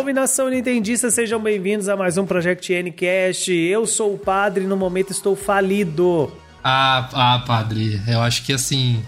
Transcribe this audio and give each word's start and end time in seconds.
Salve 0.00 0.14
nação 0.14 0.48
nintendista, 0.48 1.10
sejam 1.10 1.38
bem-vindos 1.38 1.86
a 1.86 1.94
mais 1.94 2.16
um 2.16 2.24
Project 2.24 2.72
Ncast. 2.84 3.52
Eu 3.52 3.86
sou 3.86 4.14
o 4.14 4.18
padre 4.18 4.64
e 4.64 4.66
no 4.66 4.74
momento 4.74 5.12
estou 5.12 5.36
falido. 5.36 6.32
Ah, 6.64 7.10
ah, 7.12 7.44
padre, 7.46 8.00
eu 8.08 8.22
acho 8.22 8.42
que 8.42 8.50
assim, 8.50 9.04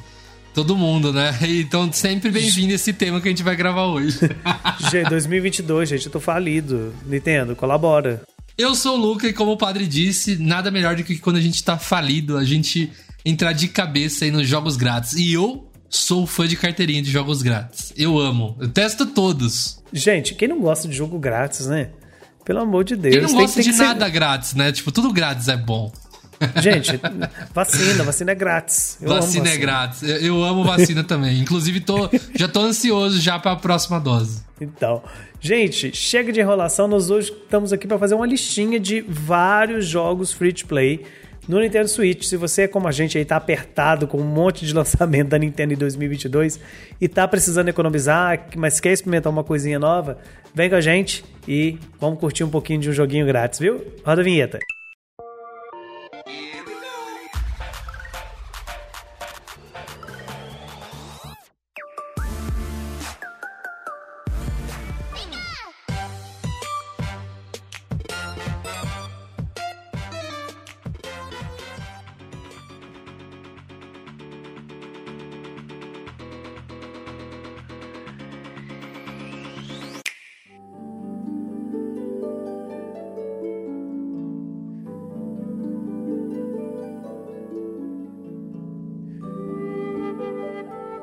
todo 0.52 0.76
mundo, 0.76 1.10
né? 1.10 1.34
Então 1.48 1.90
sempre 1.90 2.30
bem-vindo 2.30 2.74
esse 2.74 2.92
tema 2.92 3.22
que 3.22 3.28
a 3.28 3.30
gente 3.30 3.42
vai 3.42 3.56
gravar 3.56 3.86
hoje. 3.86 4.18
G 4.90 5.02
2022, 5.04 5.88
gente, 5.88 6.04
eu 6.04 6.12
tô 6.12 6.20
falido. 6.20 6.92
Nintendo, 7.06 7.56
colabora. 7.56 8.20
Eu 8.58 8.74
sou 8.74 8.98
o 8.98 9.00
Luca 9.00 9.26
e 9.26 9.32
como 9.32 9.52
o 9.52 9.56
padre 9.56 9.86
disse, 9.86 10.36
nada 10.36 10.70
melhor 10.70 10.94
do 10.94 11.02
que 11.02 11.16
quando 11.16 11.36
a 11.36 11.40
gente 11.40 11.64
tá 11.64 11.78
falido, 11.78 12.36
a 12.36 12.44
gente 12.44 12.92
entrar 13.24 13.54
de 13.54 13.68
cabeça 13.68 14.26
aí 14.26 14.30
nos 14.30 14.46
jogos 14.46 14.76
grátis. 14.76 15.14
E 15.14 15.32
eu 15.32 15.71
sou 15.92 16.26
fã 16.26 16.48
de 16.48 16.56
carteirinha 16.56 17.02
de 17.02 17.10
jogos 17.10 17.42
grátis. 17.42 17.92
Eu 17.96 18.18
amo. 18.18 18.56
Eu 18.58 18.68
testo 18.68 19.04
todos. 19.04 19.82
Gente, 19.92 20.34
quem 20.34 20.48
não 20.48 20.58
gosta 20.58 20.88
de 20.88 20.96
jogo 20.96 21.18
grátis, 21.18 21.66
né? 21.66 21.90
Pelo 22.44 22.60
amor 22.60 22.82
de 22.82 22.96
Deus. 22.96 23.14
Quem 23.14 23.22
não 23.22 23.32
gosta 23.32 23.56
tem, 23.56 23.64
tem 23.64 23.72
de 23.72 23.78
nada 23.78 24.06
ser... 24.06 24.10
grátis, 24.10 24.54
né? 24.54 24.72
Tipo, 24.72 24.90
tudo 24.90 25.12
grátis 25.12 25.48
é 25.48 25.56
bom. 25.56 25.92
Gente, 26.60 26.98
vacina, 27.54 28.02
vacina 28.02 28.32
é 28.32 28.34
grátis. 28.34 28.98
Eu 29.00 29.10
vacina, 29.10 29.44
vacina, 29.44 29.54
é 29.54 29.56
grátis. 29.58 30.02
Eu, 30.02 30.16
eu 30.16 30.42
amo 30.42 30.64
vacina 30.64 31.04
também. 31.04 31.38
Inclusive, 31.38 31.80
tô, 31.80 32.08
já 32.34 32.48
tô 32.48 32.62
ansioso 32.62 33.20
já 33.20 33.38
para 33.38 33.52
a 33.52 33.56
próxima 33.56 34.00
dose. 34.00 34.42
Então, 34.60 35.02
gente, 35.40 35.94
chega 35.94 36.32
de 36.32 36.40
enrolação. 36.40 36.88
Nós 36.88 37.10
hoje 37.10 37.30
estamos 37.30 37.70
aqui 37.72 37.86
para 37.86 37.98
fazer 37.98 38.14
uma 38.14 38.26
listinha 38.26 38.80
de 38.80 39.02
vários 39.02 39.86
jogos 39.86 40.32
free 40.32 40.54
to 40.54 40.66
play 40.66 41.04
no 41.48 41.60
Nintendo 41.60 41.88
Switch. 41.88 42.24
Se 42.24 42.36
você 42.36 42.68
como 42.68 42.88
a 42.88 42.92
gente 42.92 43.18
aí 43.18 43.24
tá 43.24 43.36
apertado 43.36 44.06
com 44.06 44.18
um 44.18 44.24
monte 44.24 44.66
de 44.66 44.72
lançamento 44.74 45.28
da 45.28 45.38
Nintendo 45.38 45.72
em 45.72 45.76
2022 45.76 46.60
e 47.00 47.08
tá 47.08 47.26
precisando 47.26 47.68
economizar, 47.68 48.48
mas 48.56 48.80
quer 48.80 48.92
experimentar 48.92 49.32
uma 49.32 49.44
coisinha 49.44 49.78
nova, 49.78 50.18
vem 50.54 50.68
com 50.68 50.76
a 50.76 50.80
gente 50.80 51.24
e 51.46 51.78
vamos 52.00 52.18
curtir 52.18 52.44
um 52.44 52.50
pouquinho 52.50 52.80
de 52.80 52.90
um 52.90 52.92
joguinho 52.92 53.26
grátis, 53.26 53.58
viu? 53.58 53.84
Roda 54.04 54.20
a 54.20 54.24
vinheta. 54.24 54.58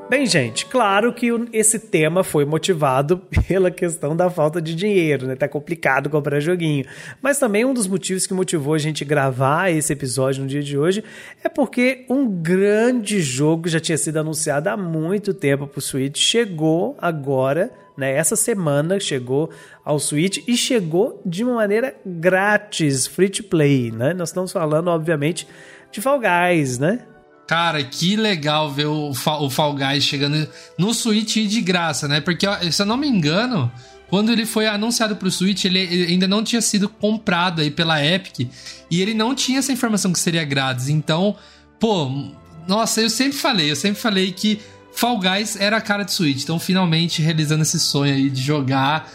Bem, 0.09 0.25
gente, 0.25 0.65
claro 0.65 1.13
que 1.13 1.29
esse 1.53 1.77
tema 1.77 2.23
foi 2.23 2.43
motivado 2.43 3.19
pela 3.47 3.69
questão 3.69 4.15
da 4.15 4.27
falta 4.27 4.59
de 4.59 4.73
dinheiro, 4.73 5.27
né? 5.27 5.35
Tá 5.35 5.47
complicado 5.47 6.09
comprar 6.09 6.39
joguinho. 6.39 6.83
Mas 7.21 7.37
também 7.37 7.63
um 7.63 7.75
dos 7.75 7.85
motivos 7.85 8.25
que 8.25 8.33
motivou 8.33 8.73
a 8.73 8.79
gente 8.79 9.05
gravar 9.05 9.69
esse 9.69 9.93
episódio 9.93 10.41
no 10.41 10.49
dia 10.49 10.63
de 10.63 10.75
hoje 10.75 11.03
é 11.43 11.47
porque 11.47 12.05
um 12.09 12.27
grande 12.27 13.21
jogo 13.21 13.69
já 13.69 13.79
tinha 13.79 13.99
sido 13.99 14.17
anunciado 14.17 14.67
há 14.69 14.75
muito 14.75 15.31
tempo 15.31 15.67
pro 15.67 15.79
Switch, 15.79 16.17
chegou 16.17 16.97
agora, 16.99 17.71
né? 17.95 18.11
Essa 18.11 18.35
semana 18.35 18.99
chegou 18.99 19.51
ao 19.85 19.99
Switch 19.99 20.39
e 20.47 20.57
chegou 20.57 21.21
de 21.23 21.43
uma 21.43 21.53
maneira 21.53 21.95
grátis, 22.03 23.05
free 23.05 23.29
to 23.29 23.43
play, 23.43 23.91
né? 23.91 24.15
Nós 24.15 24.29
estamos 24.29 24.51
falando, 24.51 24.87
obviamente, 24.87 25.47
de 25.91 26.01
Fall 26.01 26.19
Guys, 26.19 26.79
né? 26.79 27.05
Cara, 27.49 27.83
que 27.83 28.15
legal 28.15 28.71
ver 28.71 28.85
o, 28.85 29.09
o 29.09 29.49
Fall 29.49 29.73
Guys 29.73 30.03
chegando 30.03 30.47
no 30.77 30.93
Switch 30.93 31.37
de 31.47 31.61
graça, 31.61 32.07
né? 32.07 32.21
Porque, 32.21 32.45
se 32.71 32.79
eu 32.79 32.85
não 32.85 32.95
me 32.95 33.07
engano, 33.07 33.71
quando 34.07 34.31
ele 34.31 34.45
foi 34.45 34.67
anunciado 34.67 35.15
pro 35.15 35.31
Switch, 35.31 35.65
ele, 35.65 35.79
ainda 35.79 36.27
não 36.27 36.43
tinha 36.43 36.61
sido 36.61 36.87
comprado 36.87 37.59
aí 37.59 37.71
pela 37.71 38.05
Epic. 38.05 38.47
E 38.91 39.01
ele 39.01 39.15
não 39.15 39.33
tinha 39.33 39.57
essa 39.57 39.71
informação 39.71 40.13
que 40.13 40.19
seria 40.19 40.45
grátis. 40.45 40.89
Então, 40.89 41.35
pô, 41.79 42.29
nossa, 42.67 43.01
eu 43.01 43.09
sempre 43.09 43.39
falei, 43.39 43.71
eu 43.71 43.75
sempre 43.75 43.99
falei 43.99 44.31
que 44.31 44.61
Fall 44.93 45.19
Guys 45.19 45.55
era 45.59 45.77
a 45.77 45.81
cara 45.81 46.03
de 46.03 46.11
Switch. 46.11 46.43
Então, 46.43 46.59
finalmente 46.59 47.19
realizando 47.19 47.63
esse 47.63 47.79
sonho 47.79 48.13
aí 48.13 48.29
de 48.29 48.43
jogar. 48.43 49.11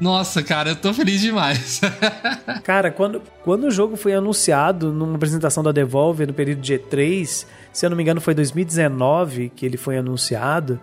Nossa, 0.00 0.42
cara, 0.42 0.70
eu 0.70 0.76
tô 0.76 0.94
feliz 0.94 1.20
demais. 1.20 1.80
cara, 2.62 2.90
quando, 2.90 3.20
quando 3.42 3.64
o 3.64 3.70
jogo 3.70 3.96
foi 3.96 4.14
anunciado 4.14 4.92
numa 4.92 5.16
apresentação 5.16 5.62
da 5.62 5.72
Devolver 5.72 6.26
no 6.26 6.34
período 6.34 6.60
de 6.60 6.74
E3, 6.74 7.46
se 7.72 7.86
eu 7.86 7.90
não 7.90 7.96
me 7.96 8.02
engano, 8.02 8.20
foi 8.20 8.34
2019 8.34 9.50
que 9.54 9.66
ele 9.66 9.76
foi 9.76 9.98
anunciado. 9.98 10.78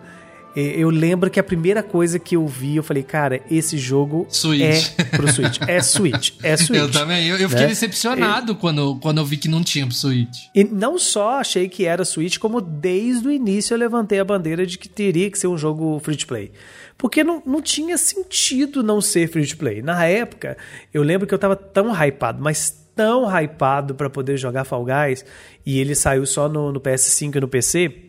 Eu 0.56 0.88
lembro 0.88 1.28
que 1.28 1.38
a 1.38 1.42
primeira 1.42 1.82
coisa 1.82 2.18
que 2.18 2.34
eu 2.34 2.46
vi, 2.46 2.76
eu 2.76 2.82
falei, 2.82 3.02
cara, 3.02 3.42
esse 3.50 3.76
jogo 3.76 4.26
Switch. 4.30 4.62
é 4.96 5.04
pro 5.04 5.30
Switch. 5.30 5.60
É 5.68 5.82
Switch. 5.82 6.32
É 6.42 6.56
Switch. 6.56 6.80
Eu 6.80 6.90
também. 6.90 7.28
Eu, 7.28 7.36
eu 7.36 7.48
fiquei 7.50 7.64
né? 7.64 7.68
decepcionado 7.68 8.52
eu, 8.52 8.56
quando, 8.56 8.96
quando 8.96 9.18
eu 9.18 9.24
vi 9.26 9.36
que 9.36 9.48
não 9.48 9.62
tinha 9.62 9.86
pro 9.86 9.94
Switch. 9.94 10.46
E 10.54 10.64
não 10.64 10.98
só 10.98 11.40
achei 11.40 11.68
que 11.68 11.84
era 11.84 12.06
Switch, 12.06 12.38
como 12.38 12.62
desde 12.62 13.28
o 13.28 13.30
início 13.30 13.74
eu 13.74 13.78
levantei 13.78 14.18
a 14.18 14.24
bandeira 14.24 14.66
de 14.66 14.78
que 14.78 14.88
teria 14.88 15.30
que 15.30 15.38
ser 15.38 15.46
um 15.46 15.58
jogo 15.58 16.00
free 16.02 16.16
to 16.16 16.26
play. 16.26 16.50
Porque 16.96 17.22
não, 17.22 17.42
não 17.44 17.60
tinha 17.60 17.98
sentido 17.98 18.82
não 18.82 19.02
ser 19.02 19.28
free 19.28 19.46
to 19.46 19.58
play. 19.58 19.82
Na 19.82 20.06
época, 20.06 20.56
eu 20.94 21.02
lembro 21.02 21.26
que 21.26 21.34
eu 21.34 21.38
tava 21.38 21.54
tão 21.54 21.92
hypado, 21.92 22.42
mas 22.42 22.74
tão 22.94 23.26
hypado 23.28 23.94
para 23.94 24.08
poder 24.08 24.38
jogar 24.38 24.64
Fall 24.64 24.86
Guys 24.86 25.22
e 25.66 25.78
ele 25.78 25.94
saiu 25.94 26.24
só 26.24 26.48
no, 26.48 26.72
no 26.72 26.80
PS5 26.80 27.36
e 27.36 27.40
no 27.40 27.46
PC 27.46 28.05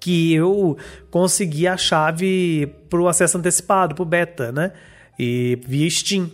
que 0.00 0.32
eu 0.32 0.78
consegui 1.10 1.66
a 1.68 1.76
chave 1.76 2.66
para 2.88 3.00
o 3.00 3.06
acesso 3.06 3.36
antecipado, 3.36 3.94
para 3.94 4.02
o 4.02 4.06
beta, 4.06 4.50
né? 4.50 4.72
E 5.18 5.60
via 5.66 5.88
Steam. 5.90 6.30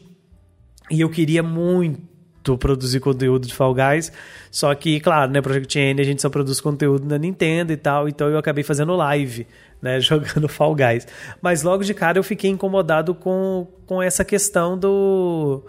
E 0.89 1.01
eu 1.01 1.11
queria 1.11 1.43
muito 1.43 2.57
produzir 2.57 3.01
conteúdo 3.01 3.49
de 3.49 3.53
Fall 3.53 3.75
Guys, 3.75 4.13
só 4.53 4.73
que, 4.73 5.01
claro, 5.01 5.33
né, 5.33 5.43
Project 5.43 5.77
N 5.77 6.01
a 6.01 6.05
gente 6.05 6.23
só 6.23 6.31
produz 6.31 6.61
conteúdo 6.61 7.05
na 7.05 7.19
Nintendo 7.19 7.73
e 7.73 7.77
tal, 7.77 8.09
então 8.09 8.29
eu 8.29 8.39
acabei 8.39 8.63
fazendo 8.63 8.95
live, 8.95 9.49
né, 9.83 9.99
jogando 10.01 10.49
Fall 10.49 10.77
Guys. 10.77 11.09
Mas 11.43 11.65
logo 11.65 11.83
de 11.83 11.93
cara 11.93 12.19
eu 12.19 12.23
fiquei 12.23 12.49
incomodado 12.49 13.17
com, 13.17 13.67
com 13.85 14.01
essa 14.01 14.25
questão 14.25 14.79
do 14.79 15.65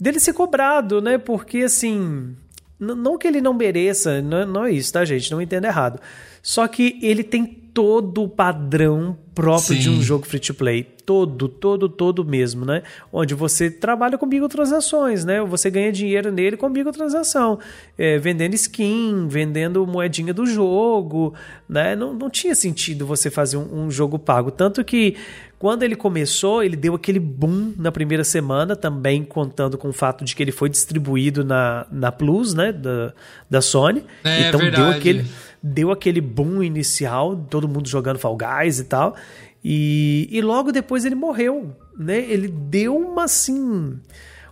dele 0.00 0.18
ser 0.18 0.32
cobrado, 0.32 1.02
né? 1.02 1.18
Porque 1.18 1.58
assim, 1.58 2.34
não 2.78 3.18
que 3.18 3.28
ele 3.28 3.42
não 3.42 3.52
mereça, 3.52 4.22
não, 4.22 4.46
não 4.46 4.64
é 4.64 4.72
isso, 4.72 4.90
tá, 4.90 5.04
gente? 5.04 5.30
Não 5.30 5.42
entenda 5.42 5.68
errado. 5.68 6.00
Só 6.42 6.66
que 6.66 6.98
ele 7.02 7.22
tem 7.22 7.44
todo 7.44 8.22
o 8.22 8.28
padrão 8.28 9.16
próprio 9.34 9.76
Sim. 9.76 9.80
de 9.80 9.90
um 9.90 10.02
jogo 10.02 10.26
free 10.26 10.40
to 10.40 10.54
play. 10.54 10.86
Todo, 11.06 11.48
todo, 11.48 11.88
todo 11.88 12.24
mesmo, 12.24 12.64
né? 12.64 12.82
Onde 13.12 13.34
você 13.34 13.70
trabalha 13.70 14.18
com 14.18 14.26
microtransações, 14.26 15.24
né? 15.24 15.40
Você 15.42 15.70
ganha 15.70 15.90
dinheiro 15.90 16.30
nele 16.30 16.56
com 16.56 16.68
microtransação. 16.68 17.58
É, 17.96 18.18
vendendo 18.18 18.54
skin, 18.54 19.26
vendendo 19.28 19.86
moedinha 19.86 20.32
do 20.32 20.46
jogo, 20.46 21.34
né? 21.68 21.96
Não, 21.96 22.12
não 22.12 22.30
tinha 22.30 22.54
sentido 22.54 23.06
você 23.06 23.30
fazer 23.30 23.56
um, 23.56 23.86
um 23.86 23.90
jogo 23.90 24.18
pago. 24.18 24.50
Tanto 24.50 24.84
que 24.84 25.16
quando 25.58 25.82
ele 25.82 25.94
começou, 25.94 26.62
ele 26.62 26.76
deu 26.76 26.94
aquele 26.94 27.18
boom 27.18 27.74
na 27.76 27.92
primeira 27.92 28.24
semana, 28.24 28.74
também 28.74 29.22
contando 29.24 29.76
com 29.76 29.88
o 29.88 29.92
fato 29.92 30.24
de 30.24 30.34
que 30.34 30.42
ele 30.42 30.52
foi 30.52 30.70
distribuído 30.70 31.44
na, 31.44 31.86
na 31.90 32.10
Plus, 32.10 32.54
né, 32.54 32.72
da, 32.72 33.12
da 33.48 33.60
Sony. 33.60 34.02
É, 34.24 34.48
então 34.48 34.58
deu 34.70 34.86
aquele 34.86 35.26
deu 35.62 35.90
aquele 35.90 36.20
boom 36.20 36.62
inicial, 36.62 37.36
todo 37.48 37.68
mundo 37.68 37.88
jogando 37.88 38.18
Fall 38.18 38.36
Guys 38.36 38.78
e 38.78 38.84
tal. 38.84 39.16
E, 39.62 40.28
e 40.30 40.40
logo 40.40 40.72
depois 40.72 41.04
ele 41.04 41.14
morreu, 41.14 41.76
né? 41.98 42.18
Ele 42.18 42.48
deu 42.48 42.96
uma 42.96 43.24
assim 43.24 43.98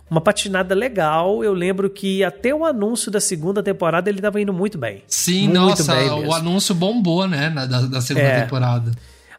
uma 0.09 0.19
patinada 0.19 0.73
legal. 0.73 1.43
Eu 1.43 1.53
lembro 1.53 1.89
que 1.89 2.23
até 2.23 2.53
o 2.53 2.65
anúncio 2.65 3.11
da 3.11 3.19
segunda 3.19 3.61
temporada 3.61 4.09
ele 4.09 4.19
estava 4.19 4.41
indo 4.41 4.51
muito 4.51 4.77
bem. 4.77 5.03
Sim, 5.07 5.43
muito 5.49 5.53
nossa, 5.53 5.95
bem 5.95 6.09
o 6.09 6.33
anúncio 6.33 6.73
bombou, 6.73 7.27
né, 7.27 7.49
da, 7.49 7.81
da 7.81 8.01
segunda 8.01 8.27
é. 8.27 8.41
temporada. 8.41 8.91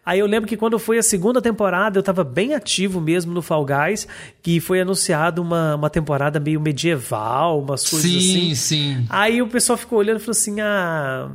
Aí 0.05 0.19
eu 0.19 0.27
lembro 0.27 0.49
que 0.49 0.57
quando 0.57 0.79
foi 0.79 0.99
a 0.99 1.03
segunda 1.03 1.43
temporada, 1.43 1.99
eu 1.99 2.01
estava 2.01 2.25
bem 2.25 2.55
ativo 2.55 3.01
mesmo 3.01 3.33
no 3.33 3.43
Fall 3.43 3.67
Guys, 3.67 4.09
que 4.43 4.59
foi 4.59 4.81
anunciado 4.81 5.43
uma, 5.43 5.77
uma 5.77 5.91
temporada 5.91 6.41
meio 6.41 6.61
medieval, 6.61 7.61
umas 7.61 7.89
coisas 7.89 8.11
sim, 8.11 8.19
assim. 8.19 8.55
Sim, 8.55 8.55
sim. 8.55 9.07
Aí 9.11 9.43
o 9.43 9.47
pessoal 9.47 9.77
ficou 9.77 9.99
olhando 9.99 10.17
e 10.17 10.21
falou 10.21 10.33
assim: 10.33 10.61
ah 10.61 11.31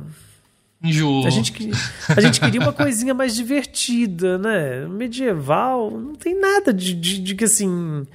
Enjoou. 0.86 1.26
A 1.26 1.30
gente, 1.30 1.70
a 2.08 2.20
gente 2.20 2.40
queria 2.40 2.60
uma 2.60 2.72
coisinha 2.72 3.14
mais 3.14 3.34
divertida, 3.34 4.38
né? 4.38 4.86
Medieval, 4.86 5.90
não 5.90 6.14
tem 6.14 6.38
nada 6.38 6.72
de, 6.72 6.94
de, 6.94 7.18
de 7.18 7.34
que 7.34 7.44
assim. 7.44 8.06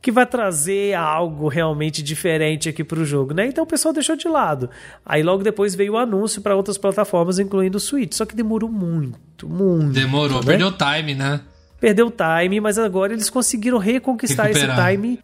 que 0.00 0.10
vai 0.10 0.26
trazer 0.26 0.94
algo 0.94 1.48
realmente 1.48 2.02
diferente 2.02 2.68
aqui 2.68 2.82
para 2.82 2.98
o 2.98 3.04
jogo, 3.04 3.32
né? 3.34 3.46
Então 3.46 3.64
o 3.64 3.66
pessoal 3.66 3.94
deixou 3.94 4.16
de 4.16 4.28
lado. 4.28 4.68
Aí 5.04 5.22
logo 5.22 5.42
depois 5.42 5.74
veio 5.74 5.92
o 5.92 5.96
anúncio 5.98 6.42
para 6.42 6.56
outras 6.56 6.76
plataformas, 6.76 7.38
incluindo 7.38 7.78
o 7.78 7.80
Switch. 7.80 8.14
Só 8.14 8.24
que 8.24 8.34
demorou 8.34 8.70
muito, 8.70 9.48
muito. 9.48 9.92
Demorou, 9.92 10.40
né? 10.40 10.46
perdeu 10.46 10.72
time, 10.72 11.14
né? 11.14 11.40
perdeu 11.82 12.06
o 12.06 12.12
time, 12.12 12.60
mas 12.60 12.78
agora 12.78 13.12
eles 13.12 13.28
conseguiram 13.28 13.76
reconquistar 13.76 14.44
Recuperar. 14.44 14.78
esse 14.78 14.96
time. 14.96 15.18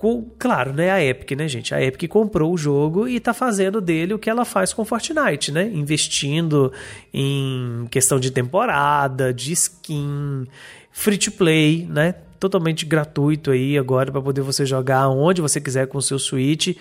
Com, 0.00 0.30
claro, 0.38 0.72
né? 0.72 0.90
A 0.90 1.04
Epic, 1.04 1.32
né, 1.32 1.46
gente? 1.46 1.74
A 1.74 1.82
Epic 1.82 2.10
comprou 2.10 2.54
o 2.54 2.56
jogo 2.56 3.06
e 3.06 3.20
tá 3.20 3.34
fazendo 3.34 3.82
dele 3.82 4.14
o 4.14 4.18
que 4.18 4.30
ela 4.30 4.46
faz 4.46 4.72
com 4.72 4.82
Fortnite, 4.82 5.52
né? 5.52 5.70
Investindo 5.74 6.72
em 7.12 7.86
questão 7.90 8.18
de 8.18 8.30
temporada, 8.30 9.30
de 9.30 9.52
skin, 9.52 10.46
free 10.90 11.18
to 11.18 11.30
play, 11.32 11.86
né? 11.86 12.14
Totalmente 12.38 12.86
gratuito 12.86 13.50
aí 13.50 13.76
agora 13.76 14.10
para 14.10 14.22
poder 14.22 14.40
você 14.40 14.64
jogar 14.64 15.06
onde 15.10 15.42
você 15.42 15.60
quiser 15.60 15.86
com 15.86 15.98
o 15.98 16.02
seu 16.02 16.18
Switch. 16.18 16.74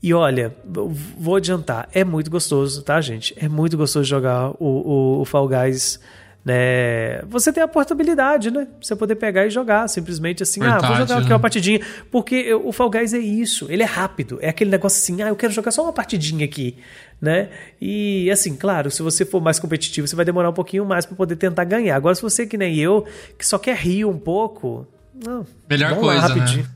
E 0.00 0.14
olha, 0.14 0.54
vou 1.18 1.34
adiantar, 1.34 1.88
é 1.92 2.04
muito 2.04 2.30
gostoso, 2.30 2.80
tá, 2.80 3.00
gente? 3.00 3.34
É 3.36 3.48
muito 3.48 3.76
gostoso 3.76 4.08
jogar 4.08 4.50
o, 4.50 4.54
o, 4.60 5.20
o 5.22 5.24
Fall 5.24 5.48
Guys 5.48 5.98
né? 6.46 7.22
Você 7.28 7.52
tem 7.52 7.60
a 7.60 7.66
portabilidade, 7.66 8.52
né? 8.52 8.68
Você 8.80 8.94
poder 8.94 9.16
pegar 9.16 9.44
e 9.46 9.50
jogar, 9.50 9.88
simplesmente 9.88 10.44
assim, 10.44 10.60
Verdade, 10.60 10.84
ah, 10.84 10.88
vou 10.88 10.96
jogar 10.98 11.16
aqui 11.16 11.28
né? 11.28 11.34
uma 11.34 11.40
partidinha. 11.40 11.80
Porque 12.08 12.54
o 12.54 12.70
Fall 12.70 12.88
Guys 12.88 13.12
é 13.12 13.18
isso, 13.18 13.66
ele 13.68 13.82
é 13.82 13.86
rápido, 13.86 14.38
é 14.40 14.48
aquele 14.48 14.70
negócio 14.70 14.96
assim, 14.96 15.20
ah, 15.22 15.26
eu 15.26 15.34
quero 15.34 15.52
jogar 15.52 15.72
só 15.72 15.82
uma 15.82 15.92
partidinha 15.92 16.44
aqui, 16.44 16.76
né? 17.20 17.48
E 17.80 18.30
assim, 18.30 18.54
claro, 18.54 18.92
se 18.92 19.02
você 19.02 19.24
for 19.24 19.42
mais 19.42 19.58
competitivo, 19.58 20.06
você 20.06 20.14
vai 20.14 20.24
demorar 20.24 20.50
um 20.50 20.52
pouquinho 20.52 20.86
mais 20.86 21.04
para 21.04 21.16
poder 21.16 21.34
tentar 21.34 21.64
ganhar. 21.64 21.96
Agora, 21.96 22.14
se 22.14 22.22
você 22.22 22.46
que 22.46 22.56
nem 22.56 22.76
eu, 22.76 23.04
que 23.36 23.44
só 23.44 23.58
quer 23.58 23.76
rir 23.76 24.04
um 24.04 24.16
pouco, 24.16 24.86
não, 25.12 25.44
melhor 25.68 25.96
coisa, 25.96 26.28
lá, 26.28 26.28
rapidinho. 26.28 26.62
né? 26.62 26.70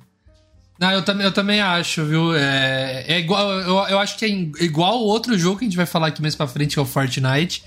Não, 0.80 0.90
eu, 0.90 1.02
tam 1.02 1.20
eu 1.20 1.30
também 1.30 1.60
acho, 1.60 2.04
viu? 2.04 2.34
É, 2.34 3.04
é 3.06 3.20
igual, 3.20 3.52
eu, 3.52 3.76
eu 3.86 3.98
acho 4.00 4.18
que 4.18 4.24
é 4.24 4.64
igual 4.64 4.98
o 4.98 5.04
outro 5.04 5.38
jogo 5.38 5.58
que 5.58 5.64
a 5.64 5.68
gente 5.68 5.76
vai 5.76 5.86
falar 5.86 6.08
aqui 6.08 6.20
mais 6.20 6.34
pra 6.34 6.48
frente, 6.48 6.74
que 6.74 6.78
é 6.80 6.82
o 6.82 6.86
Fortnite 6.86 7.62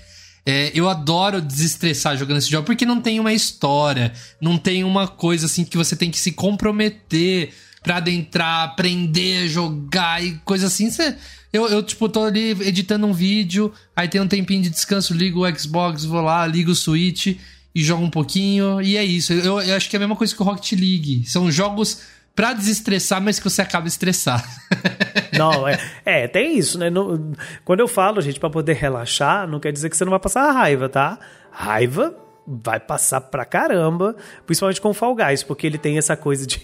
é, 0.46 0.70
eu 0.74 0.88
adoro 0.88 1.40
desestressar 1.40 2.16
jogando 2.16 2.38
esse 2.38 2.50
jogo 2.50 2.66
porque 2.66 2.84
não 2.84 3.00
tem 3.00 3.18
uma 3.18 3.32
história, 3.32 4.12
não 4.40 4.58
tem 4.58 4.84
uma 4.84 5.08
coisa 5.08 5.46
assim 5.46 5.64
que 5.64 5.76
você 5.76 5.96
tem 5.96 6.10
que 6.10 6.18
se 6.18 6.32
comprometer 6.32 7.52
pra 7.82 7.96
adentrar, 7.96 8.64
aprender, 8.64 9.48
jogar 9.48 10.22
e 10.22 10.34
coisa 10.44 10.66
assim. 10.66 10.90
Você, 10.90 11.16
eu, 11.52 11.68
eu, 11.68 11.82
tipo, 11.82 12.08
tô 12.08 12.24
ali 12.24 12.50
editando 12.62 13.06
um 13.06 13.12
vídeo, 13.12 13.72
aí 13.94 14.08
tem 14.08 14.20
um 14.20 14.28
tempinho 14.28 14.62
de 14.62 14.70
descanso, 14.70 15.14
ligo 15.14 15.46
o 15.46 15.58
Xbox, 15.58 16.04
vou 16.04 16.20
lá, 16.20 16.46
ligo 16.46 16.72
o 16.72 16.74
Switch 16.74 17.36
e 17.74 17.82
jogo 17.82 18.04
um 18.04 18.10
pouquinho, 18.10 18.80
e 18.80 18.96
é 18.96 19.04
isso. 19.04 19.32
Eu, 19.32 19.60
eu 19.60 19.76
acho 19.76 19.88
que 19.88 19.96
é 19.96 19.98
a 19.98 20.00
mesma 20.00 20.16
coisa 20.16 20.34
que 20.34 20.42
o 20.42 20.44
Rocket 20.44 20.72
League. 20.72 21.24
São 21.26 21.50
jogos 21.50 22.00
pra 22.34 22.52
desestressar, 22.52 23.20
mas 23.20 23.38
que 23.38 23.44
você 23.44 23.62
acaba 23.62 23.88
estressado. 23.88 24.44
Não, 25.38 25.66
é, 25.66 25.78
é 26.04 26.28
tem 26.28 26.56
isso, 26.56 26.78
né? 26.78 26.90
No, 26.90 27.32
quando 27.64 27.80
eu 27.80 27.88
falo, 27.88 28.20
gente, 28.20 28.40
para 28.40 28.50
poder 28.50 28.74
relaxar, 28.74 29.46
não 29.48 29.60
quer 29.60 29.72
dizer 29.72 29.90
que 29.90 29.96
você 29.96 30.04
não 30.04 30.10
vai 30.10 30.20
passar 30.20 30.50
raiva, 30.52 30.88
tá? 30.88 31.18
Raiva 31.50 32.14
vai 32.46 32.78
passar 32.78 33.20
pra 33.20 33.44
caramba, 33.44 34.14
principalmente 34.46 34.80
com 34.80 34.90
o 34.90 34.94
Fall 34.94 35.14
Guys, 35.14 35.42
porque 35.42 35.66
ele 35.66 35.78
tem 35.78 35.98
essa 35.98 36.16
coisa 36.16 36.46
de, 36.46 36.60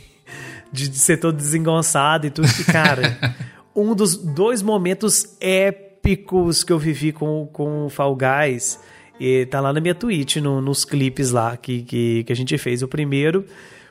de, 0.73 0.89
de 0.89 0.99
ser 0.99 1.17
todo 1.17 1.37
desengonçado 1.37 2.27
e 2.27 2.31
tudo. 2.31 2.49
E, 2.59 2.65
cara, 2.65 3.19
um 3.75 3.95
dos 3.95 4.17
dois 4.17 4.63
momentos 4.63 5.37
épicos 5.41 6.63
que 6.63 6.73
eu 6.73 6.79
vivi 6.79 7.13
com, 7.13 7.49
com 7.53 7.87
o 7.87 7.91
Fall 7.91 8.17
Guys, 8.17 8.79
e 9.21 9.45
tá 9.47 9.61
lá 9.61 9.71
na 9.71 9.81
minha 9.81 9.95
Twitch, 9.95 10.37
no, 10.37 10.63
nos 10.63 10.85
clipes 10.87 11.31
lá 11.31 11.55
que, 11.55 11.83
que, 11.83 12.25
que 12.25 12.33
a 12.33 12.37
gente 12.37 12.57
fez. 12.57 12.83
O 12.83 12.89
primeiro 12.89 13.45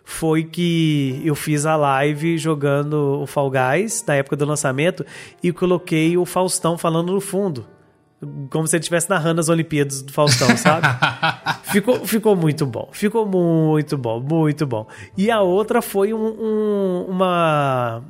foi 0.10 0.44
que 0.44 1.22
eu 1.24 1.36
fiz 1.36 1.68
a 1.68 1.76
live 1.76 2.36
jogando 2.36 3.22
o 3.22 3.28
Fall 3.28 3.52
Guys 3.52 4.04
na 4.08 4.16
época 4.16 4.36
do 4.36 4.44
lançamento 4.44 5.06
e 5.42 5.54
coloquei 5.54 6.18
o 6.18 6.26
Faustão 6.26 6.80
falando 6.80 7.14
no 7.14 7.22
fundo. 7.22 7.68
Como 8.50 8.68
se 8.68 8.76
ele 8.76 8.82
estivesse 8.82 9.08
narrando 9.08 9.40
as 9.40 9.50
Olimpíadas 9.50 10.02
do 10.02 10.12
Faustão, 10.12 10.58
sabe? 10.58 10.88
ficou, 11.72 12.06
ficou 12.08 12.36
muito 12.36 12.66
bom. 12.66 12.90
Ficou 12.92 13.24
muito 13.24 14.00
bom, 14.00 14.20
muito 14.20 14.66
bom. 14.66 14.88
E 15.16 15.30
a 15.30 15.42
outra 15.42 15.80
foi 15.80 16.12
um, 16.12 16.26
um, 16.28 17.06
uma. 17.08 18.02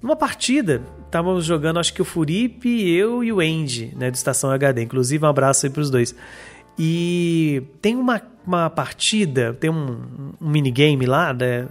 Uma 0.00 0.14
partida. 0.14 0.82
Estávamos 1.04 1.44
jogando, 1.44 1.80
acho 1.80 1.92
que 1.92 2.00
o 2.00 2.04
Furipe, 2.04 2.88
eu 2.88 3.24
e 3.24 3.32
o 3.32 3.40
Andy, 3.40 3.92
né, 3.96 4.08
do 4.08 4.14
Estação 4.14 4.50
HD. 4.50 4.82
Inclusive, 4.82 5.26
um 5.26 5.28
abraço 5.28 5.66
aí 5.66 5.70
pros 5.70 5.90
dois. 5.90 6.14
E 6.78 7.62
tem 7.82 7.96
uma, 7.96 8.20
uma 8.46 8.70
partida, 8.70 9.54
tem 9.54 9.70
um, 9.70 10.32
um 10.40 10.48
minigame 10.48 11.06
lá, 11.06 11.32
né? 11.32 11.68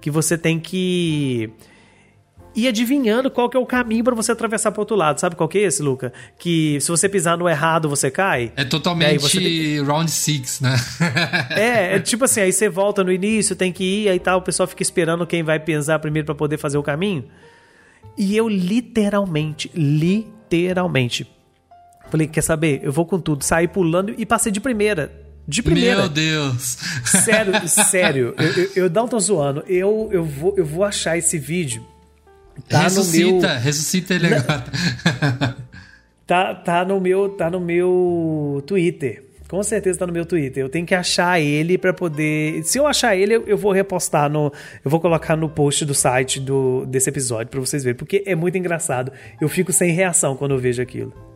Que 0.00 0.10
você 0.10 0.36
tem 0.36 0.58
que 0.58 1.50
ir 2.56 2.66
adivinhando 2.66 3.30
qual 3.30 3.50
que 3.50 3.56
é 3.56 3.60
o 3.60 3.66
caminho 3.66 4.02
para 4.02 4.14
você 4.14 4.32
atravessar 4.32 4.72
para 4.72 4.80
outro 4.80 4.96
lado. 4.96 5.20
Sabe 5.20 5.36
qual 5.36 5.48
que 5.48 5.58
é 5.58 5.62
esse, 5.62 5.82
Luca? 5.82 6.12
Que 6.38 6.80
se 6.80 6.88
você 6.88 7.08
pisar 7.08 7.36
no 7.36 7.46
errado, 7.46 7.88
você 7.88 8.10
cai. 8.10 8.50
É 8.56 8.64
totalmente 8.64 9.38
tem... 9.38 9.82
round 9.82 10.10
six, 10.10 10.60
né? 10.60 10.74
é, 11.50 11.96
é 11.96 12.00
tipo 12.00 12.24
assim, 12.24 12.40
aí 12.40 12.52
você 12.52 12.68
volta 12.68 13.04
no 13.04 13.12
início, 13.12 13.54
tem 13.54 13.70
que 13.70 13.84
ir, 13.84 14.08
aí 14.08 14.18
tal, 14.18 14.38
o 14.38 14.42
pessoal 14.42 14.66
fica 14.66 14.82
esperando 14.82 15.26
quem 15.26 15.42
vai 15.42 15.60
pisar 15.60 15.98
primeiro 15.98 16.24
para 16.24 16.34
poder 16.34 16.56
fazer 16.56 16.78
o 16.78 16.82
caminho. 16.82 17.24
E 18.16 18.34
eu 18.34 18.48
literalmente, 18.48 19.70
literalmente 19.74 21.35
Falei, 22.16 22.26
quer 22.26 22.40
saber? 22.40 22.80
Eu 22.82 22.90
vou 22.90 23.04
com 23.04 23.20
tudo. 23.20 23.44
Saí 23.44 23.68
pulando 23.68 24.14
e 24.16 24.24
passei 24.24 24.50
de 24.50 24.58
primeira. 24.58 25.12
De 25.46 25.62
primeira. 25.62 26.00
Meu 26.00 26.08
Deus! 26.08 26.78
Sério, 27.04 27.52
sério. 27.68 28.34
Eu, 28.38 28.52
eu, 28.52 28.70
eu 28.74 28.90
não 28.90 29.06
tô 29.06 29.20
zoando. 29.20 29.62
Eu, 29.68 30.08
eu, 30.10 30.24
vou, 30.24 30.54
eu 30.56 30.64
vou 30.64 30.82
achar 30.82 31.18
esse 31.18 31.38
vídeo. 31.38 31.86
Tá 32.70 32.80
ressuscita, 32.80 33.30
no 33.30 33.40
meu... 33.40 33.60
ressuscita 33.60 34.14
ele 34.14 34.26
agora. 34.28 34.64
tá, 36.26 36.54
tá, 36.54 36.84
no 36.86 36.98
meu, 36.98 37.28
tá 37.28 37.50
no 37.50 37.60
meu 37.60 38.64
Twitter. 38.66 39.24
Com 39.46 39.62
certeza 39.62 39.98
tá 39.98 40.06
no 40.06 40.12
meu 40.14 40.24
Twitter. 40.24 40.64
Eu 40.64 40.70
tenho 40.70 40.86
que 40.86 40.94
achar 40.94 41.38
ele 41.38 41.76
para 41.76 41.92
poder. 41.92 42.64
Se 42.64 42.78
eu 42.78 42.86
achar 42.86 43.14
ele, 43.14 43.34
eu, 43.34 43.58
vou 43.58 43.72
repostar 43.72 44.30
no. 44.30 44.50
Eu 44.82 44.90
vou 44.90 45.00
colocar 45.00 45.36
no 45.36 45.50
post 45.50 45.84
do 45.84 45.94
site 45.94 46.40
do, 46.40 46.86
desse 46.86 47.10
episódio 47.10 47.48
para 47.48 47.60
vocês 47.60 47.84
verem. 47.84 47.98
Porque 47.98 48.24
é 48.24 48.34
muito 48.34 48.56
engraçado. 48.56 49.12
Eu 49.38 49.50
fico 49.50 49.70
sem 49.70 49.92
reação 49.92 50.34
quando 50.34 50.52
eu 50.52 50.58
vejo 50.58 50.80
aquilo. 50.80 51.35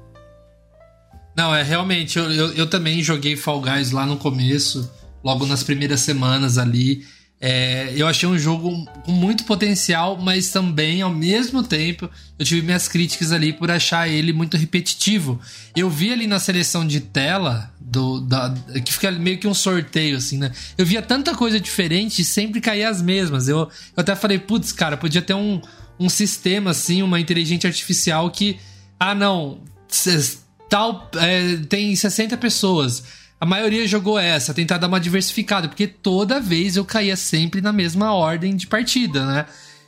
Não, 1.36 1.54
é 1.54 1.62
realmente, 1.62 2.18
eu, 2.18 2.30
eu, 2.30 2.52
eu, 2.54 2.66
também 2.66 3.02
joguei 3.02 3.36
Fall 3.36 3.60
Guys 3.60 3.92
lá 3.92 4.04
no 4.04 4.16
começo, 4.16 4.90
logo 5.22 5.46
nas 5.46 5.62
primeiras 5.62 6.00
semanas 6.00 6.58
ali. 6.58 7.04
É, 7.42 7.94
eu 7.96 8.06
achei 8.06 8.28
um 8.28 8.38
jogo 8.38 8.84
com 9.02 9.12
muito 9.12 9.44
potencial, 9.44 10.18
mas 10.18 10.50
também, 10.50 11.00
ao 11.00 11.08
mesmo 11.08 11.62
tempo, 11.62 12.10
eu 12.38 12.44
tive 12.44 12.60
minhas 12.60 12.86
críticas 12.86 13.32
ali 13.32 13.50
por 13.50 13.70
achar 13.70 14.06
ele 14.06 14.30
muito 14.30 14.58
repetitivo. 14.58 15.40
Eu 15.74 15.88
vi 15.88 16.12
ali 16.12 16.26
na 16.26 16.38
seleção 16.38 16.86
de 16.86 17.00
tela, 17.00 17.72
do, 17.80 18.20
da, 18.20 18.52
que 18.84 18.92
fica 18.92 19.10
meio 19.12 19.38
que 19.38 19.48
um 19.48 19.54
sorteio, 19.54 20.18
assim, 20.18 20.36
né? 20.36 20.52
Eu 20.76 20.84
via 20.84 21.00
tanta 21.00 21.34
coisa 21.34 21.58
diferente 21.58 22.20
e 22.20 22.24
sempre 22.26 22.60
caía 22.60 22.90
as 22.90 23.00
mesmas. 23.00 23.48
Eu, 23.48 23.60
eu 23.60 23.68
até 23.96 24.14
falei, 24.14 24.38
putz, 24.38 24.70
cara, 24.70 24.98
podia 24.98 25.22
ter 25.22 25.32
um, 25.32 25.62
um 25.98 26.10
sistema, 26.10 26.72
assim, 26.72 27.02
uma 27.02 27.18
inteligência 27.18 27.68
artificial 27.68 28.30
que. 28.30 28.58
Ah, 28.98 29.14
não 29.14 29.62
tal 30.70 31.10
é, 31.16 31.56
tem 31.68 31.94
60 31.94 32.36
pessoas. 32.38 33.02
A 33.38 33.44
maioria 33.44 33.86
jogou 33.86 34.18
essa, 34.18 34.54
tentar 34.54 34.78
dar 34.78 34.86
uma 34.86 35.00
diversificada, 35.00 35.66
porque 35.66 35.86
toda 35.86 36.40
vez 36.40 36.76
eu 36.76 36.84
caía 36.84 37.16
sempre 37.16 37.60
na 37.60 37.72
mesma 37.72 38.14
ordem 38.14 38.54
de 38.54 38.66
partida, 38.66 39.26
né? 39.26 39.46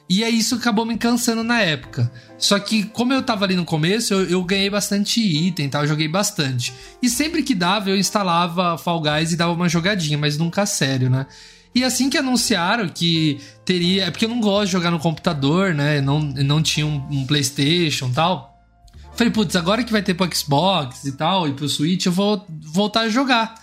E 0.08 0.24
é 0.24 0.28
isso 0.28 0.56
que 0.56 0.62
acabou 0.62 0.84
me 0.84 0.98
cansando 0.98 1.42
na 1.42 1.62
época. 1.62 2.10
Só 2.36 2.58
que, 2.58 2.82
como 2.82 3.12
eu 3.12 3.22
tava 3.22 3.44
ali 3.44 3.54
no 3.54 3.64
começo, 3.64 4.12
eu, 4.12 4.24
eu 4.24 4.44
ganhei 4.44 4.68
bastante 4.68 5.20
item, 5.20 5.68
tá? 5.68 5.80
Eu 5.80 5.86
joguei 5.86 6.08
bastante. 6.08 6.74
E 7.00 7.08
sempre 7.08 7.42
que 7.42 7.54
dava, 7.54 7.88
eu 7.88 7.96
instalava 7.96 8.76
Fall 8.76 9.00
Guys 9.00 9.32
e 9.32 9.36
dava 9.36 9.52
uma 9.52 9.68
jogadinha, 9.68 10.18
mas 10.18 10.36
nunca 10.36 10.66
sério, 10.66 11.08
né? 11.08 11.26
E 11.74 11.82
assim 11.84 12.10
que 12.10 12.18
anunciaram 12.18 12.88
que 12.88 13.40
teria. 13.64 14.04
É 14.04 14.10
porque 14.10 14.26
eu 14.26 14.28
não 14.28 14.40
gosto 14.40 14.66
de 14.66 14.72
jogar 14.72 14.90
no 14.90 14.98
computador, 14.98 15.72
né? 15.72 16.00
Não, 16.00 16.20
não 16.20 16.62
tinha 16.62 16.86
um, 16.86 17.06
um 17.10 17.26
PlayStation 17.26 18.10
tal. 18.10 18.51
Falei, 19.14 19.33
putz, 19.33 19.54
agora 19.57 19.85
que 19.85 19.92
vai 19.92 20.02
ter 20.02 20.14
pro 20.14 20.28
Xbox 20.35 21.04
e 21.04 21.12
tal, 21.12 21.47
e 21.49 21.52
pro 21.52 21.69
Switch, 21.69 22.07
eu 22.07 22.12
vou 22.12 22.47
voltar 22.49 23.02
a 23.02 23.09
jogar. 23.09 23.54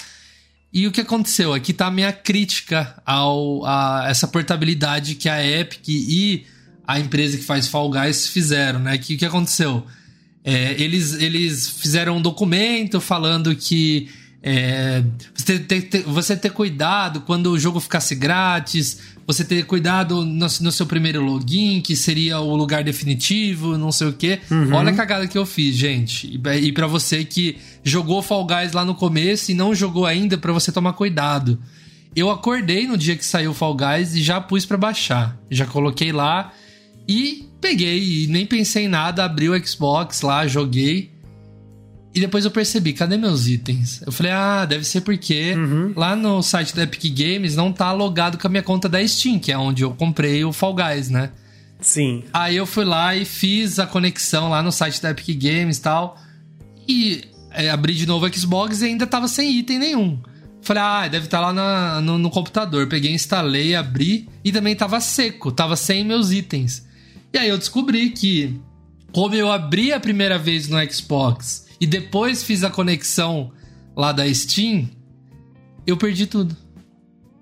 E 0.71 0.85
o 0.85 0.91
que 0.91 1.01
aconteceu? 1.01 1.53
Aqui 1.53 1.73
tá 1.73 1.87
a 1.87 1.91
minha 1.91 2.13
crítica 2.13 3.01
ao, 3.05 3.65
a 3.65 4.05
essa 4.07 4.27
portabilidade 4.27 5.15
que 5.15 5.27
a 5.27 5.43
Epic 5.43 5.87
e 5.87 6.45
a 6.87 6.99
empresa 6.99 7.37
que 7.37 7.43
faz 7.43 7.67
Fall 7.67 7.89
Guys 7.89 8.27
fizeram, 8.27 8.79
né? 8.79 8.97
Que 8.97 9.15
o 9.15 9.17
que 9.17 9.25
aconteceu? 9.25 9.85
É, 10.43 10.81
eles, 10.81 11.13
eles 11.13 11.67
fizeram 11.67 12.17
um 12.17 12.21
documento 12.21 13.01
falando 13.01 13.55
que 13.55 14.09
é, 14.41 15.03
você, 15.33 15.59
ter, 15.59 16.03
você 16.03 16.35
ter 16.35 16.51
cuidado 16.51 17.21
quando 17.21 17.47
o 17.47 17.59
jogo 17.59 17.79
ficasse 17.79 18.15
grátis, 18.15 18.99
você 19.29 19.43
ter 19.43 19.63
cuidado 19.65 20.25
no, 20.25 20.47
no, 20.47 20.71
seu 20.71 20.87
primeiro 20.87 21.21
login, 21.21 21.81
que 21.81 21.95
seria 21.95 22.39
o 22.39 22.55
lugar 22.55 22.83
definitivo, 22.83 23.77
não 23.77 23.91
sei 23.91 24.07
o 24.07 24.13
quê. 24.13 24.39
Uhum. 24.49 24.73
Olha 24.73 24.89
a 24.89 24.95
cagada 24.95 25.27
que 25.27 25.37
eu 25.37 25.45
fiz, 25.45 25.75
gente. 25.75 26.41
E, 26.43 26.49
e 26.65 26.71
para 26.71 26.87
você 26.87 27.23
que 27.23 27.55
jogou 27.83 28.23
Fall 28.23 28.43
Guys 28.43 28.71
lá 28.73 28.83
no 28.83 28.95
começo 28.95 29.51
e 29.51 29.53
não 29.53 29.75
jogou 29.75 30.07
ainda, 30.07 30.35
para 30.35 30.51
você 30.51 30.71
tomar 30.71 30.93
cuidado. 30.93 31.59
Eu 32.15 32.31
acordei 32.31 32.87
no 32.87 32.97
dia 32.97 33.15
que 33.15 33.23
saiu 33.23 33.53
Fall 33.53 33.75
Guys 33.75 34.15
e 34.15 34.23
já 34.23 34.41
pus 34.41 34.65
para 34.65 34.77
baixar. 34.77 35.37
Já 35.47 35.67
coloquei 35.67 36.11
lá 36.11 36.51
e 37.07 37.47
peguei 37.61 38.23
e 38.23 38.27
nem 38.27 38.47
pensei 38.47 38.85
em 38.85 38.87
nada, 38.87 39.23
abri 39.23 39.47
o 39.47 39.63
Xbox 39.63 40.23
lá, 40.23 40.47
joguei. 40.47 41.11
E 42.13 42.19
depois 42.19 42.43
eu 42.43 42.51
percebi, 42.51 42.93
cadê 42.93 43.17
meus 43.17 43.47
itens? 43.47 44.01
Eu 44.05 44.11
falei, 44.11 44.31
ah, 44.31 44.65
deve 44.65 44.83
ser 44.83 45.01
porque 45.01 45.53
uhum. 45.53 45.93
lá 45.95 46.15
no 46.15 46.41
site 46.41 46.75
da 46.75 46.83
Epic 46.83 47.03
Games 47.15 47.55
não 47.55 47.71
tá 47.71 47.91
logado 47.91 48.37
com 48.37 48.47
a 48.47 48.49
minha 48.49 48.63
conta 48.63 48.89
da 48.89 49.05
Steam, 49.07 49.37
que 49.37 49.51
é 49.51 49.57
onde 49.57 49.83
eu 49.83 49.91
comprei 49.91 50.43
o 50.43 50.51
Fall 50.51 50.73
Guys, 50.73 51.09
né? 51.09 51.31
Sim. 51.79 52.23
Aí 52.33 52.57
eu 52.57 52.65
fui 52.65 52.83
lá 52.83 53.15
e 53.15 53.25
fiz 53.25 53.77
a 53.77 53.85
conexão 53.85 54.49
lá 54.49 54.63
no 54.63 54.71
site 54.71 55.01
da 55.01 55.11
Epic 55.11 55.39
Games 55.39 55.77
e 55.77 55.81
tal. 55.81 56.17
E 56.87 57.21
é, 57.51 57.69
abri 57.69 57.93
de 57.93 58.07
novo 58.07 58.25
o 58.25 58.33
Xbox 58.33 58.81
e 58.81 58.85
ainda 58.85 59.05
tava 59.05 59.27
sem 59.27 59.59
item 59.59 59.77
nenhum. 59.77 60.19
Falei, 60.61 60.83
ah, 60.83 61.07
deve 61.07 61.25
estar 61.25 61.39
tá 61.39 61.45
lá 61.47 61.53
na, 61.53 62.01
no, 62.01 62.17
no, 62.17 62.29
computador. 62.31 62.87
Peguei, 62.87 63.13
instalei, 63.13 63.75
abri 63.75 64.27
e 64.43 64.51
também 64.51 64.75
tava 64.75 64.99
seco, 64.99 65.51
tava 65.51 65.75
sem 65.75 66.03
meus 66.03 66.31
itens. 66.31 66.85
E 67.31 67.37
aí 67.37 67.47
eu 67.47 67.57
descobri 67.57 68.09
que, 68.09 68.59
como 69.11 69.35
eu 69.35 69.51
abri 69.51 69.93
a 69.93 69.99
primeira 69.99 70.37
vez 70.39 70.67
no 70.67 70.77
Xbox 70.91 71.68
e 71.79 71.87
depois 71.87 72.43
fiz 72.43 72.63
a 72.63 72.69
conexão 72.69 73.51
lá 73.95 74.11
da 74.11 74.31
Steam, 74.33 74.89
eu 75.85 75.97
perdi 75.97 76.25
tudo. 76.25 76.55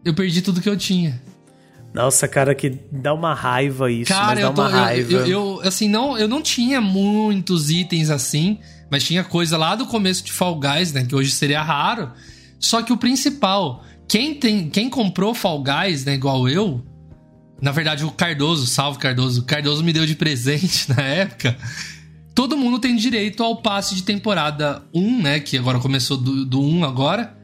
Eu 0.06 0.14
perdi 0.14 0.42
tudo 0.42 0.62
que 0.62 0.70
eu 0.70 0.78
tinha. 0.78 1.22
Nossa, 1.94 2.28
cara, 2.28 2.54
que 2.54 2.70
dá 2.92 3.14
uma 3.14 3.34
raiva 3.34 3.92
isso, 3.92 4.12
cara, 4.12 4.36
mas 4.36 4.40
dá 4.42 4.52
tô, 4.52 4.62
uma 4.62 4.70
raiva. 4.70 5.12
Eu, 5.12 5.20
eu, 5.20 5.28
eu, 5.28 5.62
assim, 5.64 5.90
não, 5.90 6.18
eu 6.18 6.28
não 6.28 6.42
tinha 6.42 6.80
muitos 6.80 7.72
itens 7.72 8.10
assim, 8.10 8.60
mas 8.90 9.04
tinha 9.04 9.24
coisa 9.24 9.58
lá 9.58 9.76
do 9.76 9.86
começo 9.88 10.24
de 10.24 10.32
Fall 10.32 10.60
Guys, 10.60 10.94
né, 10.94 11.06
que 11.06 11.16
hoje 11.16 11.32
seria 11.32 11.64
raro. 11.64 12.12
Só 12.60 12.82
que 12.82 12.94
o 12.94 12.98
principal, 12.98 13.84
quem 14.08 14.36
tem, 14.36 14.70
quem 14.70 14.90
comprou 14.90 15.34
Fall 15.34 15.64
Guys, 15.64 16.06
né, 16.06 16.14
igual 16.14 16.48
eu, 16.48 16.84
na 17.60 17.72
verdade 17.72 18.06
o 18.06 18.12
Cardoso, 18.12 18.68
salve 18.68 19.00
Cardoso, 19.00 19.42
o 19.42 19.46
Cardoso 19.46 19.84
me 19.84 19.92
deu 19.92 20.06
de 20.06 20.16
presente 20.16 20.90
na 20.94 21.02
época 21.02 21.58
todo 22.38 22.56
mundo 22.56 22.78
tem 22.78 22.96
direito 22.96 23.42
ao 23.42 23.56
passe 23.56 23.96
de 23.96 24.04
temporada 24.04 24.84
1, 24.94 25.24
né? 25.24 25.40
Que 25.40 25.58
agora 25.58 25.80
começou 25.80 26.16
do, 26.16 26.46
do 26.46 26.62
1 26.62 26.86
agora. 26.86 27.36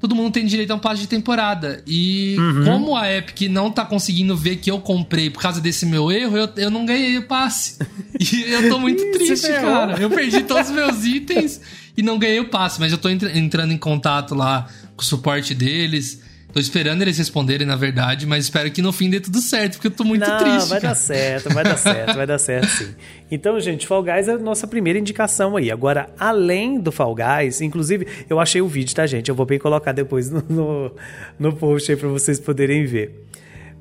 Todo 0.00 0.16
mundo 0.16 0.32
tem 0.32 0.44
direito 0.44 0.72
a 0.72 0.74
um 0.74 0.80
passe 0.80 1.02
de 1.02 1.06
temporada. 1.06 1.80
E 1.86 2.34
uhum. 2.36 2.64
como 2.64 2.96
a 2.96 3.08
Epic 3.08 3.42
não 3.42 3.70
tá 3.70 3.84
conseguindo 3.84 4.36
ver 4.36 4.56
que 4.56 4.68
eu 4.68 4.80
comprei 4.80 5.30
por 5.30 5.40
causa 5.40 5.60
desse 5.60 5.86
meu 5.86 6.10
erro, 6.10 6.36
eu, 6.36 6.48
eu 6.56 6.70
não 6.72 6.84
ganhei 6.84 7.16
o 7.18 7.22
passe. 7.22 7.78
E 8.18 8.42
eu 8.52 8.68
tô 8.68 8.80
muito 8.80 9.12
triste, 9.12 9.46
cara. 9.46 9.96
Eu 10.02 10.10
perdi 10.10 10.42
todos 10.42 10.70
os 10.70 10.74
meus 10.74 11.04
itens 11.04 11.60
e 11.96 12.02
não 12.02 12.18
ganhei 12.18 12.40
o 12.40 12.48
passe. 12.48 12.80
Mas 12.80 12.90
eu 12.90 12.98
tô 12.98 13.08
entrando 13.08 13.72
em 13.72 13.78
contato 13.78 14.34
lá 14.34 14.66
com 14.96 15.02
o 15.02 15.06
suporte 15.06 15.54
deles. 15.54 16.20
Tô 16.52 16.60
esperando 16.60 17.00
eles 17.00 17.16
responderem, 17.16 17.66
na 17.66 17.76
verdade, 17.76 18.26
mas 18.26 18.44
espero 18.44 18.70
que 18.70 18.82
no 18.82 18.92
fim 18.92 19.08
dê 19.08 19.18
tudo 19.18 19.40
certo, 19.40 19.74
porque 19.74 19.86
eu 19.86 19.90
tô 19.90 20.04
muito 20.04 20.28
Não, 20.28 20.38
triste. 20.38 20.68
Vai 20.68 20.80
cara. 20.80 20.92
dar 20.92 21.00
certo, 21.00 21.54
vai 21.54 21.64
dar 21.64 21.76
certo, 21.78 22.14
vai 22.14 22.26
dar 22.26 22.38
certo 22.38 22.68
sim. 22.68 22.94
Então, 23.30 23.58
gente, 23.58 23.86
Fall 23.86 24.02
Guys 24.02 24.28
é 24.28 24.32
a 24.32 24.38
nossa 24.38 24.66
primeira 24.66 24.98
indicação 24.98 25.56
aí. 25.56 25.70
Agora, 25.70 26.10
além 26.18 26.78
do 26.78 26.92
Fall 26.92 27.14
Guys, 27.14 27.62
inclusive, 27.62 28.06
eu 28.28 28.38
achei 28.38 28.60
o 28.60 28.68
vídeo, 28.68 28.94
tá, 28.94 29.06
gente? 29.06 29.30
Eu 29.30 29.34
vou 29.34 29.46
bem 29.46 29.58
colocar 29.58 29.92
depois 29.92 30.30
no, 30.30 30.44
no, 30.48 30.94
no 31.38 31.56
post 31.56 31.90
aí 31.90 31.96
pra 31.96 32.08
vocês 32.10 32.38
poderem 32.38 32.84
ver. 32.84 33.26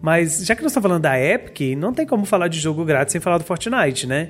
Mas 0.02 0.46
já 0.46 0.56
que 0.56 0.62
nós 0.62 0.72
estamos 0.72 0.88
falando 0.88 1.02
da 1.02 1.20
Epic, 1.20 1.78
não 1.78 1.94
tem 1.94 2.08
como 2.08 2.26
falar 2.26 2.48
de 2.48 2.58
jogo 2.58 2.86
grátis 2.86 3.12
sem 3.12 3.20
falar 3.20 3.38
do 3.38 3.44
Fortnite, 3.44 4.08
né? 4.08 4.30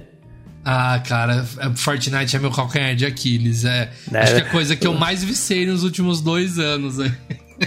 Ah, 0.65 1.01
cara, 1.07 1.43
Fortnite 1.75 2.36
é 2.36 2.39
meu 2.39 2.51
calcanhar 2.51 2.95
de 2.95 3.05
Aquiles. 3.05 3.65
É, 3.65 3.91
é. 4.12 4.17
Acho 4.17 4.36
que 4.36 4.41
é 4.41 4.43
a 4.43 4.50
coisa 4.50 4.75
que 4.75 4.86
eu 4.86 4.93
mais 4.93 5.24
vicei 5.24 5.65
nos 5.65 5.83
últimos 5.83 6.21
dois 6.21 6.60
anos. 6.60 6.98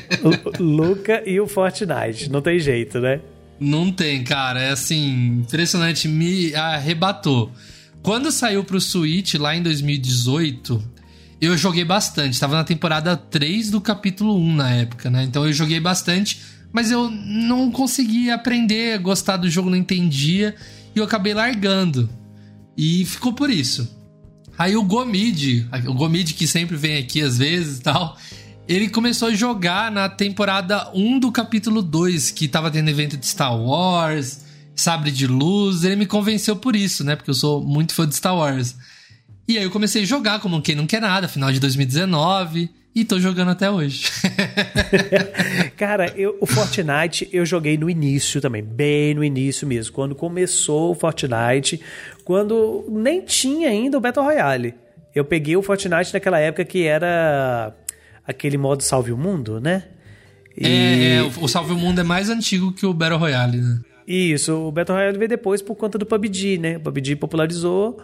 Luca 0.58 1.22
e 1.26 1.40
o 1.40 1.46
Fortnite. 1.46 2.30
Não 2.30 2.40
tem 2.40 2.58
jeito, 2.58 3.00
né? 3.00 3.20
Não 3.58 3.90
tem, 3.90 4.24
cara. 4.24 4.60
É 4.60 4.70
assim, 4.70 5.40
impressionante. 5.40 6.08
Me 6.08 6.54
arrebatou. 6.54 7.52
Quando 8.02 8.30
saiu 8.30 8.62
pro 8.64 8.80
Switch 8.80 9.34
lá 9.34 9.56
em 9.56 9.62
2018, 9.62 10.82
eu 11.40 11.56
joguei 11.56 11.84
bastante. 11.84 12.38
Tava 12.38 12.56
na 12.56 12.64
temporada 12.64 13.16
3 13.16 13.70
do 13.70 13.80
capítulo 13.80 14.36
1 14.36 14.54
na 14.54 14.70
época, 14.70 15.10
né? 15.10 15.24
Então 15.24 15.46
eu 15.46 15.52
joguei 15.52 15.80
bastante, 15.80 16.40
mas 16.72 16.90
eu 16.90 17.10
não 17.10 17.70
conseguia 17.70 18.34
aprender, 18.34 18.98
gostar 18.98 19.36
do 19.36 19.48
jogo, 19.48 19.70
não 19.70 19.76
entendia. 19.76 20.54
E 20.94 20.98
eu 20.98 21.04
acabei 21.04 21.32
largando. 21.32 22.08
E 22.76 23.04
ficou 23.04 23.32
por 23.32 23.48
isso. 23.48 23.88
Aí 24.56 24.76
o 24.76 24.84
Gomid, 24.84 25.66
o 25.86 25.94
Gomid 25.94 26.34
que 26.34 26.46
sempre 26.46 26.76
vem 26.76 26.98
aqui 26.98 27.20
às 27.20 27.38
vezes 27.38 27.78
e 27.78 27.82
tal, 27.82 28.16
ele 28.66 28.88
começou 28.88 29.28
a 29.28 29.34
jogar 29.34 29.90
na 29.90 30.08
temporada 30.08 30.90
1 30.94 31.18
do 31.18 31.30
capítulo 31.30 31.82
2, 31.82 32.30
que 32.30 32.48
tava 32.48 32.70
tendo 32.70 32.88
evento 32.88 33.16
de 33.16 33.26
Star 33.26 33.56
Wars, 33.56 34.44
Sabre 34.74 35.10
de 35.10 35.26
Luz. 35.26 35.84
Ele 35.84 35.96
me 35.96 36.06
convenceu 36.06 36.56
por 36.56 36.74
isso, 36.74 37.04
né? 37.04 37.14
Porque 37.14 37.30
eu 37.30 37.34
sou 37.34 37.62
muito 37.62 37.94
fã 37.94 38.08
de 38.08 38.14
Star 38.14 38.36
Wars. 38.36 38.74
E 39.46 39.58
aí 39.58 39.64
eu 39.64 39.70
comecei 39.70 40.02
a 40.02 40.06
jogar 40.06 40.40
como 40.40 40.62
quem 40.62 40.74
não 40.74 40.86
quer 40.86 41.00
nada, 41.00 41.28
final 41.28 41.52
de 41.52 41.60
2019. 41.60 42.70
E 42.94 43.04
tô 43.04 43.18
jogando 43.18 43.50
até 43.50 43.68
hoje. 43.68 44.04
Cara, 45.76 46.12
eu, 46.16 46.38
o 46.40 46.46
Fortnite 46.46 47.28
eu 47.32 47.44
joguei 47.44 47.76
no 47.76 47.90
início 47.90 48.40
também, 48.40 48.62
bem 48.62 49.14
no 49.14 49.24
início 49.24 49.66
mesmo. 49.66 49.92
Quando 49.92 50.14
começou 50.14 50.92
o 50.92 50.94
Fortnite, 50.94 51.80
quando 52.24 52.86
nem 52.88 53.20
tinha 53.20 53.68
ainda 53.68 53.98
o 53.98 54.00
Battle 54.00 54.24
Royale. 54.24 54.74
Eu 55.12 55.24
peguei 55.24 55.56
o 55.56 55.62
Fortnite 55.62 56.14
naquela 56.14 56.38
época 56.38 56.64
que 56.64 56.84
era 56.84 57.74
aquele 58.26 58.56
modo 58.56 58.82
Salve 58.82 59.12
o 59.12 59.16
Mundo, 59.16 59.60
né? 59.60 59.84
E... 60.56 60.66
É, 60.66 61.16
é, 61.16 61.22
o 61.22 61.48
Salve 61.48 61.72
o 61.72 61.76
Mundo 61.76 62.00
é 62.00 62.04
mais 62.04 62.30
antigo 62.30 62.72
que 62.72 62.86
o 62.86 62.94
Battle 62.94 63.18
Royale, 63.18 63.58
né? 63.58 63.80
Isso, 64.06 64.54
o 64.54 64.70
Battle 64.70 64.96
Royale 64.96 65.18
veio 65.18 65.28
depois 65.28 65.62
por 65.62 65.74
conta 65.74 65.98
do 65.98 66.06
PUBG, 66.06 66.58
né? 66.58 66.76
O 66.76 66.80
PUBG 66.80 67.16
popularizou 67.16 67.98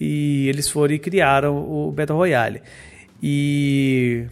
e 0.00 0.48
eles 0.48 0.68
foram 0.68 0.94
e 0.94 0.98
criaram 0.98 1.56
o 1.56 1.90
Battle 1.92 2.16
Royale. 2.16 2.62
E 3.22 4.24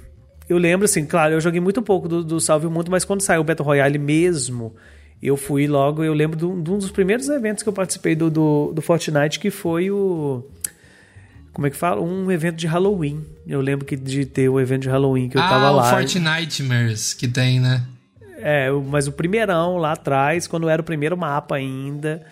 eu 0.48 0.58
lembro, 0.58 0.84
assim, 0.84 1.04
claro, 1.04 1.34
eu 1.34 1.40
joguei 1.40 1.60
muito 1.60 1.82
pouco 1.82 2.08
do, 2.08 2.24
do 2.24 2.40
Salve 2.40 2.66
o 2.66 2.70
Mundo, 2.70 2.90
mas 2.90 3.04
quando 3.04 3.20
saiu 3.20 3.40
o 3.40 3.44
Battle 3.44 3.66
Royale 3.66 3.98
mesmo, 3.98 4.74
eu 5.22 5.36
fui 5.36 5.66
logo, 5.66 6.02
eu 6.02 6.14
lembro 6.14 6.36
de 6.36 6.44
um 6.44 6.78
dos 6.78 6.90
primeiros 6.90 7.28
eventos 7.28 7.62
que 7.62 7.68
eu 7.68 7.72
participei 7.72 8.14
do, 8.14 8.30
do, 8.30 8.72
do 8.72 8.80
Fortnite, 8.80 9.38
que 9.38 9.50
foi 9.50 9.90
o 9.90 10.44
como 11.52 11.66
é 11.66 11.70
que 11.70 11.76
fala? 11.76 12.00
Um 12.00 12.30
evento 12.30 12.56
de 12.56 12.66
Halloween. 12.66 13.24
Eu 13.46 13.60
lembro 13.60 13.84
que 13.84 13.96
de 13.96 14.24
ter 14.24 14.48
o 14.48 14.60
evento 14.60 14.82
de 14.82 14.88
Halloween 14.88 15.28
que 15.28 15.36
eu 15.36 15.42
ah, 15.42 15.48
tava 15.48 15.70
lá. 15.70 15.90
Ah, 15.90 15.94
o 15.94 15.98
Fortnitemares 15.98 17.12
que 17.12 17.26
tem, 17.26 17.60
né? 17.60 17.84
É, 18.38 18.70
mas 18.70 19.06
o 19.06 19.12
primeirão 19.12 19.76
lá 19.76 19.92
atrás, 19.92 20.46
quando 20.46 20.68
era 20.68 20.80
o 20.80 20.84
primeiro 20.84 21.16
mapa 21.16 21.56
ainda. 21.56 22.24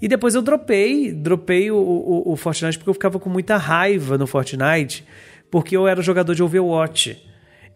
E 0.00 0.08
depois 0.08 0.34
eu 0.34 0.42
dropei, 0.42 1.12
dropei 1.12 1.70
o, 1.70 1.76
o, 1.76 2.32
o, 2.32 2.36
Fortnite 2.36 2.78
porque 2.78 2.88
eu 2.88 2.94
ficava 2.94 3.18
com 3.18 3.28
muita 3.28 3.56
raiva 3.56 4.16
no 4.16 4.26
Fortnite, 4.26 5.04
porque 5.50 5.76
eu 5.76 5.86
era 5.86 6.00
jogador 6.00 6.34
de 6.34 6.42
Overwatch. 6.42 7.20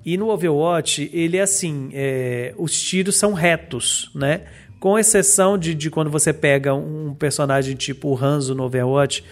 E 0.05 0.17
no 0.17 0.29
Overwatch, 0.29 1.11
ele 1.13 1.37
é 1.37 1.43
assim, 1.43 1.91
é, 1.93 2.55
os 2.57 2.81
tiros 2.81 3.17
são 3.17 3.33
retos, 3.33 4.11
né? 4.15 4.43
Com 4.79 4.99
exceção 4.99 5.59
de, 5.59 5.75
de 5.75 5.91
quando 5.91 6.11
você 6.11 6.33
pega 6.33 6.75
um 6.75 7.15
personagem 7.15 7.75
tipo 7.75 8.09
o 8.09 8.17
Hanzo 8.17 8.55
no 8.55 8.65
Overwatch, 8.65 9.25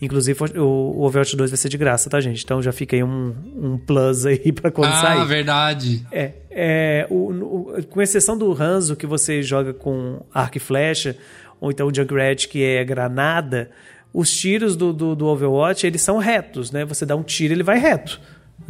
Inclusive, 0.00 0.38
o, 0.58 1.04
Overwatch 1.04 1.36
2 1.36 1.50
vai 1.50 1.58
ser 1.58 1.68
de 1.68 1.76
graça, 1.76 2.08
tá, 2.08 2.20
gente? 2.20 2.42
Então 2.42 2.62
já 2.62 2.72
fica 2.72 2.96
aí 2.96 3.04
um, 3.04 3.34
um 3.54 3.78
plus 3.78 4.24
aí 4.24 4.50
pra 4.52 4.70
quando 4.70 4.92
ah, 4.92 5.00
sair. 5.00 5.18
Ah, 5.18 5.24
verdade. 5.24 6.06
É. 6.10 6.32
é 6.50 7.06
o, 7.10 7.30
o, 7.30 7.84
com 7.84 8.00
exceção 8.00 8.36
do 8.36 8.50
Hanzo, 8.50 8.96
que 8.96 9.06
você 9.06 9.42
joga 9.42 9.74
com 9.74 10.24
arco 10.32 10.56
e 10.56 10.60
flecha, 10.60 11.16
ou 11.60 11.70
então 11.70 11.86
o 11.86 11.94
Junkrat, 11.94 12.48
que 12.48 12.64
é 12.64 12.82
granada, 12.82 13.70
os 14.12 14.30
tiros 14.30 14.74
do, 14.74 14.92
do, 14.92 15.14
do 15.14 15.26
Overwatch, 15.26 15.86
eles 15.86 16.00
são 16.00 16.16
retos, 16.16 16.70
né? 16.70 16.84
Você 16.86 17.04
dá 17.04 17.14
um 17.14 17.22
tiro, 17.22 17.52
ele 17.52 17.62
vai 17.62 17.78
reto. 17.78 18.18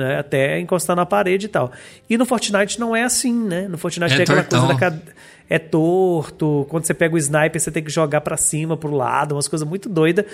Né? 0.01 0.19
Até 0.19 0.59
encostar 0.59 0.97
na 0.97 1.05
parede 1.05 1.45
e 1.45 1.49
tal. 1.49 1.71
E 2.09 2.17
no 2.17 2.25
Fortnite 2.25 2.81
não 2.81 2.97
é 2.97 3.03
assim, 3.03 3.35
né? 3.35 3.69
No 3.69 3.77
Fortnite 3.77 4.15
é 4.15 4.17
tem 4.17 4.23
aquela 4.23 4.43
coisa 4.43 4.67
da 4.67 4.75
cadeia 4.75 5.15
é 5.51 5.59
torto. 5.59 6.65
Quando 6.71 6.87
você 6.87 6.95
pega 6.95 7.15
o 7.15 7.19
sniper, 7.19 7.61
você 7.61 7.73
tem 7.73 7.83
que 7.83 7.91
jogar 7.91 8.21
para 8.21 8.37
cima, 8.37 8.77
pro 8.77 8.95
lado, 8.95 9.35
umas 9.35 9.49
coisas 9.49 9.69
muito 9.69 9.89
doidas. 9.89 10.25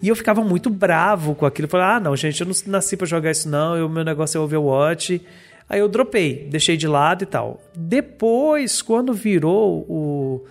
E 0.00 0.08
eu 0.08 0.16
ficava 0.16 0.42
muito 0.42 0.70
bravo 0.70 1.34
com 1.34 1.44
aquilo. 1.44 1.68
Falei, 1.68 1.86
ah, 1.86 2.00
não, 2.00 2.16
gente, 2.16 2.40
eu 2.40 2.46
não 2.46 2.54
nasci 2.66 2.96
para 2.96 3.06
jogar 3.06 3.30
isso, 3.30 3.48
não. 3.48 3.86
O 3.86 3.88
meu 3.88 4.02
negócio 4.02 4.38
é 4.38 4.40
Overwatch. 4.40 5.20
Aí 5.68 5.78
eu 5.78 5.88
dropei, 5.88 6.48
deixei 6.50 6.76
de 6.76 6.88
lado 6.88 7.22
e 7.22 7.26
tal. 7.26 7.62
Depois, 7.76 8.80
quando 8.80 9.12
virou 9.12 9.84
o, 9.88 10.44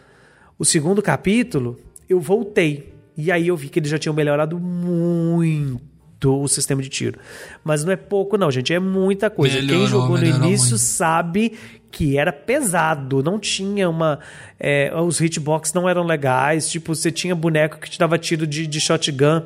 o 0.57 0.63
segundo 0.63 1.01
capítulo, 1.01 1.77
eu 2.07 2.19
voltei. 2.19 2.93
E 3.17 3.31
aí 3.31 3.47
eu 3.47 3.57
vi 3.57 3.69
que 3.69 3.79
eles 3.79 3.89
já 3.89 3.97
tinham 3.97 4.13
melhorado 4.13 4.57
muito 4.57 5.90
o 6.25 6.47
sistema 6.47 6.81
de 6.81 6.89
tiro. 6.89 7.19
Mas 7.63 7.83
não 7.83 7.91
é 7.91 7.95
pouco, 7.95 8.37
não, 8.37 8.51
gente. 8.51 8.73
É 8.73 8.79
muita 8.79 9.29
coisa. 9.29 9.55
Melhorou, 9.55 9.79
Quem 9.79 9.87
jogou 9.87 10.17
no 10.17 10.25
início 10.25 10.69
muito. 10.71 10.77
sabe 10.79 11.53
que 11.91 12.17
era 12.17 12.31
pesado, 12.31 13.21
não 13.21 13.37
tinha 13.37 13.89
uma. 13.89 14.19
É, 14.59 14.91
os 14.95 15.19
hitbox 15.19 15.73
não 15.73 15.89
eram 15.89 16.03
legais, 16.03 16.69
tipo, 16.69 16.95
você 16.95 17.11
tinha 17.11 17.35
boneco 17.35 17.77
que 17.79 17.89
te 17.89 17.99
dava 17.99 18.17
tiro 18.17 18.47
de, 18.47 18.65
de 18.65 18.79
shotgun 18.79 19.43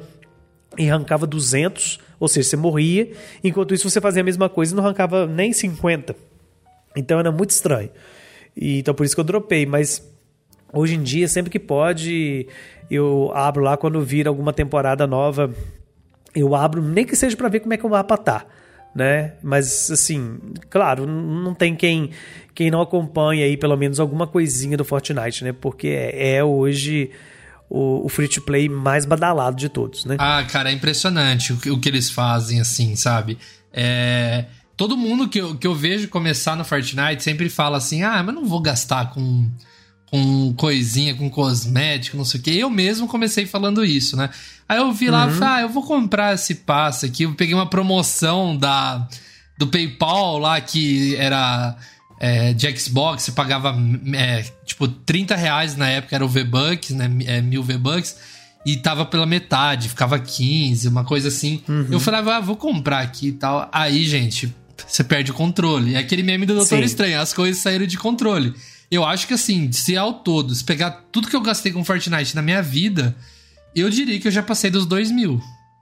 e 0.77 0.89
arrancava 0.89 1.25
200, 1.25 1.99
ou 2.19 2.27
seja, 2.27 2.49
você 2.49 2.57
morria, 2.57 3.11
enquanto 3.43 3.73
isso 3.73 3.89
você 3.89 3.99
fazia 3.99 4.21
a 4.21 4.25
mesma 4.25 4.47
coisa 4.47 4.73
e 4.73 4.75
não 4.75 4.83
arrancava 4.83 5.25
nem 5.25 5.51
50. 5.51 6.15
Então 6.95 7.19
era 7.19 7.31
muito 7.31 7.49
estranho. 7.49 7.89
E, 8.55 8.79
então 8.79 8.93
por 8.93 9.05
isso 9.05 9.15
que 9.15 9.19
eu 9.21 9.25
dropei, 9.25 9.65
mas 9.65 10.07
hoje 10.71 10.95
em 10.95 11.01
dia, 11.01 11.27
sempre 11.27 11.49
que 11.49 11.59
pode, 11.59 12.47
eu 12.91 13.31
abro 13.33 13.63
lá 13.63 13.75
quando 13.75 13.99
vira 14.01 14.29
alguma 14.29 14.53
temporada 14.53 15.07
nova 15.07 15.51
eu 16.35 16.53
abro 16.55 16.81
nem 16.81 17.05
que 17.05 17.15
seja 17.15 17.35
para 17.37 17.49
ver 17.49 17.61
como 17.61 17.73
é 17.73 17.77
que 17.77 17.85
o 17.85 17.89
mapa 17.89 18.17
tá, 18.17 18.45
né? 18.93 19.33
Mas 19.41 19.89
assim, 19.89 20.39
claro, 20.69 21.05
não 21.07 21.53
tem 21.53 21.75
quem 21.75 22.11
quem 22.53 22.71
não 22.71 22.81
acompanha 22.81 23.45
aí 23.45 23.57
pelo 23.57 23.75
menos 23.75 23.99
alguma 23.99 24.27
coisinha 24.27 24.77
do 24.77 24.85
Fortnite, 24.85 25.43
né? 25.43 25.53
Porque 25.53 25.87
é, 25.87 26.37
é 26.37 26.43
hoje 26.43 27.11
o, 27.69 28.05
o 28.05 28.09
free 28.09 28.27
to 28.27 28.41
play 28.41 28.69
mais 28.69 29.05
badalado 29.05 29.57
de 29.57 29.69
todos, 29.69 30.05
né? 30.05 30.15
Ah, 30.19 30.43
cara, 30.49 30.69
é 30.69 30.73
impressionante 30.73 31.53
o 31.53 31.57
que, 31.57 31.71
o 31.71 31.79
que 31.79 31.89
eles 31.89 32.09
fazem, 32.09 32.59
assim, 32.59 32.95
sabe? 32.95 33.37
É, 33.73 34.45
todo 34.77 34.97
mundo 34.97 35.27
que 35.27 35.39
eu, 35.39 35.55
que 35.55 35.67
eu 35.67 35.75
vejo 35.75 36.07
começar 36.07 36.55
no 36.55 36.63
Fortnite 36.63 37.23
sempre 37.23 37.49
fala 37.49 37.77
assim: 37.77 38.03
ah, 38.03 38.21
mas 38.23 38.35
não 38.35 38.45
vou 38.45 38.61
gastar 38.61 39.11
com 39.11 39.49
com 40.11 40.53
coisinha, 40.53 41.15
com 41.15 41.29
cosmético, 41.29 42.17
não 42.17 42.25
sei 42.25 42.39
o 42.39 42.43
que. 42.43 42.57
Eu 42.57 42.69
mesmo 42.69 43.07
comecei 43.07 43.45
falando 43.45 43.83
isso, 43.83 44.15
né? 44.15 44.29
Aí 44.67 44.77
eu 44.77 44.91
vi 44.91 45.09
lá, 45.09 45.25
uhum. 45.25 45.33
falei, 45.33 45.49
ah, 45.49 45.61
eu 45.61 45.69
vou 45.69 45.83
comprar 45.83 46.33
esse 46.35 46.55
passe 46.55 47.05
aqui. 47.05 47.23
Eu 47.23 47.33
peguei 47.33 47.53
uma 47.53 47.69
promoção 47.69 48.55
da 48.55 49.07
do 49.57 49.67
PayPal 49.67 50.37
lá 50.37 50.59
que 50.59 51.15
era 51.15 51.77
é, 52.19 52.53
de 52.53 52.77
Xbox, 52.77 53.23
você 53.23 53.31
pagava 53.31 53.75
é, 54.13 54.43
tipo 54.65 54.87
30 54.87 55.35
reais 55.35 55.75
na 55.75 55.87
época, 55.87 56.15
era 56.15 56.25
o 56.25 56.29
V-Bucks, 56.29 56.91
né? 56.91 57.09
É, 57.25 57.41
mil 57.41 57.63
V-Bucks. 57.63 58.35
E 58.65 58.77
tava 58.77 59.05
pela 59.05 59.27
metade, 59.27 59.89
ficava 59.89 60.17
15, 60.17 60.87
uma 60.87 61.03
coisa 61.03 61.27
assim. 61.27 61.61
Uhum. 61.69 61.87
Eu 61.91 61.99
falava, 61.99 62.37
ah, 62.37 62.39
vou 62.39 62.55
comprar 62.55 62.99
aqui 62.99 63.27
e 63.27 63.31
tal. 63.33 63.69
Aí, 63.71 64.03
gente, 64.05 64.51
você 64.87 65.03
perde 65.03 65.29
o 65.29 65.35
controle. 65.35 65.93
É 65.93 65.99
aquele 65.99 66.23
meme 66.23 66.47
do 66.47 66.55
Doutor 66.55 66.79
Sim. 66.79 66.83
Estranho, 66.83 67.21
as 67.21 67.31
coisas 67.31 67.61
saíram 67.61 67.85
de 67.85 67.95
controle. 67.95 68.55
Eu 68.95 69.03
acho 69.03 69.27
que 69.27 69.33
assim, 69.33 69.71
se 69.71 69.97
ao 69.97 70.13
todo, 70.13 70.55
se 70.55 70.63
pegar 70.63 71.03
tudo 71.11 71.27
que 71.27 71.35
eu 71.35 71.41
gastei 71.41 71.71
com 71.71 71.83
Fortnite 71.83 72.35
na 72.35 72.41
minha 72.41 72.61
vida, 72.61 73.15
eu 73.75 73.89
diria 73.89 74.19
que 74.19 74.27
eu 74.27 74.31
já 74.31 74.41
passei 74.41 74.71
dos 74.71 74.85
dois 74.85 75.11
mil 75.11 75.41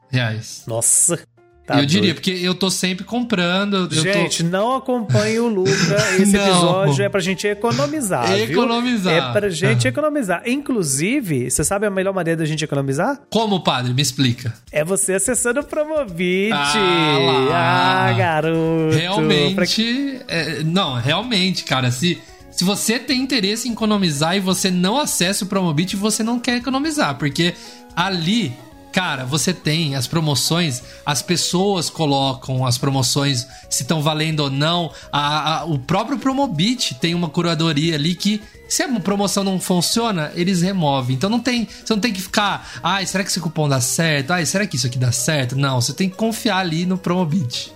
reais. 0.10 0.64
Nossa. 0.66 1.20
Tá 1.66 1.76
eu 1.76 1.78
doido. 1.78 1.90
diria, 1.90 2.14
porque 2.14 2.32
eu 2.32 2.54
tô 2.54 2.70
sempre 2.70 3.06
comprando. 3.06 3.88
gente, 3.90 4.44
tô... 4.44 4.50
não 4.50 4.76
acompanhe 4.76 5.40
o 5.40 5.48
Luca. 5.48 5.72
Esse 6.20 6.36
episódio 6.36 7.06
é 7.06 7.08
pra 7.08 7.22
gente 7.22 7.48
economizar. 7.48 8.30
Economizar. 8.38 9.14
Viu? 9.14 9.24
É 9.24 9.32
pra 9.32 9.50
gente 9.50 9.88
economizar. 9.88 10.42
Inclusive, 10.46 11.50
você 11.50 11.64
sabe 11.64 11.86
a 11.86 11.90
melhor 11.90 12.14
maneira 12.14 12.40
da 12.40 12.46
gente 12.46 12.66
economizar? 12.66 13.22
Como, 13.30 13.64
padre? 13.64 13.94
Me 13.94 14.02
explica. 14.02 14.54
É 14.74 14.84
você 14.84 15.14
acessando 15.14 15.62
o 15.62 15.64
Promobit. 15.64 16.52
Ah, 16.52 17.18
lá. 17.20 18.08
ah 18.10 18.14
garoto. 18.14 18.96
Realmente. 18.96 19.56
Pra... 19.56 19.66
É, 20.36 20.64
não, 20.64 20.96
realmente, 20.96 21.64
cara. 21.64 21.92
Se 21.92 22.20
se 22.56 22.64
você 22.64 23.00
tem 23.00 23.22
interesse 23.22 23.68
em 23.68 23.74
economizar 23.74 24.36
e 24.36 24.40
você 24.40 24.70
não 24.70 24.98
acessa 24.98 25.44
o 25.44 25.48
Promobit, 25.48 25.96
você 25.96 26.24
não 26.24 26.40
quer 26.40 26.58
economizar, 26.58 27.18
porque 27.18 27.54
ali 27.96 28.54
cara, 28.94 29.26
você 29.26 29.52
tem 29.52 29.96
as 29.96 30.06
promoções, 30.06 30.84
as 31.04 31.20
pessoas 31.24 31.90
colocam 31.90 32.64
as 32.64 32.78
promoções 32.78 33.48
se 33.68 33.82
estão 33.82 34.04
valendo 34.04 34.42
ou 34.42 34.50
não. 34.52 34.92
A, 35.12 35.62
a, 35.62 35.66
o 35.66 35.80
próprio 35.80 36.20
Promobit 36.20 36.94
tem 37.02 37.16
uma 37.16 37.28
curadoria 37.28 37.96
ali 37.96 38.14
que, 38.14 38.40
se 38.70 38.84
a 38.84 39.00
promoção 39.00 39.44
não 39.44 39.60
funciona, 39.60 40.32
eles 40.36 40.62
removem. 40.62 41.16
Então 41.16 41.28
não 41.28 41.40
tem, 41.40 41.68
você 41.84 41.92
não 41.92 42.00
tem 42.00 42.14
que 42.14 42.22
ficar, 42.22 42.80
ai, 42.84 43.08
será 43.08 43.24
que 43.24 43.32
esse 43.32 43.40
cupom 43.40 43.68
dá 43.68 43.82
certo? 43.82 44.30
Ai, 44.30 44.46
será 44.46 44.68
que 44.68 44.76
isso 44.76 44.86
aqui 44.86 45.00
dá 45.00 45.12
certo? 45.12 45.56
Não, 45.56 45.82
você 45.82 45.92
tem 45.92 46.08
que 46.08 46.16
confiar 46.16 46.60
ali 46.60 46.86
no 46.86 46.98
Promobit. 46.98 47.74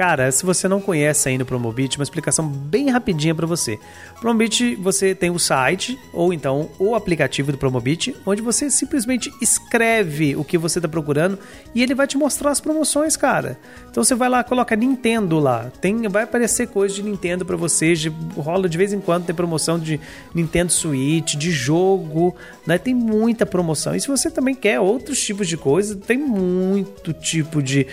Cara, 0.00 0.32
se 0.32 0.46
você 0.46 0.66
não 0.66 0.80
conhece 0.80 1.28
ainda 1.28 1.44
o 1.44 1.46
Promobit, 1.46 1.98
uma 1.98 2.02
explicação 2.02 2.48
bem 2.48 2.88
rapidinha 2.88 3.34
para 3.34 3.46
você. 3.46 3.78
Promobit, 4.18 4.74
você 4.76 5.14
tem 5.14 5.28
o 5.28 5.38
site 5.38 5.98
ou 6.10 6.32
então 6.32 6.70
o 6.78 6.94
aplicativo 6.94 7.52
do 7.52 7.58
Promobit, 7.58 8.16
onde 8.24 8.40
você 8.40 8.70
simplesmente 8.70 9.30
escreve 9.42 10.34
o 10.36 10.42
que 10.42 10.56
você 10.56 10.78
está 10.78 10.88
procurando 10.88 11.38
e 11.74 11.82
ele 11.82 11.94
vai 11.94 12.06
te 12.06 12.16
mostrar 12.16 12.50
as 12.50 12.62
promoções, 12.62 13.14
cara. 13.14 13.58
Então 13.90 14.02
você 14.02 14.14
vai 14.14 14.30
lá, 14.30 14.42
coloca 14.42 14.74
Nintendo 14.74 15.38
lá, 15.38 15.70
tem, 15.82 16.08
vai 16.08 16.22
aparecer 16.22 16.68
coisa 16.68 16.94
de 16.94 17.02
Nintendo 17.02 17.44
para 17.44 17.56
você, 17.56 17.92
de, 17.92 18.08
rola 18.38 18.70
de 18.70 18.78
vez 18.78 18.94
em 18.94 19.00
quando 19.02 19.26
tem 19.26 19.34
promoção 19.34 19.78
de 19.78 20.00
Nintendo 20.34 20.72
Switch, 20.72 21.34
de 21.34 21.50
jogo, 21.50 22.34
né? 22.66 22.78
Tem 22.78 22.94
muita 22.94 23.44
promoção. 23.44 23.94
E 23.94 24.00
se 24.00 24.08
você 24.08 24.30
também 24.30 24.54
quer 24.54 24.80
outros 24.80 25.20
tipos 25.22 25.46
de 25.46 25.58
coisa, 25.58 25.94
tem 25.94 26.16
muito 26.16 27.12
tipo 27.12 27.62
de 27.62 27.86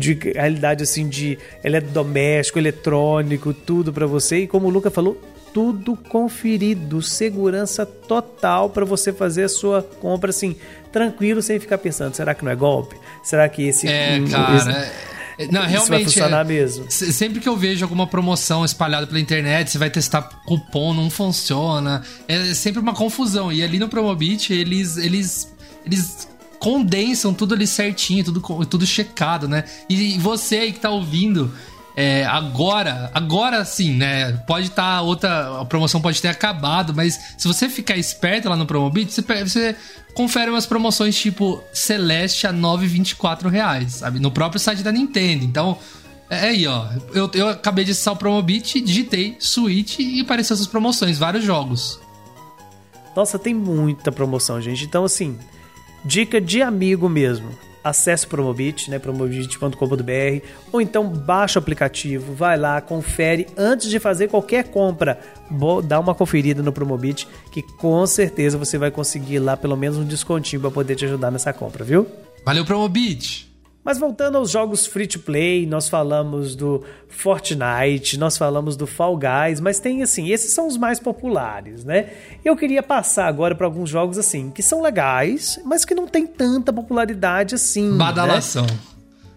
de 0.00 0.18
realidade 0.34 0.82
assim 0.82 1.08
de 1.08 1.38
eletrodoméstico, 1.62 2.58
eletrônico, 2.58 3.52
tudo 3.52 3.92
para 3.92 4.06
você. 4.06 4.40
E 4.40 4.46
como 4.46 4.66
o 4.66 4.70
Luca 4.70 4.90
falou, 4.90 5.20
tudo 5.52 5.96
conferido, 5.96 7.02
segurança 7.02 7.84
total 7.84 8.70
para 8.70 8.84
você 8.84 9.12
fazer 9.12 9.44
a 9.44 9.48
sua 9.48 9.82
compra 9.82 10.30
assim, 10.30 10.56
tranquilo, 10.92 11.42
sem 11.42 11.60
ficar 11.60 11.78
pensando, 11.78 12.14
será 12.14 12.34
que 12.34 12.44
não 12.44 12.50
é 12.50 12.56
golpe? 12.56 12.96
Será 13.22 13.48
que 13.48 13.62
esse 13.62 13.86
É, 13.86 14.20
cara, 14.28 14.56
esse... 14.56 14.70
É, 14.70 15.46
não, 15.50 15.62
realmente. 15.62 15.78
Isso 15.78 15.88
vai 15.88 16.04
funcionar 16.04 16.40
é, 16.40 16.44
mesmo. 16.44 16.90
Sempre 16.90 17.40
que 17.40 17.48
eu 17.48 17.56
vejo 17.56 17.82
alguma 17.84 18.06
promoção 18.06 18.62
espalhada 18.62 19.06
pela 19.06 19.18
internet, 19.18 19.70
você 19.70 19.78
vai 19.78 19.88
testar 19.88 20.22
cupom, 20.44 20.92
não 20.92 21.08
funciona. 21.08 22.02
É 22.28 22.52
sempre 22.52 22.78
uma 22.80 22.94
confusão. 22.94 23.50
E 23.50 23.62
ali 23.62 23.78
no 23.78 23.88
Promobit, 23.88 24.52
eles, 24.52 24.98
eles, 24.98 25.50
eles 25.86 26.28
condensam 26.60 27.32
tudo 27.32 27.54
ali 27.54 27.66
certinho, 27.66 28.22
tudo, 28.22 28.66
tudo 28.66 28.86
checado, 28.86 29.48
né? 29.48 29.64
E 29.88 30.18
você 30.18 30.58
aí 30.58 30.72
que 30.72 30.78
tá 30.78 30.90
ouvindo, 30.90 31.50
é, 31.96 32.24
agora, 32.26 33.10
agora 33.14 33.64
sim, 33.64 33.94
né? 33.94 34.32
Pode 34.46 34.66
estar 34.66 34.96
tá 34.96 35.00
outra. 35.02 35.60
A 35.62 35.64
promoção 35.64 36.00
pode 36.00 36.20
ter 36.20 36.28
acabado, 36.28 36.94
mas 36.94 37.18
se 37.36 37.48
você 37.48 37.68
ficar 37.68 37.96
esperto 37.96 38.48
lá 38.48 38.56
no 38.56 38.66
Promobit, 38.66 39.10
você, 39.10 39.22
você 39.22 39.76
confere 40.14 40.50
umas 40.50 40.66
promoções 40.66 41.18
tipo 41.18 41.62
Celeste 41.72 42.46
a 42.46 42.52
9,24 42.52 43.48
reais, 43.48 43.94
sabe? 43.94 44.20
No 44.20 44.30
próprio 44.30 44.60
site 44.60 44.82
da 44.82 44.92
Nintendo. 44.92 45.44
Então, 45.44 45.78
é 46.28 46.48
aí, 46.48 46.66
ó. 46.66 46.86
Eu, 47.14 47.30
eu 47.32 47.48
acabei 47.48 47.86
de 47.86 47.92
acessar 47.92 48.12
o 48.12 48.16
Promobit, 48.16 48.82
digitei 48.82 49.36
Switch 49.40 49.98
e 49.98 50.20
apareceu 50.20 50.54
essas 50.54 50.66
promoções, 50.66 51.18
vários 51.18 51.42
jogos. 51.42 51.98
Nossa, 53.16 53.38
tem 53.38 53.54
muita 53.54 54.12
promoção, 54.12 54.60
gente. 54.60 54.84
Então, 54.84 55.04
assim, 55.04 55.38
Dica 56.04 56.40
de 56.40 56.62
amigo 56.62 57.08
mesmo. 57.08 57.50
Acesse 57.82 58.26
o 58.26 58.28
Promobit, 58.28 58.90
né, 58.90 58.98
promobit.com.br, 58.98 60.46
ou 60.70 60.80
então 60.82 61.08
baixa 61.08 61.58
o 61.58 61.62
aplicativo, 61.62 62.34
vai 62.34 62.58
lá, 62.58 62.78
confere 62.80 63.46
antes 63.56 63.88
de 63.88 63.98
fazer 63.98 64.28
qualquer 64.28 64.64
compra. 64.64 65.18
Dá 65.84 65.98
uma 65.98 66.14
conferida 66.14 66.62
no 66.62 66.72
Promobit, 66.72 67.26
que 67.50 67.62
com 67.62 68.06
certeza 68.06 68.58
você 68.58 68.76
vai 68.76 68.90
conseguir 68.90 69.38
lá 69.38 69.56
pelo 69.56 69.76
menos 69.76 69.96
um 69.96 70.04
descontinho 70.04 70.60
para 70.60 70.70
poder 70.70 70.94
te 70.94 71.06
ajudar 71.06 71.30
nessa 71.30 71.54
compra, 71.54 71.82
viu? 71.82 72.06
Valeu 72.44 72.66
Promobit! 72.66 73.49
Mas 73.82 73.98
voltando 73.98 74.36
aos 74.36 74.50
jogos 74.50 74.86
free 74.86 75.06
to 75.06 75.20
play, 75.20 75.64
nós 75.64 75.88
falamos 75.88 76.54
do 76.54 76.84
Fortnite, 77.08 78.18
nós 78.18 78.36
falamos 78.36 78.76
do 78.76 78.86
Fall 78.86 79.16
Guys, 79.16 79.58
mas 79.58 79.80
tem 79.80 80.02
assim, 80.02 80.30
esses 80.30 80.52
são 80.52 80.66
os 80.66 80.76
mais 80.76 81.00
populares, 81.00 81.82
né? 81.82 82.10
Eu 82.44 82.54
queria 82.56 82.82
passar 82.82 83.26
agora 83.26 83.54
para 83.54 83.66
alguns 83.66 83.88
jogos 83.88 84.18
assim, 84.18 84.50
que 84.50 84.62
são 84.62 84.82
legais, 84.82 85.58
mas 85.64 85.86
que 85.86 85.94
não 85.94 86.06
tem 86.06 86.26
tanta 86.26 86.72
popularidade 86.72 87.54
assim. 87.54 87.90
Né? 87.90 87.96
Badalação. 87.96 88.66
Né? 88.66 88.78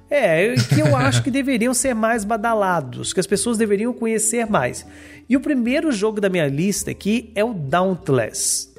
É, 0.10 0.53
que 0.53 0.79
eu 0.79 0.95
acho 0.95 1.23
que 1.23 1.32
deveriam 1.32 1.73
ser 1.73 1.95
mais 1.95 2.23
badalados, 2.23 3.13
que 3.13 3.19
as 3.19 3.25
pessoas 3.25 3.58
deveriam 3.58 3.93
conhecer 3.93 4.45
mais. 4.45 4.86
E 5.27 5.36
o 5.36 5.39
primeiro 5.39 5.91
jogo 5.91 6.21
da 6.21 6.29
minha 6.29 6.47
lista 6.47 6.91
aqui 6.91 7.32
é 7.34 7.43
o 7.43 7.53
Dauntless. 7.53 8.71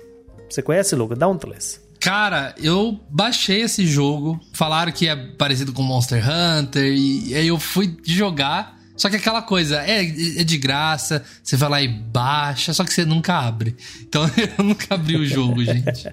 Você 0.49 0.63
conhece, 0.63 0.95
Luca? 0.95 1.17
Dauntless? 1.17 1.84
Cara, 2.05 2.55
eu 2.63 3.01
baixei 3.09 3.63
esse 3.63 3.87
jogo. 3.87 4.39
Falaram 4.53 4.93
que 4.93 5.09
é 5.09 5.17
parecido 5.17 5.73
com 5.73 5.83
Monster 5.83 6.23
Hunter. 6.23 6.85
E 6.95 7.35
aí 7.35 7.49
eu 7.49 7.59
fui 7.59 7.97
jogar. 8.05 8.79
Só 8.95 9.09
que 9.09 9.17
aquela 9.17 9.41
coisa, 9.41 9.81
é, 9.83 10.01
é 10.03 10.45
de 10.45 10.59
graça, 10.59 11.25
você 11.43 11.57
vai 11.57 11.71
lá 11.71 11.83
e 11.83 11.89
baixa, 11.89 12.75
só 12.75 12.85
que 12.85 12.93
você 12.93 13.07
nunca 13.07 13.39
abre. 13.39 13.75
Então 14.03 14.23
eu 14.59 14.63
nunca 14.63 14.95
abri 14.95 15.17
o 15.17 15.25
jogo, 15.25 15.65
gente. 15.65 16.13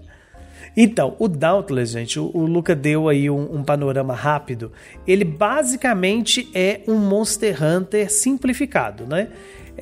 Então, 0.78 1.14
o 1.20 1.28
Dauntless, 1.28 1.92
gente, 1.92 2.18
o, 2.18 2.32
o 2.34 2.46
Luca 2.46 2.74
deu 2.74 3.10
aí 3.10 3.30
um, 3.30 3.58
um, 3.58 3.62
panorama 3.62 4.16
rápido. 4.16 4.72
Ele 5.06 5.26
basicamente 5.26 6.50
é 6.56 6.80
um 6.88 6.96
Monster 6.96 7.62
Hunter 7.62 8.10
simplificado, 8.10 9.06
né? 9.06 9.28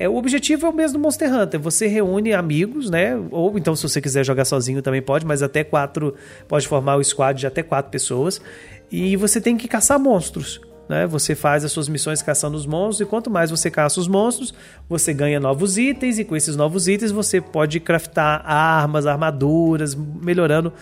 É, 0.00 0.08
o 0.08 0.16
objetivo 0.16 0.66
é 0.66 0.70
o 0.70 0.72
mesmo 0.72 0.98
do 0.98 1.02
Monster 1.02 1.30
Hunter. 1.30 1.60
Você 1.60 1.86
reúne 1.86 2.32
amigos, 2.32 2.88
né? 2.88 3.14
Ou 3.30 3.58
então, 3.58 3.76
se 3.76 3.82
você 3.82 4.00
quiser 4.00 4.24
jogar 4.24 4.46
sozinho 4.46 4.80
também 4.80 5.02
pode, 5.02 5.26
mas 5.26 5.42
até 5.42 5.62
quatro. 5.62 6.14
Pode 6.48 6.66
formar 6.66 6.96
o 6.96 7.04
squad 7.04 7.38
de 7.38 7.46
até 7.46 7.62
quatro 7.62 7.90
pessoas. 7.92 8.40
E 8.90 9.14
você 9.14 9.42
tem 9.42 9.58
que 9.58 9.68
caçar 9.68 9.98
monstros. 10.00 10.58
Né? 10.88 11.06
Você 11.06 11.34
faz 11.34 11.66
as 11.66 11.72
suas 11.72 11.86
missões 11.86 12.22
caçando 12.22 12.56
os 12.56 12.64
monstros, 12.64 13.06
e 13.06 13.10
quanto 13.10 13.28
mais 13.28 13.50
você 13.50 13.70
caça 13.70 14.00
os 14.00 14.08
monstros, 14.08 14.54
você 14.88 15.12
ganha 15.12 15.38
novos 15.38 15.76
itens, 15.76 16.18
e 16.18 16.24
com 16.24 16.34
esses 16.34 16.56
novos 16.56 16.88
itens 16.88 17.12
você 17.12 17.38
pode 17.38 17.78
craftar 17.78 18.42
armas, 18.44 19.06
armaduras, 19.06 19.94
melhorando 19.94 20.72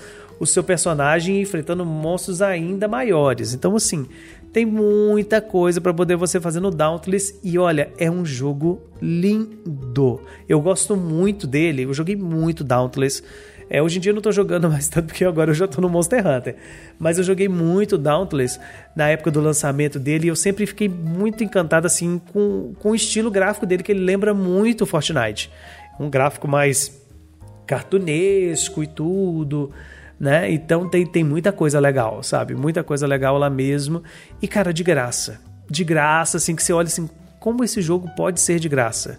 o 0.40 0.46
seu 0.46 0.62
personagem 0.62 1.36
e 1.38 1.42
enfrentando 1.42 1.84
monstros 1.84 2.40
ainda 2.40 2.86
maiores. 2.86 3.52
Então, 3.52 3.74
assim, 3.74 4.06
tem 4.52 4.64
muita 4.64 5.40
coisa 5.40 5.80
para 5.80 5.92
poder 5.92 6.16
você 6.16 6.40
fazer 6.40 6.60
no 6.60 6.70
Dauntless 6.70 7.38
e 7.42 7.58
olha, 7.58 7.90
é 7.98 8.10
um 8.10 8.24
jogo 8.24 8.80
lindo. 9.00 10.20
Eu 10.48 10.60
gosto 10.60 10.96
muito 10.96 11.46
dele, 11.46 11.82
eu 11.82 11.94
joguei 11.94 12.16
muito 12.16 12.64
Dauntless. 12.64 13.22
É, 13.70 13.82
hoje 13.82 13.98
em 13.98 14.00
dia 14.00 14.10
eu 14.10 14.14
não 14.14 14.22
tô 14.22 14.32
jogando 14.32 14.68
mais 14.70 14.88
tanto 14.88 15.08
porque 15.08 15.24
agora 15.24 15.50
eu 15.50 15.54
já 15.54 15.68
tô 15.68 15.80
no 15.80 15.88
Monster 15.88 16.26
Hunter. 16.26 16.56
Mas 16.98 17.18
eu 17.18 17.24
joguei 17.24 17.48
muito 17.48 17.98
Dauntless 17.98 18.58
na 18.96 19.08
época 19.08 19.30
do 19.30 19.40
lançamento 19.40 19.98
dele 19.98 20.26
e 20.26 20.28
eu 20.28 20.36
sempre 20.36 20.66
fiquei 20.66 20.88
muito 20.88 21.44
encantado 21.44 21.86
assim 21.86 22.20
com, 22.32 22.72
com 22.78 22.90
o 22.90 22.94
estilo 22.94 23.30
gráfico 23.30 23.66
dele 23.66 23.82
que 23.82 23.92
ele 23.92 24.00
lembra 24.00 24.32
muito 24.32 24.86
Fortnite. 24.86 25.50
Um 26.00 26.08
gráfico 26.08 26.48
mais 26.48 26.98
cartunesco 27.66 28.82
e 28.82 28.86
tudo, 28.86 29.70
né? 30.18 30.50
Então 30.50 30.88
tem, 30.88 31.06
tem 31.06 31.22
muita 31.22 31.52
coisa 31.52 31.78
legal, 31.78 32.22
sabe? 32.22 32.54
Muita 32.54 32.82
coisa 32.82 33.06
legal 33.06 33.38
lá 33.38 33.48
mesmo. 33.48 34.02
E 34.42 34.48
cara, 34.48 34.72
de 34.72 34.82
graça. 34.82 35.40
De 35.70 35.84
graça, 35.84 36.38
assim, 36.38 36.56
que 36.56 36.62
você 36.62 36.72
olha 36.72 36.86
assim, 36.86 37.08
como 37.38 37.62
esse 37.62 37.80
jogo 37.80 38.08
pode 38.16 38.40
ser 38.40 38.58
de 38.58 38.68
graça? 38.68 39.18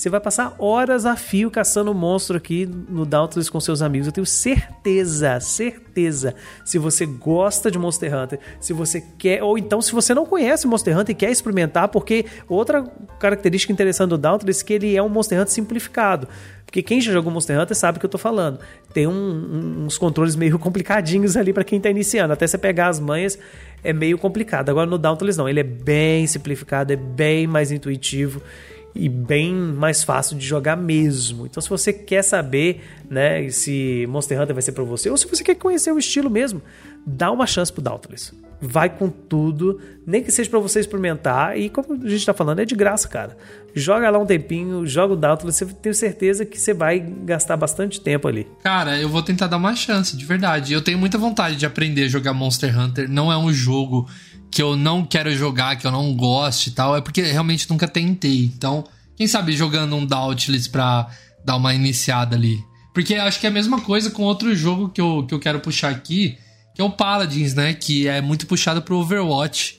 Você 0.00 0.08
vai 0.08 0.18
passar 0.18 0.54
horas 0.58 1.04
a 1.04 1.14
fio 1.14 1.50
caçando 1.50 1.92
monstro 1.92 2.34
aqui 2.34 2.64
no 2.64 3.04
Dauntless 3.04 3.50
com 3.50 3.60
seus 3.60 3.82
amigos. 3.82 4.06
Eu 4.06 4.12
tenho 4.14 4.24
certeza, 4.24 5.38
certeza. 5.40 6.34
Se 6.64 6.78
você 6.78 7.04
gosta 7.04 7.70
de 7.70 7.78
Monster 7.78 8.18
Hunter, 8.18 8.40
se 8.58 8.72
você 8.72 9.04
quer, 9.18 9.42
ou 9.42 9.58
então 9.58 9.82
se 9.82 9.92
você 9.92 10.14
não 10.14 10.24
conhece 10.24 10.66
Monster 10.66 10.96
Hunter 10.96 11.12
e 11.12 11.14
quer 11.14 11.30
experimentar, 11.30 11.88
porque 11.88 12.24
outra 12.48 12.82
característica 13.18 13.70
interessante 13.70 14.08
do 14.08 14.16
Dauntless 14.16 14.62
é 14.62 14.66
que 14.66 14.72
ele 14.72 14.96
é 14.96 15.02
um 15.02 15.08
Monster 15.10 15.38
Hunter 15.38 15.52
simplificado. 15.52 16.26
Porque 16.64 16.82
quem 16.82 16.98
já 16.98 17.12
jogou 17.12 17.30
Monster 17.30 17.60
Hunter 17.60 17.76
sabe 17.76 17.98
o 17.98 18.00
que 18.00 18.06
eu 18.06 18.10
tô 18.10 18.16
falando. 18.16 18.58
Tem 18.94 19.06
um, 19.06 19.12
um, 19.12 19.84
uns 19.84 19.98
controles 19.98 20.34
meio 20.34 20.56
complicadinhos 20.58 21.36
ali 21.36 21.52
para 21.52 21.62
quem 21.62 21.78
tá 21.78 21.90
iniciando. 21.90 22.32
Até 22.32 22.46
você 22.46 22.56
pegar 22.56 22.88
as 22.88 22.98
manhas 22.98 23.38
é 23.84 23.92
meio 23.92 24.16
complicado. 24.16 24.70
Agora 24.70 24.88
no 24.88 24.96
Dauntless 24.96 25.36
não, 25.36 25.46
ele 25.46 25.60
é 25.60 25.64
bem 25.64 26.26
simplificado, 26.26 26.90
é 26.90 26.96
bem 26.96 27.46
mais 27.46 27.70
intuitivo 27.70 28.40
e 28.94 29.08
bem 29.08 29.54
mais 29.54 30.02
fácil 30.02 30.36
de 30.36 30.46
jogar 30.46 30.76
mesmo. 30.76 31.46
Então, 31.46 31.60
se 31.60 31.68
você 31.68 31.92
quer 31.92 32.22
saber, 32.22 32.82
né, 33.08 33.48
se 33.50 34.06
Monster 34.08 34.40
Hunter 34.40 34.54
vai 34.54 34.62
ser 34.62 34.72
para 34.72 34.84
você, 34.84 35.10
ou 35.10 35.16
se 35.16 35.26
você 35.26 35.44
quer 35.44 35.54
conhecer 35.54 35.92
o 35.92 35.98
estilo 35.98 36.28
mesmo, 36.28 36.60
dá 37.06 37.30
uma 37.30 37.46
chance 37.46 37.72
pro 37.72 37.82
Dauntless. 37.82 38.32
Vai 38.62 38.90
com 38.90 39.08
tudo, 39.08 39.80
nem 40.06 40.22
que 40.22 40.30
seja 40.30 40.50
para 40.50 40.58
você 40.58 40.80
experimentar. 40.80 41.58
E 41.58 41.70
como 41.70 41.94
a 41.94 42.08
gente 42.08 42.26
tá 42.26 42.34
falando, 42.34 42.58
é 42.58 42.64
de 42.66 42.74
graça, 42.74 43.08
cara. 43.08 43.34
Joga 43.74 44.10
lá 44.10 44.18
um 44.18 44.26
tempinho, 44.26 44.86
joga 44.86 45.14
o 45.14 45.16
Dauntless, 45.16 45.64
você 45.64 45.72
tem 45.74 45.92
certeza 45.94 46.44
que 46.44 46.60
você 46.60 46.74
vai 46.74 46.98
gastar 47.00 47.56
bastante 47.56 48.00
tempo 48.02 48.28
ali. 48.28 48.46
Cara, 48.62 49.00
eu 49.00 49.08
vou 49.08 49.22
tentar 49.22 49.46
dar 49.46 49.56
uma 49.56 49.74
chance, 49.74 50.14
de 50.14 50.26
verdade. 50.26 50.74
Eu 50.74 50.82
tenho 50.82 50.98
muita 50.98 51.16
vontade 51.16 51.56
de 51.56 51.64
aprender 51.64 52.04
a 52.04 52.08
jogar 52.08 52.34
Monster 52.34 52.78
Hunter. 52.78 53.08
Não 53.08 53.32
é 53.32 53.38
um 53.38 53.50
jogo 53.50 54.06
que 54.50 54.62
eu 54.62 54.76
não 54.76 55.04
quero 55.04 55.34
jogar, 55.34 55.76
que 55.76 55.86
eu 55.86 55.90
não 55.90 56.14
goste 56.14 56.70
e 56.70 56.72
tal, 56.72 56.96
é 56.96 57.00
porque 57.00 57.22
realmente 57.22 57.68
nunca 57.70 57.86
tentei. 57.86 58.44
Então, 58.44 58.84
quem 59.16 59.26
sabe 59.26 59.52
jogando 59.52 59.94
um 59.94 60.04
Dauntless 60.04 60.68
pra 60.68 61.08
dar 61.44 61.56
uma 61.56 61.74
iniciada 61.74 62.36
ali. 62.36 62.58
Porque 62.92 63.14
acho 63.14 63.38
que 63.38 63.46
é 63.46 63.50
a 63.50 63.52
mesma 63.52 63.80
coisa 63.80 64.10
com 64.10 64.22
outro 64.22 64.54
jogo 64.54 64.88
que 64.88 65.00
eu, 65.00 65.24
que 65.26 65.32
eu 65.32 65.38
quero 65.38 65.60
puxar 65.60 65.90
aqui, 65.90 66.36
que 66.74 66.82
é 66.82 66.84
o 66.84 66.90
Paladins, 66.90 67.54
né? 67.54 67.72
Que 67.72 68.08
é 68.08 68.20
muito 68.20 68.46
puxado 68.46 68.82
pro 68.82 68.96
Overwatch. 68.96 69.78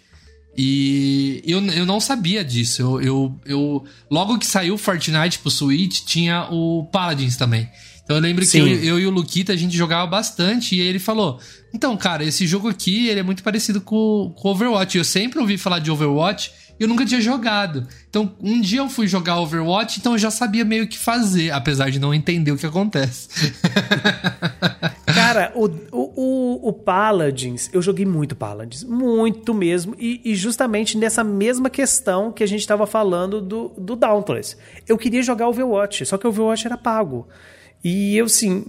E 0.57 1.41
eu, 1.45 1.61
eu 1.67 1.85
não 1.85 1.99
sabia 1.99 2.43
disso. 2.43 2.81
Eu, 2.81 3.01
eu, 3.01 3.39
eu 3.45 3.85
Logo 4.09 4.37
que 4.37 4.45
saiu 4.45 4.77
Fortnite 4.77 5.39
pro 5.39 5.51
Switch, 5.51 6.01
tinha 6.05 6.47
o 6.49 6.85
Paladins 6.91 7.35
também. 7.35 7.69
Então 8.03 8.15
eu 8.15 8.21
lembro 8.21 8.43
Sim. 8.45 8.65
que 8.65 8.71
eu, 8.71 8.83
eu, 8.83 8.99
e 8.99 9.07
o 9.07 9.09
Luquita 9.09 9.53
a 9.53 9.55
gente 9.55 9.75
jogava 9.75 10.05
bastante 10.07 10.75
e 10.75 10.79
ele 10.79 10.99
falou: 10.99 11.39
Então, 11.73 11.95
cara, 11.95 12.23
esse 12.23 12.45
jogo 12.45 12.67
aqui 12.67 13.07
ele 13.07 13.19
é 13.19 13.23
muito 13.23 13.43
parecido 13.43 13.81
com, 13.81 14.33
com 14.35 14.49
Overwatch. 14.49 14.97
Eu 14.97 15.03
sempre 15.03 15.39
ouvi 15.39 15.57
falar 15.57 15.79
de 15.79 15.89
Overwatch 15.91 16.51
e 16.81 16.83
eu 16.83 16.87
nunca 16.87 17.05
tinha 17.05 17.21
jogado. 17.21 17.87
Então, 18.09 18.35
um 18.41 18.59
dia 18.59 18.79
eu 18.79 18.89
fui 18.89 19.07
jogar 19.07 19.39
Overwatch, 19.39 19.99
então 19.99 20.13
eu 20.13 20.17
já 20.17 20.31
sabia 20.31 20.65
meio 20.65 20.85
o 20.85 20.87
que 20.87 20.97
fazer, 20.97 21.51
apesar 21.51 21.91
de 21.91 21.99
não 21.99 22.11
entender 22.11 22.51
o 22.51 22.57
que 22.57 22.65
acontece. 22.65 23.29
Cara, 25.05 25.51
o, 25.53 25.69
o, 25.91 26.69
o, 26.69 26.73
Paladins, 26.73 27.69
eu 27.71 27.83
joguei 27.83 28.03
muito 28.03 28.35
Paladins, 28.35 28.83
muito 28.83 29.53
mesmo, 29.53 29.95
e, 29.99 30.21
e 30.25 30.35
justamente 30.35 30.97
nessa 30.97 31.23
mesma 31.23 31.69
questão 31.69 32.31
que 32.31 32.43
a 32.43 32.47
gente 32.47 32.61
estava 32.61 32.87
falando 32.87 33.39
do, 33.39 33.69
do 33.77 33.95
Dauntless. 33.95 34.57
Eu 34.87 34.97
queria 34.97 35.21
jogar 35.21 35.49
Overwatch, 35.49 36.03
só 36.07 36.17
que 36.17 36.25
o 36.25 36.29
Overwatch 36.29 36.65
era 36.65 36.77
pago. 36.77 37.27
E 37.83 38.15
eu, 38.15 38.29
sim. 38.29 38.63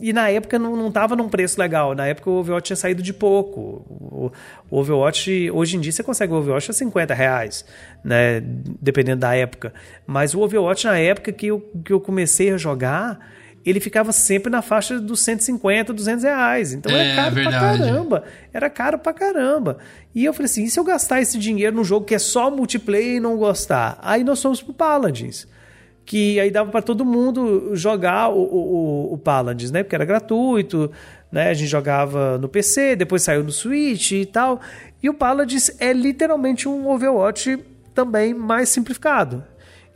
E 0.00 0.12
na 0.12 0.30
época 0.30 0.58
não, 0.58 0.74
não 0.74 0.90
tava 0.90 1.14
num 1.14 1.28
preço 1.28 1.60
legal. 1.60 1.94
Na 1.94 2.06
época 2.06 2.30
o 2.30 2.34
Overwatch 2.38 2.66
tinha 2.66 2.76
saído 2.76 3.02
de 3.02 3.12
pouco. 3.12 3.84
O, 3.88 4.32
o 4.70 4.78
Overwatch, 4.78 5.50
hoje 5.50 5.76
em 5.76 5.80
dia 5.80 5.92
você 5.92 6.02
consegue 6.02 6.32
o 6.32 6.36
Overwatch 6.36 6.70
a 6.70 6.74
50 6.74 7.12
reais, 7.12 7.64
né? 8.02 8.42
Dependendo 8.80 9.20
da 9.20 9.34
época. 9.34 9.72
Mas 10.06 10.34
o 10.34 10.40
Overwatch, 10.40 10.86
na 10.86 10.98
época 10.98 11.30
que 11.30 11.46
eu, 11.46 11.60
que 11.84 11.92
eu 11.92 12.00
comecei 12.00 12.50
a 12.50 12.56
jogar, 12.56 13.20
ele 13.66 13.80
ficava 13.80 14.12
sempre 14.12 14.50
na 14.50 14.62
faixa 14.62 14.98
dos 14.98 15.20
150, 15.20 15.92
200 15.92 16.24
reais. 16.24 16.72
Então 16.72 16.90
é, 16.90 17.12
era 17.12 17.16
caro 17.16 17.34
verdade. 17.34 17.58
pra 17.58 17.86
caramba. 17.86 18.24
Era 18.52 18.70
caro 18.70 18.98
pra 18.98 19.12
caramba. 19.12 19.78
E 20.14 20.24
eu 20.24 20.32
falei 20.32 20.46
assim: 20.46 20.64
e 20.64 20.70
se 20.70 20.80
eu 20.80 20.84
gastar 20.84 21.20
esse 21.20 21.38
dinheiro 21.38 21.76
num 21.76 21.84
jogo 21.84 22.06
que 22.06 22.14
é 22.14 22.18
só 22.18 22.50
multiplayer 22.50 23.16
e 23.16 23.20
não 23.20 23.36
gostar? 23.36 23.98
Aí 24.00 24.24
nós 24.24 24.40
fomos 24.40 24.62
pro 24.62 24.72
Paladins 24.72 25.46
que 26.04 26.40
aí 26.40 26.50
dava 26.50 26.70
para 26.70 26.82
todo 26.82 27.04
mundo 27.04 27.74
jogar 27.74 28.28
o, 28.28 28.40
o, 28.40 29.14
o 29.14 29.18
Paladins, 29.18 29.70
né? 29.70 29.82
Porque 29.82 29.94
era 29.94 30.04
gratuito, 30.04 30.90
né? 31.30 31.50
A 31.50 31.54
gente 31.54 31.68
jogava 31.68 32.38
no 32.38 32.48
PC, 32.48 32.96
depois 32.96 33.22
saiu 33.22 33.44
no 33.44 33.52
Switch 33.52 34.12
e 34.12 34.26
tal. 34.26 34.60
E 35.02 35.08
o 35.08 35.14
Paladins 35.14 35.70
é 35.80 35.92
literalmente 35.92 36.68
um 36.68 36.88
Overwatch 36.88 37.58
também 37.94 38.34
mais 38.34 38.68
simplificado. 38.68 39.44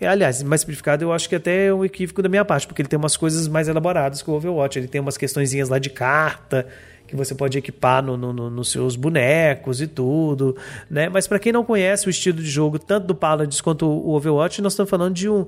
Aliás, 0.00 0.42
mais 0.42 0.60
simplificado 0.60 1.04
eu 1.04 1.12
acho 1.12 1.28
que 1.28 1.34
até 1.34 1.66
é 1.66 1.74
um 1.74 1.84
equívoco 1.84 2.20
da 2.20 2.28
minha 2.28 2.44
parte, 2.44 2.66
porque 2.66 2.82
ele 2.82 2.88
tem 2.88 2.98
umas 2.98 3.16
coisas 3.16 3.48
mais 3.48 3.66
elaboradas 3.66 4.20
que 4.20 4.30
o 4.30 4.34
Overwatch. 4.34 4.78
Ele 4.78 4.88
tem 4.88 5.00
umas 5.00 5.16
questõezinhas 5.16 5.68
lá 5.68 5.78
de 5.78 5.90
carta 5.90 6.66
que 7.06 7.14
você 7.14 7.34
pode 7.34 7.56
equipar 7.56 8.02
no, 8.02 8.16
no, 8.16 8.32
no, 8.32 8.50
nos 8.50 8.70
seus 8.70 8.96
bonecos 8.96 9.80
e 9.80 9.86
tudo, 9.86 10.56
né? 10.90 11.08
Mas 11.08 11.26
para 11.26 11.38
quem 11.38 11.52
não 11.52 11.64
conhece 11.64 12.08
o 12.08 12.10
estilo 12.10 12.38
de 12.38 12.50
jogo 12.50 12.78
tanto 12.78 13.06
do 13.06 13.14
Paladins 13.14 13.60
quanto 13.60 13.86
o 13.86 14.10
Overwatch, 14.10 14.60
nós 14.60 14.72
estamos 14.72 14.90
falando 14.90 15.14
de 15.14 15.28
um, 15.28 15.46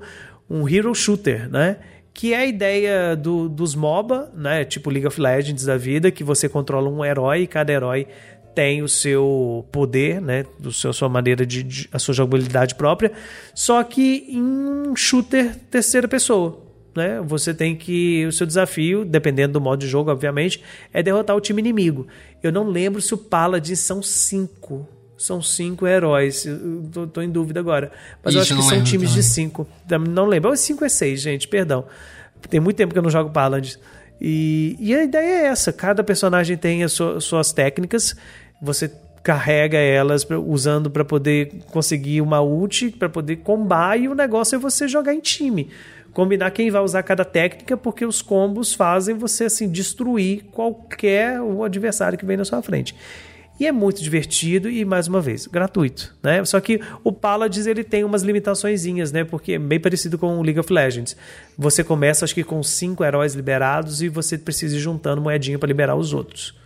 um 0.49 0.67
hero 0.67 0.93
shooter, 0.95 1.49
né? 1.49 1.77
Que 2.13 2.33
é 2.33 2.37
a 2.37 2.45
ideia 2.45 3.15
do, 3.15 3.47
dos 3.47 3.75
MOBA, 3.75 4.31
né? 4.35 4.65
Tipo 4.65 4.89
League 4.89 5.07
of 5.07 5.21
Legends 5.21 5.65
da 5.65 5.77
vida, 5.77 6.11
que 6.11 6.23
você 6.23 6.49
controla 6.49 6.89
um 6.89 7.05
herói 7.05 7.41
e 7.41 7.47
cada 7.47 7.71
herói 7.71 8.07
tem 8.55 8.81
o 8.81 8.89
seu 8.89 9.65
poder, 9.71 10.19
né? 10.19 10.45
Do 10.59 10.73
seu, 10.73 10.91
sua 10.91 11.07
maneira 11.07 11.45
de, 11.45 11.63
de, 11.63 11.89
a 11.91 11.99
sua 11.99 12.13
jogabilidade 12.13 12.75
própria, 12.75 13.11
só 13.53 13.81
que 13.83 14.25
em 14.27 14.41
um 14.41 14.95
shooter 14.95 15.55
terceira 15.69 16.07
pessoa. 16.07 16.67
Né? 16.95 17.21
Você 17.21 17.53
tem 17.53 17.75
que. 17.75 18.25
O 18.25 18.31
seu 18.31 18.47
desafio, 18.47 19.05
dependendo 19.05 19.53
do 19.53 19.61
modo 19.61 19.79
de 19.79 19.87
jogo, 19.87 20.11
obviamente, 20.11 20.61
é 20.91 21.03
derrotar 21.03 21.35
o 21.35 21.39
time 21.39 21.61
inimigo. 21.61 22.07
Eu 22.41 22.51
não 22.51 22.67
lembro 22.67 22.99
se 22.99 23.13
o 23.13 23.17
Paladins 23.17 23.79
são 23.79 24.01
cinco 24.01 24.87
são 25.19 25.41
cinco 25.41 25.85
heróis. 25.85 26.47
Tô, 26.93 27.05
tô, 27.05 27.21
em 27.21 27.29
dúvida 27.29 27.59
agora. 27.59 27.91
Mas 28.23 28.33
Ixi, 28.33 28.37
eu 28.37 28.41
acho 28.41 28.55
que 28.55 28.75
são 28.75 28.83
times 28.83 29.09
também. 29.09 29.21
de 29.21 29.23
cinco. 29.23 29.67
Não 30.09 30.25
lembro. 30.25 30.49
Ou 30.49 30.55
cinco 30.55 30.85
é 30.85 30.89
seis, 30.89 31.21
gente, 31.21 31.45
perdão. 31.45 31.85
Tem 32.49 32.59
muito 32.59 32.77
tempo 32.77 32.93
que 32.93 32.97
eu 32.97 33.03
não 33.03 33.09
jogo 33.09 33.29
Paladins. 33.29 33.77
E, 34.21 34.77
e 34.79 34.95
a 34.95 35.03
ideia 35.03 35.43
é 35.43 35.45
essa: 35.47 35.73
cada 35.73 36.05
personagem 36.05 36.55
tem 36.55 36.83
as 36.83 36.93
suas 36.93 37.51
técnicas. 37.51 38.15
Você 38.61 38.89
carrega 39.21 39.77
elas 39.77 40.25
usando 40.47 40.89
para 40.89 41.03
poder 41.03 41.51
conseguir 41.69 42.21
uma 42.21 42.41
ult, 42.41 42.89
para 42.91 43.09
poder 43.09 43.37
combar, 43.37 43.99
e 43.99 44.07
o 44.07 44.15
negócio 44.15 44.55
é 44.55 44.59
você 44.59 44.87
jogar 44.87 45.13
em 45.13 45.19
time. 45.19 45.69
Combinar 46.13 46.49
quem 46.51 46.71
vai 46.71 46.81
usar 46.81 47.03
cada 47.03 47.25
técnica, 47.25 47.75
porque 47.75 48.05
os 48.05 48.21
combos 48.21 48.73
fazem 48.73 49.15
você 49.15 49.43
assim 49.43 49.69
destruir 49.69 50.45
qualquer 50.51 51.41
o 51.41 51.61
adversário 51.61 52.17
que 52.17 52.25
vem 52.25 52.37
na 52.37 52.45
sua 52.45 52.61
frente. 52.61 52.95
E 53.59 53.67
é 53.67 53.71
muito 53.73 54.01
divertido 54.01 54.69
e, 54.69 54.85
mais 54.85 55.07
uma 55.07 55.19
vez, 55.19 55.45
gratuito, 55.45 56.15
né? 56.23 56.43
Só 56.45 56.61
que 56.61 56.79
o 57.03 57.11
Paladins, 57.11 57.67
ele 57.67 57.83
tem 57.83 58.05
umas 58.05 58.23
limitaçõezinhas, 58.23 59.11
né? 59.11 59.25
Porque 59.25 59.53
é 59.53 59.59
bem 59.59 59.79
parecido 59.79 60.17
com 60.17 60.37
o 60.37 60.41
League 60.41 60.59
of 60.59 60.71
Legends. 60.71 61.17
Você 61.57 61.83
começa, 61.83 62.23
acho 62.23 62.33
que, 62.33 62.43
com 62.43 62.63
cinco 62.63 63.03
heróis 63.03 63.33
liberados 63.33 64.01
e 64.01 64.07
você 64.07 64.37
precisa 64.37 64.77
ir 64.77 64.79
juntando 64.79 65.21
moedinha 65.21 65.59
para 65.59 65.67
liberar 65.67 65.95
os 65.95 66.13
outros. 66.13 66.57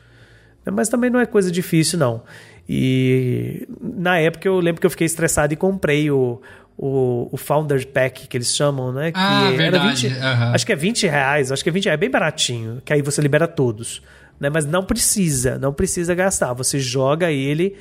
Mas 0.72 0.88
também 0.88 1.10
não 1.10 1.20
é 1.20 1.26
coisa 1.26 1.52
difícil, 1.52 1.98
não. 1.98 2.22
E 2.70 3.68
na 3.82 4.20
época 4.20 4.48
eu 4.48 4.60
lembro 4.60 4.80
que 4.80 4.86
eu 4.86 4.92
fiquei 4.92 5.06
estressado 5.06 5.52
e 5.52 5.58
comprei 5.58 6.12
o, 6.12 6.40
o, 6.78 7.28
o 7.32 7.38
Founder 7.38 7.86
Pack, 7.88 8.28
que 8.28 8.38
eles 8.38 8.56
chamam, 8.56 8.94
né? 8.94 9.12
Que 9.12 9.20
ah, 9.20 9.52
verdade. 9.58 10.10
20, 10.10 10.14
uhum. 10.16 10.54
Acho 10.54 10.66
que 10.66 10.72
é 10.72 10.76
20 10.76 11.08
reais, 11.08 11.52
acho 11.52 11.64
que 11.64 11.70
é 11.70 11.74
20 11.74 11.86
reais, 11.86 11.98
é 11.98 12.00
bem 12.00 12.10
baratinho, 12.10 12.82
que 12.86 12.94
aí 12.94 13.02
você 13.02 13.20
libera 13.20 13.48
todos 13.48 14.02
né? 14.44 14.50
Mas 14.50 14.66
não 14.66 14.84
precisa, 14.84 15.58
não 15.58 15.74
precisa 15.74 16.14
gastar. 16.14 16.54
Você 16.54 16.78
joga 16.78 17.32
ele 17.32 17.76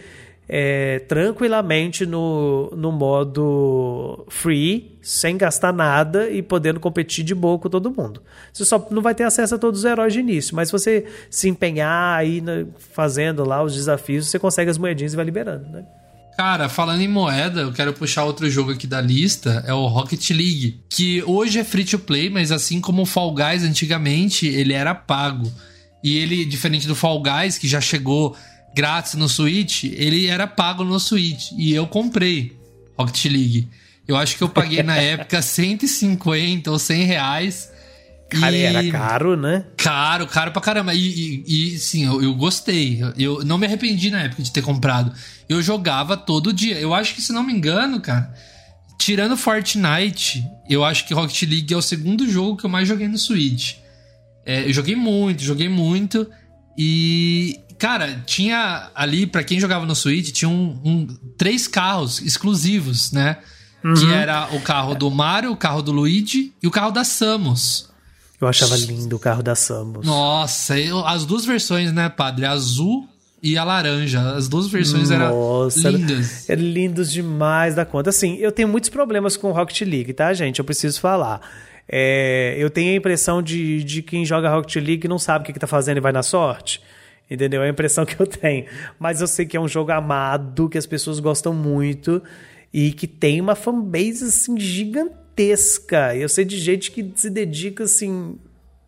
é, 0.48 1.00
tranquilamente 1.00 2.06
no, 2.06 2.70
no 2.76 2.92
modo 2.92 4.24
free, 4.28 4.98
sem 5.02 5.36
gastar 5.36 5.72
nada 5.72 6.30
e 6.30 6.42
podendo 6.42 6.80
competir 6.80 7.24
de 7.24 7.34
boa 7.34 7.58
com 7.58 7.68
todo 7.68 7.90
mundo. 7.90 8.22
Você 8.52 8.64
só 8.64 8.86
não 8.90 9.02
vai 9.02 9.14
ter 9.14 9.24
acesso 9.24 9.54
a 9.54 9.58
todos 9.58 9.80
os 9.80 9.84
heróis 9.84 10.12
de 10.12 10.20
início, 10.20 10.54
mas 10.54 10.68
se 10.68 10.72
você 10.72 11.06
se 11.28 11.48
empenhar 11.48 12.18
aí 12.18 12.40
né, 12.40 12.66
fazendo 12.92 13.44
lá 13.44 13.62
os 13.62 13.74
desafios, 13.74 14.28
você 14.28 14.38
consegue 14.38 14.70
as 14.70 14.78
moedinhas 14.78 15.12
e 15.12 15.16
vai 15.16 15.24
liberando, 15.24 15.68
né? 15.68 15.84
Cara, 16.36 16.68
falando 16.68 17.02
em 17.02 17.08
moeda, 17.08 17.60
eu 17.60 17.72
quero 17.72 17.92
puxar 17.92 18.24
outro 18.24 18.48
jogo 18.48 18.72
aqui 18.72 18.86
da 18.86 19.02
lista, 19.02 19.62
é 19.66 19.74
o 19.74 19.86
Rocket 19.86 20.30
League, 20.30 20.80
que 20.88 21.22
hoje 21.24 21.58
é 21.58 21.64
free 21.64 21.84
to 21.84 21.98
play, 21.98 22.30
mas 22.30 22.50
assim 22.50 22.80
como 22.80 23.02
o 23.02 23.06
Fall 23.06 23.34
Guys 23.34 23.62
antigamente, 23.62 24.46
ele 24.46 24.72
era 24.72 24.94
pago. 24.94 25.50
E 26.02 26.16
ele, 26.16 26.44
diferente 26.44 26.86
do 26.86 26.94
Fall 26.94 27.22
Guys, 27.22 27.58
que 27.58 27.68
já 27.68 27.80
chegou 27.80 28.36
grátis 28.74 29.14
no 29.14 29.28
Switch, 29.28 29.84
ele 29.84 30.26
era 30.26 30.46
pago 30.46 30.84
no 30.84 30.98
Switch. 30.98 31.52
E 31.56 31.72
eu 31.72 31.86
comprei 31.86 32.56
Rocket 32.98 33.26
League. 33.26 33.68
Eu 34.06 34.16
acho 34.16 34.36
que 34.36 34.42
eu 34.42 34.48
paguei 34.48 34.82
na 34.82 34.96
época 35.00 35.40
150 35.40 36.70
ou 36.70 36.78
100 36.78 37.04
reais. 37.04 37.70
Cara, 38.28 38.56
e... 38.56 38.62
era 38.62 38.90
caro, 38.90 39.36
né? 39.36 39.64
Caro, 39.76 40.26
caro 40.26 40.52
pra 40.52 40.62
caramba. 40.62 40.94
E, 40.94 41.44
e, 41.46 41.74
e 41.74 41.78
sim, 41.78 42.06
eu, 42.06 42.22
eu, 42.22 42.34
gostei. 42.34 43.00
Eu 43.16 43.44
não 43.44 43.58
me 43.58 43.66
arrependi 43.66 44.10
na 44.10 44.22
época 44.22 44.42
de 44.42 44.50
ter 44.50 44.62
comprado. 44.62 45.12
Eu 45.48 45.62
jogava 45.62 46.16
todo 46.16 46.52
dia. 46.52 46.78
Eu 46.78 46.94
acho 46.94 47.14
que, 47.14 47.20
se 47.20 47.32
não 47.32 47.42
me 47.42 47.52
engano, 47.52 48.00
cara, 48.00 48.32
tirando 48.98 49.36
Fortnite, 49.36 50.44
eu 50.68 50.84
acho 50.84 51.06
que 51.06 51.14
Rocket 51.14 51.42
League 51.42 51.72
é 51.72 51.76
o 51.76 51.82
segundo 51.82 52.28
jogo 52.28 52.56
que 52.56 52.64
eu 52.64 52.70
mais 52.70 52.88
joguei 52.88 53.06
no 53.06 53.18
Switch. 53.18 53.74
É, 54.44 54.66
eu 54.66 54.72
joguei 54.72 54.96
muito, 54.96 55.42
joguei 55.42 55.68
muito. 55.68 56.26
E, 56.76 57.60
cara, 57.78 58.22
tinha 58.26 58.90
ali, 58.94 59.26
para 59.26 59.44
quem 59.44 59.60
jogava 59.60 59.86
no 59.86 59.94
Switch, 59.94 60.32
tinha 60.32 60.48
um, 60.48 60.80
um, 60.84 61.06
três 61.36 61.68
carros 61.68 62.20
exclusivos, 62.20 63.12
né? 63.12 63.38
Uhum. 63.84 63.94
Que 63.94 64.12
era 64.12 64.48
o 64.54 64.60
carro 64.60 64.94
do 64.94 65.10
Mario, 65.10 65.52
o 65.52 65.56
carro 65.56 65.82
do 65.82 65.92
Luigi 65.92 66.52
e 66.62 66.66
o 66.66 66.70
carro 66.70 66.90
da 66.90 67.04
Samus. 67.04 67.90
Eu 68.40 68.48
achava 68.48 68.76
lindo 68.76 69.16
o 69.16 69.18
carro 69.18 69.42
da 69.42 69.54
Samus. 69.54 70.06
Nossa, 70.06 70.78
eu, 70.78 71.06
as 71.06 71.24
duas 71.24 71.44
versões, 71.44 71.92
né, 71.92 72.08
padre? 72.08 72.44
Azul 72.44 73.08
e 73.42 73.58
a 73.58 73.64
laranja. 73.64 74.34
As 74.34 74.48
duas 74.48 74.68
versões 74.68 75.10
Nossa, 75.10 75.88
eram 75.88 75.98
lindas. 75.98 76.48
Eram 76.48 76.62
lindos 76.62 77.12
demais 77.12 77.74
da 77.74 77.84
conta. 77.84 78.10
Assim, 78.10 78.36
eu 78.36 78.52
tenho 78.52 78.68
muitos 78.68 78.88
problemas 78.88 79.36
com 79.36 79.50
Rocket 79.50 79.82
League, 79.82 80.12
tá, 80.12 80.32
gente? 80.32 80.60
Eu 80.60 80.64
preciso 80.64 81.00
falar. 81.00 81.40
É, 81.94 82.54
eu 82.56 82.70
tenho 82.70 82.90
a 82.90 82.96
impressão 82.96 83.42
de, 83.42 83.84
de 83.84 84.00
quem 84.00 84.24
joga 84.24 84.48
Rocket 84.48 84.76
League 84.76 85.06
não 85.06 85.18
sabe 85.18 85.42
o 85.42 85.44
que, 85.44 85.52
está 85.52 85.66
fazendo 85.66 85.98
e 85.98 86.00
vai 86.00 86.10
na 86.10 86.22
sorte. 86.22 86.82
Entendeu? 87.30 87.62
É 87.62 87.66
a 87.66 87.68
impressão 87.68 88.04
que 88.06 88.18
eu 88.18 88.26
tenho. 88.26 88.64
Mas 88.98 89.20
eu 89.20 89.26
sei 89.26 89.44
que 89.44 89.58
é 89.58 89.60
um 89.60 89.68
jogo 89.68 89.92
amado, 89.92 90.70
que 90.70 90.78
as 90.78 90.86
pessoas 90.86 91.20
gostam 91.20 91.52
muito 91.52 92.22
e 92.72 92.92
que 92.92 93.06
tem 93.06 93.42
uma 93.42 93.54
fanbase 93.54 94.24
assim 94.24 94.58
gigantesca. 94.58 96.16
Eu 96.16 96.30
sei 96.30 96.46
de 96.46 96.58
gente 96.58 96.90
que 96.90 97.12
se 97.14 97.28
dedica 97.28 97.84
assim 97.84 98.38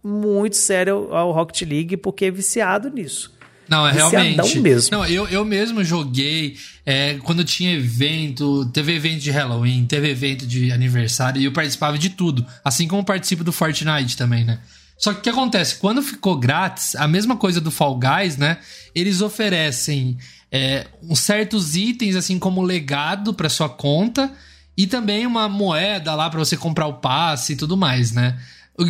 muito 0.02 0.56
sério 0.56 1.08
ao 1.14 1.30
Rocket 1.30 1.60
League 1.62 1.98
porque 1.98 2.24
é 2.24 2.30
viciado 2.30 2.88
nisso. 2.88 3.34
Não, 3.68 3.87
é 3.87 3.92
realmente. 3.92 4.61
Mesmo. 4.61 4.96
Não, 4.96 5.07
eu, 5.07 5.27
eu 5.29 5.44
mesmo 5.44 5.83
joguei 5.83 6.57
é, 6.85 7.14
quando 7.22 7.44
tinha 7.44 7.72
evento, 7.74 8.66
teve 8.66 8.94
evento 8.94 9.20
de 9.20 9.31
Halloween, 9.31 9.87
teve 9.87 10.11
evento 10.11 10.46
de 10.46 10.70
aniversário 10.70 11.40
e 11.40 11.44
eu 11.44 11.53
participava 11.53 11.98
de 11.98 12.11
tudo. 12.11 12.44
Assim 12.64 12.87
como 12.87 13.05
participo 13.05 13.42
do 13.42 13.53
Fortnite 13.53 14.16
também, 14.16 14.44
né? 14.44 14.61
Só 14.96 15.12
que 15.12 15.18
o 15.18 15.22
que 15.22 15.31
acontece? 15.31 15.77
Quando 15.77 16.03
ficou 16.03 16.37
grátis, 16.37 16.94
a 16.94 17.09
mesma 17.09 17.37
coisa 17.37 17.61
do 17.61 17.70
Fall 17.70 17.98
Guys, 17.98 18.37
né? 18.37 18.59
Eles 18.94 19.20
oferecem 19.20 20.16
é, 20.53 20.87
uns 21.03 21.20
certos 21.20 21.74
itens, 21.74 22.16
assim 22.16 22.38
como 22.38 22.62
legado 22.62 23.35
para 23.35 23.48
sua 23.48 23.68
conta 23.68 24.33
e 24.77 24.87
também 24.87 25.27
uma 25.27 25.48
moeda 25.48 26.14
lá 26.14 26.29
para 26.31 26.38
você 26.38 26.57
comprar 26.57 26.87
o 26.87 26.94
passe 26.94 27.53
e 27.53 27.57
tudo 27.57 27.77
mais, 27.77 28.12
né? 28.12 28.38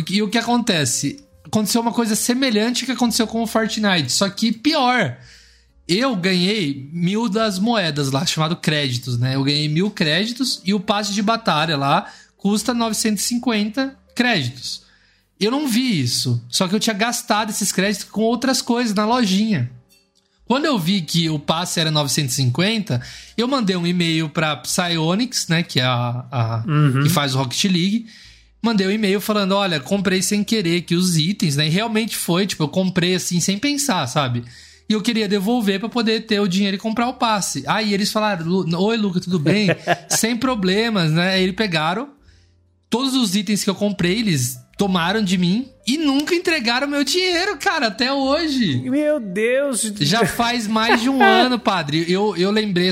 E 0.09 0.21
o 0.21 0.29
que 0.29 0.37
acontece? 0.37 1.24
Aconteceu 1.55 1.81
uma 1.81 1.93
coisa 1.93 2.15
semelhante 2.15 2.85
que 2.85 2.91
aconteceu 2.91 3.25
com 3.25 3.41
o 3.41 3.47
Fortnite, 3.47 4.11
só 4.11 4.29
que 4.29 4.51
pior. 4.51 5.17
Eu 5.87 6.15
ganhei 6.15 6.89
mil 6.91 7.29
das 7.29 7.59
moedas 7.59 8.11
lá, 8.11 8.25
chamado 8.25 8.55
créditos, 8.55 9.19
né? 9.19 9.35
Eu 9.35 9.43
ganhei 9.43 9.69
mil 9.69 9.89
créditos 9.91 10.61
e 10.65 10.73
o 10.73 10.79
passe 10.79 11.13
de 11.13 11.21
batalha 11.21 11.77
lá 11.77 12.11
custa 12.35 12.73
950 12.73 13.95
créditos. 14.15 14.81
Eu 15.39 15.51
não 15.51 15.67
vi 15.67 16.01
isso, 16.01 16.43
só 16.49 16.67
que 16.67 16.75
eu 16.75 16.79
tinha 16.79 16.93
gastado 16.93 17.51
esses 17.51 17.71
créditos 17.71 18.05
com 18.09 18.21
outras 18.21 18.61
coisas 18.61 18.93
na 18.93 19.05
lojinha. 19.05 19.71
Quando 20.45 20.65
eu 20.65 20.77
vi 20.77 21.01
que 21.01 21.29
o 21.29 21.39
passe 21.39 21.79
era 21.79 21.91
950, 21.91 23.01
eu 23.37 23.47
mandei 23.47 23.75
um 23.75 23.85
e-mail 23.85 24.29
para 24.29 24.55
Psyonix, 24.57 25.47
né, 25.47 25.63
que 25.63 25.79
é 25.79 25.83
a, 25.83 26.25
a 26.31 26.63
uhum. 26.67 27.03
que 27.03 27.09
faz 27.09 27.33
o 27.33 27.39
Rocket 27.39 27.63
League, 27.65 28.07
mandei 28.65 28.87
um 28.87 28.91
e-mail 28.91 29.21
falando: 29.21 29.53
olha, 29.53 29.79
comprei 29.79 30.21
sem 30.21 30.43
querer 30.43 30.81
que 30.81 30.95
os 30.95 31.17
itens, 31.17 31.55
né? 31.55 31.67
E 31.67 31.69
realmente 31.69 32.17
foi, 32.17 32.45
tipo, 32.45 32.63
eu 32.63 32.67
comprei 32.67 33.15
assim 33.15 33.39
sem 33.39 33.57
pensar, 33.57 34.05
sabe? 34.07 34.43
E 34.89 34.93
eu 34.93 35.01
queria 35.01 35.27
devolver 35.27 35.79
para 35.79 35.89
poder 35.89 36.21
ter 36.25 36.39
o 36.39 36.47
dinheiro 36.47 36.75
e 36.75 36.79
comprar 36.79 37.07
o 37.07 37.13
passe. 37.13 37.63
Aí 37.67 37.93
eles 37.93 38.11
falaram: 38.11 38.45
Oi, 38.79 38.97
Luca, 38.97 39.19
tudo 39.19 39.39
bem? 39.39 39.69
sem 40.09 40.35
problemas, 40.35 41.11
né? 41.11 41.35
Aí 41.35 41.43
eles 41.43 41.55
pegaram 41.55 42.09
todos 42.89 43.13
os 43.15 43.35
itens 43.35 43.63
que 43.63 43.69
eu 43.69 43.75
comprei, 43.75 44.19
eles 44.19 44.57
tomaram 44.77 45.23
de 45.23 45.37
mim 45.37 45.69
e 45.87 45.97
nunca 45.97 46.33
entregaram 46.33 46.87
meu 46.87 47.03
dinheiro, 47.03 47.57
cara, 47.57 47.87
até 47.87 48.11
hoje. 48.11 48.81
Meu 48.89 49.19
Deus! 49.19 49.93
Já 50.01 50.25
faz 50.25 50.67
mais 50.67 51.01
de 51.01 51.09
um 51.09 51.21
ano, 51.23 51.59
padre. 51.59 52.05
Eu, 52.11 52.35
eu 52.35 52.51
lembrei, 52.51 52.91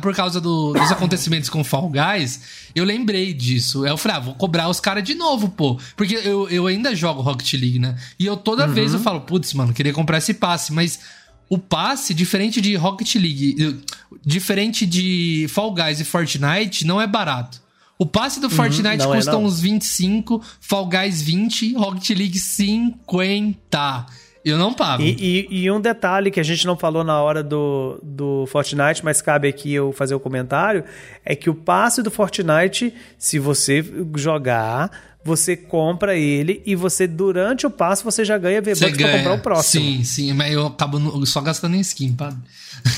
por 0.00 0.14
causa 0.14 0.40
do, 0.40 0.72
dos 0.72 0.92
acontecimentos 0.92 1.50
com 1.50 1.64
Fall 1.64 1.90
Guys, 1.90 2.40
eu 2.74 2.84
lembrei 2.84 3.34
disso. 3.34 3.84
Eu 3.84 3.98
falei, 3.98 4.16
ah, 4.16 4.20
vou 4.20 4.34
cobrar 4.34 4.68
os 4.68 4.80
caras 4.80 5.02
de 5.02 5.14
novo, 5.14 5.48
pô. 5.48 5.78
Porque 5.96 6.14
eu, 6.14 6.48
eu 6.48 6.66
ainda 6.66 6.94
jogo 6.94 7.20
Rocket 7.20 7.52
League, 7.54 7.78
né? 7.78 7.96
E 8.18 8.24
eu 8.24 8.36
toda 8.36 8.66
uhum. 8.66 8.72
vez 8.72 8.94
eu 8.94 9.00
falo, 9.00 9.20
putz, 9.22 9.52
mano, 9.52 9.74
queria 9.74 9.92
comprar 9.92 10.18
esse 10.18 10.32
passe, 10.32 10.72
mas 10.72 11.00
o 11.48 11.58
passe, 11.58 12.14
diferente 12.14 12.60
de 12.60 12.74
Rocket 12.76 13.16
League, 13.16 13.82
diferente 14.24 14.86
de 14.86 15.46
Fall 15.48 15.74
Guys 15.74 16.00
e 16.00 16.04
Fortnite, 16.04 16.86
não 16.86 17.00
é 17.00 17.06
barato. 17.06 17.60
O 17.98 18.06
passe 18.06 18.38
do 18.40 18.44
uhum, 18.44 18.50
Fortnite 18.50 19.02
é, 19.02 19.06
custa 19.06 19.32
é, 19.32 19.36
uns 19.36 19.60
25, 19.60 20.40
Fall 20.60 20.86
Guys 20.86 21.20
20, 21.20 21.74
Rocket 21.74 22.10
League 22.10 22.38
50. 22.38 24.06
Eu 24.44 24.56
não 24.56 24.72
pago. 24.72 25.02
E, 25.02 25.46
e, 25.50 25.64
e, 25.64 25.70
um 25.70 25.80
detalhe 25.80 26.30
que 26.30 26.38
a 26.38 26.44
gente 26.44 26.64
não 26.64 26.76
falou 26.76 27.02
na 27.02 27.20
hora 27.20 27.42
do, 27.42 27.98
do 28.02 28.46
Fortnite, 28.46 29.04
mas 29.04 29.20
cabe 29.20 29.48
aqui 29.48 29.74
eu 29.74 29.92
fazer 29.92 30.14
o 30.14 30.18
um 30.18 30.20
comentário, 30.20 30.84
é 31.24 31.34
que 31.34 31.50
o 31.50 31.54
passe 31.54 32.02
do 32.02 32.10
Fortnite, 32.10 32.94
se 33.18 33.38
você 33.38 33.84
jogar, 34.14 34.90
você 35.28 35.56
compra 35.56 36.16
ele 36.16 36.62
e 36.64 36.74
você, 36.74 37.06
durante 37.06 37.66
o 37.66 37.70
passe, 37.70 38.02
você 38.02 38.24
já 38.24 38.36
ganha 38.38 38.60
V-Bucks 38.60 38.96
pra 38.96 39.18
comprar 39.18 39.34
o 39.34 39.38
próximo. 39.38 39.84
Sim, 39.84 40.04
sim, 40.04 40.32
mas 40.32 40.52
eu 40.52 40.66
acabo 40.66 41.26
só 41.26 41.40
gastando 41.40 41.76
em 41.76 41.80
skin, 41.80 42.14
pá. 42.14 42.34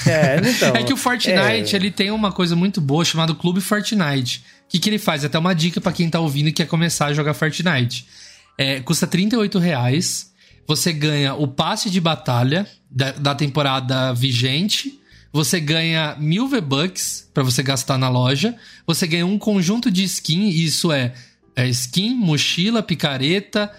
É, 0.07 0.37
então. 0.37 0.75
é 0.77 0.83
que 0.83 0.93
o 0.93 0.97
Fortnite, 0.97 1.75
é... 1.75 1.77
ele 1.77 1.90
tem 1.90 2.11
uma 2.11 2.33
coisa 2.33 2.57
muito 2.57 2.81
boa 2.81 3.05
chamada 3.05 3.35
Clube 3.35 3.61
Fortnite 3.61 4.43
que, 4.71 4.79
que 4.79 4.88
ele 4.88 4.99
faz? 4.99 5.25
Até 5.25 5.37
uma 5.37 5.53
dica 5.53 5.81
para 5.81 5.93
quem 5.93 6.09
tá 6.09 6.21
ouvindo 6.21 6.49
e 6.49 6.53
quer 6.53 6.66
começar 6.66 7.07
a 7.07 7.12
jogar 7.12 7.35
Fortnite. 7.35 8.07
É, 8.57 8.81
custa 8.81 9.07
38 9.07 9.59
reais. 9.59 10.31
Você 10.66 10.93
ganha 10.93 11.35
o 11.35 11.49
passe 11.49 11.90
de 11.90 12.01
batalha 12.01 12.66
da, 12.88 13.11
da 13.11 13.35
temporada 13.35 14.14
vigente. 14.14 15.01
Você 15.33 15.59
ganha 15.59 16.16
mil 16.21 16.47
V-Bucks 16.47 17.29
para 17.35 17.43
você 17.43 17.64
gastar 17.64 17.99
na 17.99 18.09
loja. 18.09 18.55
Você 18.87 19.09
ganha 19.09 19.27
um 19.27 19.38
conjunto 19.38 19.90
de 19.90 20.05
skin. 20.05 20.49
Isso 20.49 20.93
é, 20.93 21.14
é 21.55 21.69
skin, 21.69 22.15
mochila, 22.15 22.83
picareta 22.83 23.71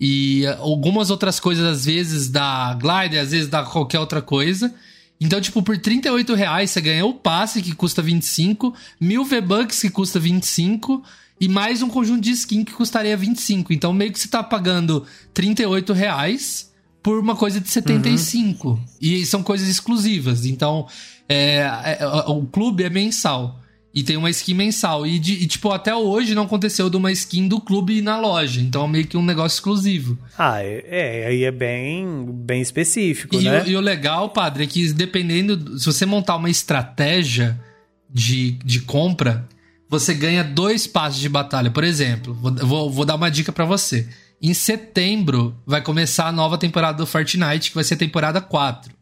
e 0.00 0.46
algumas 0.58 1.10
outras 1.10 1.38
coisas, 1.38 1.64
às 1.64 1.84
vezes 1.84 2.28
da 2.28 2.74
Glider, 2.74 3.20
às 3.20 3.30
vezes 3.32 3.48
da 3.48 3.62
qualquer 3.62 3.98
outra 3.98 4.22
coisa. 4.22 4.74
Então, 5.20 5.40
tipo, 5.40 5.62
por 5.62 5.76
38 5.76 6.34
reais 6.34 6.70
você 6.70 6.80
ganha 6.80 7.04
o 7.04 7.12
passe 7.12 7.60
que 7.60 7.74
custa 7.74 8.00
25, 8.00 8.74
mil 8.98 9.24
V-Bucks 9.24 9.80
que 9.80 9.90
custa 9.90 10.18
25 10.18 11.02
e 11.38 11.46
mais 11.46 11.82
um 11.82 11.88
conjunto 11.88 12.22
de 12.22 12.30
skin 12.30 12.64
que 12.64 12.72
custaria 12.72 13.16
25. 13.16 13.72
Então, 13.72 13.92
meio 13.92 14.12
que 14.12 14.18
você 14.18 14.28
tá 14.28 14.42
pagando 14.42 15.04
38 15.34 15.92
reais 15.92 16.70
por 17.02 17.18
uma 17.18 17.36
coisa 17.36 17.60
de 17.60 17.68
75. 17.68 18.68
Uhum. 18.68 18.78
E 19.00 19.26
são 19.26 19.42
coisas 19.42 19.68
exclusivas. 19.68 20.46
Então, 20.46 20.86
é, 21.28 21.58
é, 21.84 21.98
é 22.00 22.06
o 22.06 22.46
clube 22.46 22.84
é 22.84 22.90
mensal. 22.90 23.59
E 23.92 24.04
tem 24.04 24.16
uma 24.16 24.30
skin 24.30 24.54
mensal. 24.54 25.04
E, 25.04 25.18
de, 25.18 25.32
e, 25.32 25.46
tipo, 25.46 25.70
até 25.70 25.94
hoje 25.94 26.34
não 26.34 26.44
aconteceu 26.44 26.88
de 26.88 26.96
uma 26.96 27.10
skin 27.10 27.48
do 27.48 27.60
clube 27.60 28.00
na 28.00 28.18
loja. 28.20 28.60
Então 28.60 28.84
é 28.84 28.88
meio 28.88 29.06
que 29.06 29.16
um 29.16 29.24
negócio 29.24 29.56
exclusivo. 29.56 30.16
Ah, 30.38 30.62
é, 30.62 30.84
é 30.88 31.26
aí 31.26 31.44
é 31.44 31.50
bem, 31.50 32.24
bem 32.26 32.62
específico, 32.62 33.34
e 33.34 33.44
né? 33.44 33.62
O, 33.62 33.68
e 33.68 33.76
o 33.76 33.80
legal, 33.80 34.30
padre, 34.30 34.64
é 34.64 34.66
que 34.66 34.92
dependendo. 34.92 35.78
Se 35.78 35.86
você 35.86 36.06
montar 36.06 36.36
uma 36.36 36.48
estratégia 36.48 37.60
de, 38.08 38.52
de 38.64 38.80
compra, 38.80 39.48
você 39.88 40.14
ganha 40.14 40.44
dois 40.44 40.86
passos 40.86 41.20
de 41.20 41.28
batalha. 41.28 41.70
Por 41.70 41.82
exemplo, 41.82 42.32
vou, 42.34 42.54
vou, 42.54 42.90
vou 42.90 43.04
dar 43.04 43.16
uma 43.16 43.30
dica 43.30 43.50
para 43.50 43.64
você. 43.64 44.08
Em 44.40 44.54
setembro 44.54 45.54
vai 45.66 45.82
começar 45.82 46.28
a 46.28 46.32
nova 46.32 46.56
temporada 46.56 46.96
do 46.96 47.06
Fortnite, 47.06 47.70
que 47.70 47.74
vai 47.74 47.84
ser 47.84 47.94
a 47.94 47.98
temporada 47.98 48.40
4. 48.40 48.92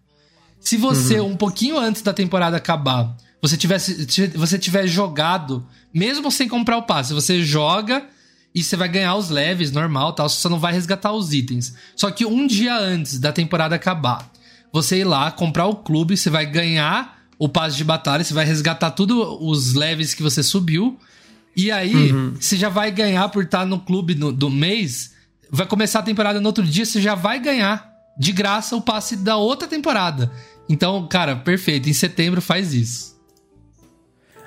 Se 0.59 0.77
você, 0.77 1.21
uhum. 1.21 1.33
um 1.33 1.37
pouquinho 1.37 1.79
antes 1.79 2.03
da 2.03 2.13
temporada 2.13 2.57
acabar 2.57 3.15
você 3.41 3.57
tivesse 3.57 4.07
você 4.35 4.59
tiver 4.59 4.87
jogado, 4.87 5.67
mesmo 5.93 6.31
sem 6.31 6.49
comprar 6.49 6.77
o 6.77 6.83
passe, 6.83 7.13
você 7.13 7.43
joga 7.43 8.07
e 8.55 8.63
você 8.63 8.77
vai 8.77 8.89
ganhar 8.89 9.15
os 9.15 9.31
leves 9.31 9.71
normal, 9.71 10.13
tal, 10.13 10.29
você 10.29 10.41
só 10.41 10.49
não 10.49 10.59
vai 10.59 10.73
resgatar 10.73 11.13
os 11.13 11.33
itens. 11.33 11.75
Só 11.95 12.11
que 12.11 12.27
um 12.27 12.47
dia 12.47 12.77
antes 12.77 13.19
da 13.19 13.33
temporada 13.33 13.77
acabar, 13.77 14.31
você 14.73 14.99
ir 14.99 15.05
lá 15.05 15.31
comprar 15.31 15.67
o 15.67 15.77
clube, 15.77 16.17
você 16.17 16.31
vai 16.31 16.47
ganhar 16.47 17.19
o 17.39 17.49
passe 17.49 17.77
de 17.77 17.85
batalha, 17.85 18.25
você 18.25 18.35
vai 18.35 18.45
resgatar 18.45 18.91
tudo 18.91 19.39
os 19.45 19.75
leves 19.75 20.15
que 20.15 20.23
você 20.23 20.43
subiu. 20.43 20.99
E 21.57 21.71
aí, 21.71 22.13
uhum. 22.13 22.35
você 22.39 22.57
já 22.57 22.69
vai 22.69 22.91
ganhar 22.91 23.29
por 23.29 23.45
estar 23.45 23.65
no 23.65 23.81
clube 23.81 24.15
no, 24.15 24.33
do 24.33 24.51
mês. 24.51 25.15
Vai 25.51 25.67
começar 25.67 26.01
a 26.01 26.03
temporada 26.03 26.41
no 26.41 26.47
outro 26.47 26.65
dia, 26.65 26.85
você 26.85 27.01
já 27.01 27.15
vai 27.15 27.39
ganhar 27.39 27.89
de 28.19 28.33
graça 28.33 28.75
o 28.75 28.83
passe 28.83 29.17
da 29.17 29.37
outra 29.37 29.69
temporada. 29.69 30.33
Então, 30.69 31.07
cara, 31.07 31.37
perfeito. 31.37 31.89
Em 31.89 31.93
setembro 31.93 32.43
faz 32.43 32.75
isso. 32.75 33.18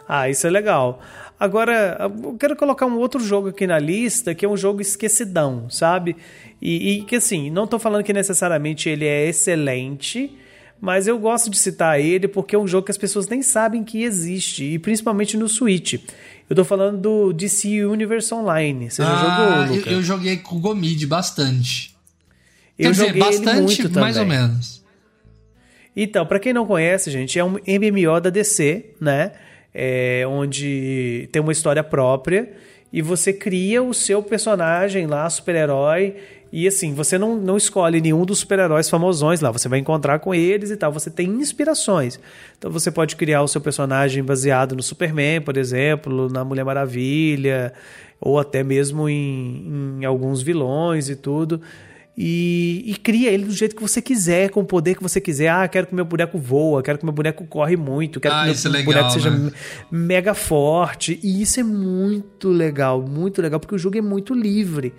Ah, 0.07 0.29
isso 0.29 0.45
é 0.45 0.49
legal. 0.49 1.01
Agora, 1.39 1.97
eu 2.23 2.35
quero 2.39 2.55
colocar 2.55 2.85
um 2.85 2.97
outro 2.97 3.19
jogo 3.19 3.49
aqui 3.49 3.65
na 3.65 3.79
lista, 3.79 4.35
que 4.35 4.45
é 4.45 4.49
um 4.49 4.55
jogo 4.55 4.81
esquecidão, 4.81 5.67
sabe? 5.69 6.15
E, 6.61 6.99
e 6.99 7.01
que 7.03 7.15
assim, 7.15 7.49
não 7.49 7.63
estou 7.63 7.79
falando 7.79 8.03
que 8.03 8.13
necessariamente 8.13 8.87
ele 8.87 9.05
é 9.05 9.27
excelente, 9.27 10.37
mas 10.79 11.07
eu 11.07 11.17
gosto 11.17 11.49
de 11.49 11.57
citar 11.57 11.99
ele 11.99 12.27
porque 12.27 12.55
é 12.55 12.59
um 12.59 12.67
jogo 12.67 12.85
que 12.85 12.91
as 12.91 12.97
pessoas 12.97 13.27
nem 13.27 13.41
sabem 13.41 13.83
que 13.83 14.03
existe, 14.03 14.63
e 14.65 14.77
principalmente 14.77 15.35
no 15.35 15.49
Switch. 15.49 15.95
Eu 16.47 16.55
tô 16.55 16.63
falando 16.63 16.99
do 16.99 17.33
DC 17.33 17.85
Universe 17.85 18.31
Online. 18.33 18.91
Você 18.91 19.01
já 19.01 19.09
ah, 19.09 19.65
jogou, 19.65 19.77
Eu, 19.77 19.91
eu 19.93 20.03
joguei 20.03 20.37
com 20.37 20.57
o 20.57 20.59
Gomid 20.59 21.07
bastante. 21.07 21.95
Eu 22.77 22.89
Quer 22.89 22.93
joguei 22.93 23.13
dizer, 23.13 23.45
bastante, 23.45 23.87
mais 23.89 24.17
ou 24.17 24.25
menos. 24.25 24.83
Então, 25.95 26.25
para 26.25 26.39
quem 26.39 26.53
não 26.53 26.65
conhece, 26.65 27.09
gente, 27.09 27.39
é 27.39 27.43
um 27.43 27.51
MMO 27.51 28.21
da 28.21 28.29
DC, 28.29 28.93
né? 28.99 29.31
É, 29.73 30.25
onde 30.27 31.29
tem 31.31 31.41
uma 31.41 31.51
história 31.51 31.83
própria 31.83 32.51
e 32.91 33.01
você 33.01 33.31
cria 33.31 33.81
o 33.81 33.93
seu 33.93 34.21
personagem 34.21 35.07
lá, 35.07 35.29
super-herói, 35.29 36.15
e 36.51 36.67
assim, 36.67 36.93
você 36.93 37.17
não, 37.17 37.37
não 37.37 37.55
escolhe 37.55 38.01
nenhum 38.01 38.25
dos 38.25 38.39
super-heróis 38.39 38.89
famosões 38.89 39.39
lá, 39.39 39.49
você 39.49 39.69
vai 39.69 39.79
encontrar 39.79 40.19
com 40.19 40.35
eles 40.35 40.69
e 40.69 40.75
tal, 40.75 40.91
você 40.91 41.09
tem 41.09 41.29
inspirações. 41.29 42.19
Então 42.57 42.69
você 42.69 42.91
pode 42.91 43.15
criar 43.15 43.41
o 43.41 43.47
seu 43.47 43.61
personagem 43.61 44.21
baseado 44.21 44.75
no 44.75 44.83
Superman, 44.83 45.39
por 45.39 45.55
exemplo, 45.55 46.29
na 46.29 46.43
Mulher 46.43 46.65
Maravilha, 46.65 47.71
ou 48.19 48.37
até 48.37 48.63
mesmo 48.63 49.07
em, 49.07 49.99
em 50.01 50.05
alguns 50.05 50.41
vilões 50.41 51.07
e 51.07 51.15
tudo. 51.15 51.61
E, 52.17 52.83
e, 52.85 52.95
cria 52.95 53.31
ele 53.31 53.45
do 53.45 53.53
jeito 53.53 53.75
que 53.75 53.81
você 53.81 54.01
quiser, 54.01 54.49
com 54.49 54.59
o 54.59 54.65
poder 54.65 54.95
que 54.95 55.01
você 55.01 55.21
quiser. 55.21 55.47
Ah, 55.47 55.67
quero 55.67 55.87
que 55.87 55.95
meu 55.95 56.03
boneco 56.03 56.37
voa, 56.37 56.83
quero 56.83 56.97
que 56.97 57.05
meu 57.05 57.13
boneco 57.13 57.45
corre 57.45 57.77
muito, 57.77 58.19
quero 58.19 58.35
ah, 58.35 58.53
que 58.53 58.69
meu 58.69 58.79
é 58.79 58.83
boneco 58.83 59.09
seja 59.11 59.29
né? 59.29 59.51
mega 59.89 60.33
forte. 60.33 61.19
E 61.23 61.41
isso 61.41 61.59
é 61.59 61.63
muito 61.63 62.49
legal, 62.49 63.01
muito 63.01 63.41
legal, 63.41 63.59
porque 63.59 63.75
o 63.75 63.79
jogo 63.79 63.97
é 63.97 64.01
muito 64.01 64.33
livre 64.33 64.93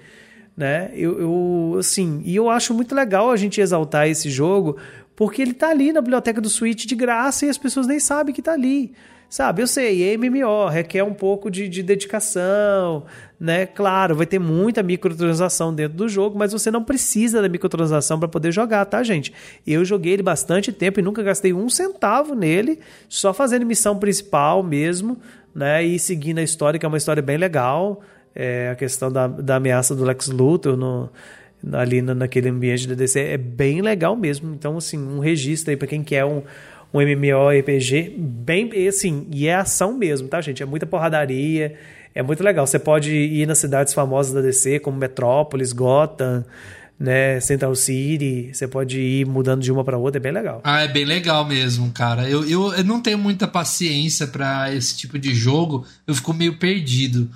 né? 0.57 0.90
Eu, 0.94 1.18
eu, 1.18 1.77
assim, 1.79 2.22
e 2.25 2.37
eu 2.37 2.51
acho 2.51 2.75
muito 2.75 2.94
legal 2.94 3.31
a 3.31 3.37
gente 3.37 3.61
exaltar 3.61 4.09
esse 4.09 4.31
jogo, 4.31 4.77
porque 5.16 5.40
ele 5.40 5.55
tá 5.55 5.70
ali 5.70 5.92
na 5.92 6.01
biblioteca 6.01 6.40
do 6.40 6.48
Switch 6.48 6.85
de 6.85 6.94
graça 6.94 7.46
e 7.46 7.48
as 7.48 7.59
pessoas 7.59 7.87
nem 7.87 7.98
sabem 7.98 8.35
que 8.35 8.42
tá 8.42 8.53
ali. 8.53 8.92
Sabe, 9.33 9.62
eu 9.62 9.66
sei, 9.66 10.14
MMO, 10.18 10.68
requer 10.68 11.03
um 11.03 11.14
pouco 11.14 11.51
de, 11.51 11.66
de 11.66 11.83
dedicação, 11.83 13.05
né? 13.40 13.64
Claro, 13.64 14.14
vai 14.14 14.27
ter 14.27 14.38
muita 14.38 14.83
microtransação 14.83 15.75
dentro 15.75 15.97
do 15.97 16.07
jogo, 16.07 16.38
mas 16.38 16.53
você 16.53 16.71
não 16.71 16.85
precisa 16.85 17.40
da 17.40 17.49
microtransação 17.49 18.18
para 18.18 18.29
poder 18.29 18.53
jogar, 18.53 18.85
tá, 18.85 19.03
gente? 19.03 19.33
Eu 19.66 19.87
joguei 19.87 20.12
ele 20.12 20.23
bastante 20.23 20.71
tempo 20.71 21.01
e 21.01 21.03
nunca 21.03 21.23
gastei 21.23 21.51
um 21.51 21.66
centavo 21.71 22.35
nele, 22.35 22.79
só 23.09 23.33
fazendo 23.33 23.64
missão 23.64 23.99
principal 23.99 24.62
mesmo, 24.62 25.16
né? 25.55 25.83
E 25.83 25.99
seguindo 25.99 26.37
a 26.37 26.42
história, 26.42 26.79
que 26.79 26.85
é 26.85 26.88
uma 26.88 26.99
história 26.99 27.23
bem 27.23 27.38
legal 27.38 28.03
é, 28.35 28.68
a 28.68 28.75
questão 28.75 29.11
da, 29.11 29.27
da 29.27 29.57
ameaça 29.57 29.95
do 29.95 30.05
Lex 30.05 30.29
Luthor 30.29 30.77
no, 30.77 31.09
ali 31.73 32.03
naquele 32.03 32.49
ambiente 32.49 32.88
da 32.88 32.95
DC 32.95 33.18
é 33.18 33.38
bem 33.38 33.81
legal 33.81 34.16
mesmo. 34.16 34.53
Então, 34.53 34.77
assim, 34.77 34.99
um 34.99 35.21
registro 35.21 35.71
aí 35.71 35.77
para 35.77 35.88
quem 35.88 36.03
quer 36.03 36.25
um, 36.25 36.42
um 36.92 37.00
MMORPG 37.00 38.14
bem, 38.18 38.70
assim, 38.87 39.26
e 39.33 39.46
é 39.46 39.55
ação 39.55 39.96
mesmo, 39.96 40.28
tá, 40.28 40.40
gente? 40.40 40.62
É 40.62 40.66
muita 40.66 40.87
porradaria, 40.87 41.74
é 42.14 42.22
muito 42.22 42.42
legal. 42.42 42.66
Você 42.66 42.78
pode 42.78 43.12
ir 43.12 43.46
nas 43.46 43.59
cidades 43.59 43.94
famosas 43.94 44.33
da 44.33 44.40
DC, 44.40 44.81
como 44.81 44.98
Metrópolis, 44.98 45.72
Gotham, 45.72 46.44
né, 47.02 47.40
Central 47.40 47.74
City, 47.74 48.50
você 48.52 48.68
pode 48.68 49.00
ir 49.00 49.26
mudando 49.26 49.61
de 49.61 49.72
uma 49.72 49.83
para 49.83 49.98
outra, 49.98 50.20
é 50.20 50.22
bem 50.22 50.31
legal. 50.31 50.61
Ah, 50.62 50.83
é 50.83 50.88
bem 50.88 51.05
legal 51.05 51.44
mesmo, 51.44 51.90
cara. 51.90 52.28
Eu, 52.28 52.48
eu, 52.48 52.72
eu 52.74 52.85
não 52.85 53.00
tenho 53.00 53.18
muita 53.18 53.48
paciência 53.48 54.26
para 54.26 54.72
esse 54.72 54.96
tipo 54.96 55.18
de 55.18 55.35
jogo, 55.35 55.85
eu 56.07 56.14
fico 56.14 56.33
meio 56.33 56.59
perdido. 56.59 57.28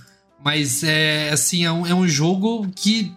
Mas 0.44 0.84
é 0.84 1.30
assim, 1.30 1.64
é 1.64 1.72
um, 1.72 1.84
é 1.84 1.92
um 1.92 2.06
jogo 2.06 2.68
que. 2.76 3.12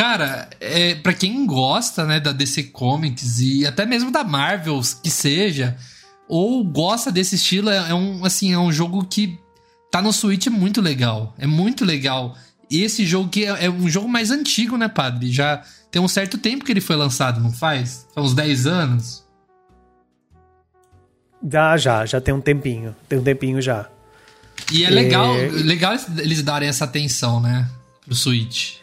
Cara, 0.00 0.48
é, 0.58 0.94
para 0.94 1.12
quem 1.12 1.44
gosta, 1.44 2.06
né, 2.06 2.18
da 2.18 2.32
DC 2.32 2.62
Comics 2.62 3.38
e 3.38 3.66
até 3.66 3.84
mesmo 3.84 4.10
da 4.10 4.24
Marvel, 4.24 4.80
que 5.02 5.10
seja, 5.10 5.76
ou 6.26 6.64
gosta 6.64 7.12
desse 7.12 7.34
estilo, 7.34 7.68
é, 7.68 7.90
é 7.90 7.94
um 7.94 8.24
assim, 8.24 8.50
é 8.50 8.58
um 8.58 8.72
jogo 8.72 9.04
que 9.04 9.38
tá 9.90 10.00
no 10.00 10.10
Switch 10.10 10.46
é 10.46 10.50
muito 10.50 10.80
legal. 10.80 11.34
É 11.36 11.46
muito 11.46 11.84
legal. 11.84 12.34
E 12.70 12.82
esse 12.82 13.04
jogo 13.04 13.28
que 13.28 13.44
é, 13.44 13.66
é, 13.66 13.70
um 13.70 13.90
jogo 13.90 14.08
mais 14.08 14.30
antigo, 14.30 14.78
né, 14.78 14.88
padre? 14.88 15.30
Já 15.30 15.62
tem 15.90 16.00
um 16.00 16.08
certo 16.08 16.38
tempo 16.38 16.64
que 16.64 16.72
ele 16.72 16.80
foi 16.80 16.96
lançado, 16.96 17.38
não 17.38 17.52
faz? 17.52 18.08
Faz 18.14 18.28
uns 18.28 18.34
10 18.34 18.66
anos. 18.66 19.22
Já, 21.46 21.76
já, 21.76 22.06
já 22.06 22.22
tem 22.22 22.32
um 22.32 22.40
tempinho. 22.40 22.96
Tem 23.06 23.18
um 23.18 23.22
tempinho 23.22 23.60
já. 23.60 23.86
E 24.72 24.82
é 24.82 24.88
legal, 24.88 25.34
é... 25.34 25.48
legal 25.48 25.94
eles 26.16 26.42
darem 26.42 26.70
essa 26.70 26.86
atenção, 26.86 27.38
né? 27.38 27.68
Pro 28.06 28.14
Switch. 28.14 28.79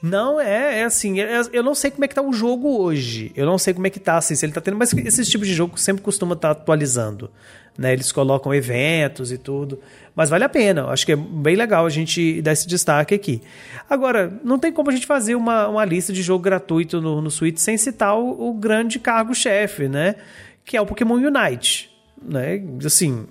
Não, 0.00 0.40
é, 0.40 0.80
é 0.80 0.84
assim, 0.84 1.20
é, 1.20 1.40
eu 1.52 1.62
não 1.62 1.74
sei 1.74 1.90
como 1.90 2.04
é 2.04 2.08
que 2.08 2.14
tá 2.14 2.22
o 2.22 2.32
jogo 2.32 2.80
hoje. 2.80 3.32
Eu 3.34 3.44
não 3.44 3.58
sei 3.58 3.74
como 3.74 3.86
é 3.86 3.90
que 3.90 3.98
tá, 3.98 4.16
assim, 4.16 4.34
se 4.34 4.46
ele 4.46 4.52
tá 4.52 4.60
tendo, 4.60 4.76
mas 4.76 4.92
esses 4.92 5.28
tipos 5.28 5.46
de 5.46 5.54
jogo 5.54 5.78
sempre 5.78 6.02
costuma 6.02 6.34
estar 6.34 6.54
tá 6.54 6.60
atualizando. 6.60 7.30
Né? 7.76 7.92
Eles 7.92 8.12
colocam 8.12 8.54
eventos 8.54 9.32
e 9.32 9.38
tudo. 9.38 9.80
Mas 10.14 10.30
vale 10.30 10.44
a 10.44 10.48
pena. 10.48 10.86
Acho 10.86 11.06
que 11.06 11.12
é 11.12 11.16
bem 11.16 11.56
legal 11.56 11.84
a 11.86 11.90
gente 11.90 12.40
dar 12.42 12.52
esse 12.52 12.66
destaque 12.66 13.14
aqui. 13.14 13.40
Agora, 13.88 14.40
não 14.44 14.58
tem 14.58 14.72
como 14.72 14.90
a 14.90 14.92
gente 14.92 15.06
fazer 15.06 15.34
uma, 15.34 15.68
uma 15.68 15.84
lista 15.84 16.12
de 16.12 16.22
jogo 16.22 16.42
gratuito 16.42 17.00
no, 17.00 17.20
no 17.20 17.30
Switch 17.30 17.58
sem 17.58 17.76
citar 17.76 18.16
o, 18.16 18.50
o 18.50 18.54
grande 18.54 18.98
cargo-chefe, 18.98 19.88
né? 19.88 20.16
Que 20.64 20.76
é 20.76 20.80
o 20.80 20.86
Pokémon 20.86 21.14
Unite. 21.14 21.90
Né? 22.20 22.62
Assim, 22.84 23.26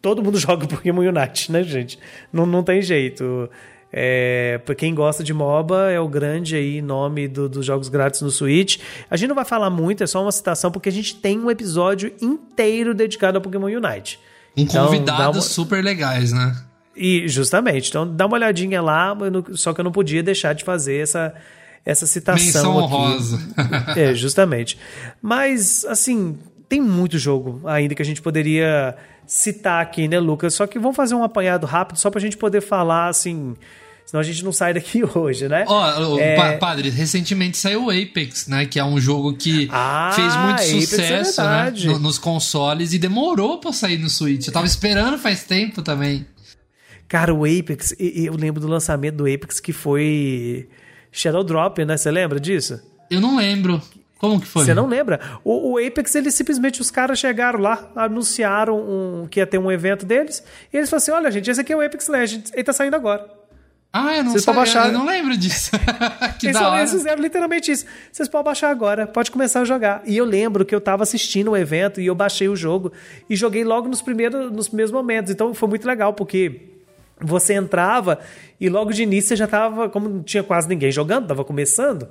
todo 0.00 0.22
mundo 0.22 0.36
joga 0.40 0.66
Pokémon 0.66 1.02
Unite, 1.02 1.52
né, 1.52 1.62
gente? 1.62 1.98
Não, 2.32 2.46
não 2.46 2.62
tem 2.62 2.80
jeito. 2.80 3.50
É, 3.98 4.58
para 4.58 4.74
quem 4.74 4.94
gosta 4.94 5.24
de 5.24 5.32
MOBA, 5.32 5.90
é 5.90 5.98
o 5.98 6.06
grande 6.06 6.54
aí 6.54 6.82
nome 6.82 7.26
do, 7.26 7.48
dos 7.48 7.64
jogos 7.64 7.88
grátis 7.88 8.20
no 8.20 8.30
Switch. 8.30 8.78
A 9.10 9.16
gente 9.16 9.30
não 9.30 9.34
vai 9.34 9.46
falar 9.46 9.70
muito, 9.70 10.04
é 10.04 10.06
só 10.06 10.20
uma 10.20 10.30
citação, 10.30 10.70
porque 10.70 10.90
a 10.90 10.92
gente 10.92 11.16
tem 11.16 11.38
um 11.38 11.50
episódio 11.50 12.12
inteiro 12.20 12.94
dedicado 12.94 13.38
a 13.38 13.40
Pokémon 13.40 13.68
Unite. 13.68 14.20
Com 14.54 14.60
então, 14.60 14.84
convidados 14.84 15.36
uma... 15.36 15.42
super 15.42 15.82
legais, 15.82 16.30
né? 16.30 16.54
E 16.94 17.26
justamente, 17.26 17.88
então 17.88 18.06
dá 18.06 18.26
uma 18.26 18.36
olhadinha 18.36 18.82
lá, 18.82 19.16
só 19.54 19.72
que 19.72 19.80
eu 19.80 19.84
não 19.84 19.92
podia 19.92 20.22
deixar 20.22 20.52
de 20.52 20.62
fazer 20.62 20.98
essa, 20.98 21.32
essa 21.82 22.06
citação 22.06 22.44
Menção 22.44 22.76
honrosa. 22.76 23.40
é, 23.96 24.12
justamente. 24.12 24.78
Mas, 25.22 25.86
assim, 25.86 26.38
tem 26.68 26.82
muito 26.82 27.18
jogo 27.18 27.62
ainda 27.64 27.94
que 27.94 28.02
a 28.02 28.04
gente 28.04 28.20
poderia 28.20 28.94
citar 29.26 29.80
aqui, 29.80 30.06
né, 30.06 30.20
Lucas? 30.20 30.52
Só 30.52 30.66
que 30.66 30.78
vamos 30.78 30.96
fazer 30.96 31.14
um 31.14 31.24
apanhado 31.24 31.64
rápido 31.66 31.96
só 31.96 32.10
para 32.10 32.18
a 32.18 32.22
gente 32.22 32.36
poder 32.36 32.60
falar 32.60 33.08
assim. 33.08 33.56
Senão 34.06 34.20
a 34.20 34.24
gente 34.24 34.44
não 34.44 34.52
sai 34.52 34.72
daqui 34.72 35.02
hoje, 35.18 35.48
né? 35.48 35.64
Ó, 35.66 36.14
oh, 36.14 36.18
é... 36.18 36.56
padre, 36.56 36.90
recentemente 36.90 37.58
saiu 37.58 37.86
o 37.86 37.90
Apex, 37.90 38.46
né? 38.46 38.64
Que 38.64 38.78
é 38.78 38.84
um 38.84 39.00
jogo 39.00 39.36
que 39.36 39.68
ah, 39.72 40.12
fez 40.14 40.36
muito 40.36 40.62
Apex 40.62 40.92
é 40.92 41.24
sucesso, 41.24 41.40
é 41.40 41.44
né? 41.44 41.72
No, 41.86 41.98
nos 41.98 42.16
consoles 42.16 42.92
e 42.92 42.98
demorou 42.98 43.58
pra 43.58 43.72
sair 43.72 43.98
no 43.98 44.08
Switch. 44.08 44.46
Eu 44.46 44.52
tava 44.52 44.66
esperando 44.66 45.18
faz 45.18 45.42
tempo 45.42 45.82
também. 45.82 46.24
Cara, 47.08 47.34
o 47.34 47.44
Apex, 47.44 47.94
eu 47.98 48.34
lembro 48.36 48.60
do 48.60 48.68
lançamento 48.68 49.16
do 49.16 49.24
Apex 49.24 49.58
que 49.58 49.72
foi 49.72 50.68
Shadow 51.10 51.42
Drop, 51.42 51.84
né? 51.84 51.96
Você 51.96 52.10
lembra 52.10 52.38
disso? 52.38 52.80
Eu 53.10 53.20
não 53.20 53.36
lembro. 53.36 53.82
Como 54.18 54.40
que 54.40 54.46
foi? 54.46 54.64
Você 54.64 54.72
não 54.72 54.86
lembra? 54.86 55.20
O, 55.44 55.72
o, 55.72 55.78
Apex, 55.78 56.14
eles 56.14 56.34
simplesmente, 56.34 56.80
os 56.80 56.90
caras 56.90 57.18
chegaram 57.18 57.60
lá, 57.60 57.90
anunciaram 57.94 58.78
um, 58.78 59.26
que 59.28 59.40
ia 59.40 59.46
ter 59.46 59.58
um 59.58 59.70
evento 59.70 60.06
deles, 60.06 60.42
e 60.72 60.76
eles 60.76 60.88
falaram 60.88 61.02
assim: 61.02 61.10
olha, 61.10 61.30
gente, 61.30 61.50
esse 61.50 61.60
aqui 61.60 61.72
é 61.72 61.76
o 61.76 61.84
Apex 61.84 62.08
Legends, 62.08 62.52
ele 62.52 62.64
tá 62.64 62.72
saindo 62.72 62.94
agora. 62.94 63.28
Ah, 63.98 64.16
eu 64.16 64.24
não 64.24 64.32
Vocês 64.32 64.44
sabia, 64.44 64.60
baixar... 64.60 64.86
eu 64.88 64.92
não 64.92 65.06
lembro 65.06 65.36
disso. 65.36 65.70
que 66.38 66.46
eles, 66.46 66.58
da 66.58 66.68
hora. 66.68 66.80
eles 66.80 66.90
fizeram 66.90 67.22
literalmente 67.22 67.70
isso. 67.70 67.86
Vocês 68.12 68.28
podem 68.28 68.44
baixar 68.44 68.70
agora, 68.70 69.06
pode 69.06 69.30
começar 69.30 69.60
a 69.60 69.64
jogar. 69.64 70.02
E 70.04 70.16
eu 70.16 70.24
lembro 70.24 70.64
que 70.64 70.74
eu 70.74 70.80
tava 70.80 71.02
assistindo 71.02 71.52
o 71.52 71.56
evento 71.56 72.00
e 72.00 72.06
eu 72.06 72.14
baixei 72.14 72.48
o 72.48 72.54
jogo 72.54 72.92
e 73.30 73.34
joguei 73.34 73.64
logo 73.64 73.88
nos 73.88 74.02
primeiros, 74.02 74.52
nos 74.52 74.68
primeiros 74.68 74.92
momentos. 74.92 75.32
Então 75.32 75.54
foi 75.54 75.68
muito 75.68 75.86
legal, 75.86 76.12
porque 76.12 76.60
você 77.20 77.54
entrava 77.54 78.18
e 78.60 78.68
logo 78.68 78.92
de 78.92 79.02
início 79.02 79.28
você 79.28 79.36
já 79.36 79.46
tava, 79.46 79.88
como 79.88 80.08
não 80.08 80.22
tinha 80.22 80.42
quase 80.42 80.68
ninguém 80.68 80.92
jogando, 80.92 81.28
tava 81.28 81.44
começando 81.44 82.06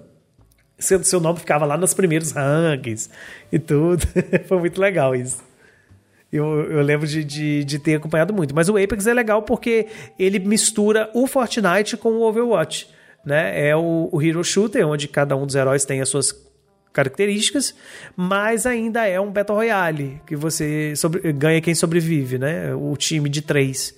seu, 0.78 1.04
seu 1.04 1.20
nome 1.20 1.40
ficava 1.40 1.66
lá 1.66 1.78
nos 1.78 1.94
primeiros 1.94 2.32
rankings 2.32 3.10
e 3.52 3.60
tudo. 3.60 4.06
Foi 4.48 4.60
muito 4.60 4.80
legal 4.80 5.16
isso. 5.16 5.44
Eu, 6.32 6.46
eu 6.72 6.82
lembro 6.82 7.08
de, 7.08 7.24
de, 7.24 7.64
de, 7.64 7.80
ter 7.80 7.96
acompanhado 7.96 8.34
muito. 8.34 8.54
Mas 8.54 8.68
o 8.68 8.78
Apex 8.78 9.08
é 9.08 9.14
legal 9.14 9.44
porque 9.44 9.88
ele 10.18 10.40
mistura 10.40 11.10
o 11.14 11.28
Fortnite 11.28 11.96
com 11.98 12.10
o 12.10 12.22
Overwatch. 12.22 12.90
Né? 13.26 13.70
É 13.70 13.76
o, 13.76 14.10
o 14.12 14.22
Hero 14.22 14.44
Shooter, 14.44 14.88
onde 14.88 15.08
cada 15.08 15.36
um 15.36 15.46
dos 15.46 15.56
heróis 15.56 15.86
tem 15.86 16.02
as 16.02 16.10
suas 16.10 16.34
características, 16.96 17.76
mas 18.16 18.66
ainda 18.66 19.06
é 19.06 19.20
um 19.20 19.30
Battle 19.30 19.58
Royale, 19.58 20.22
que 20.26 20.34
você 20.34 20.96
sobre, 20.96 21.34
ganha 21.34 21.60
quem 21.60 21.76
sobrevive, 21.76 22.38
né? 22.38 22.74
O 22.74 22.96
time 22.96 23.28
de 23.28 23.42
três. 23.42 23.94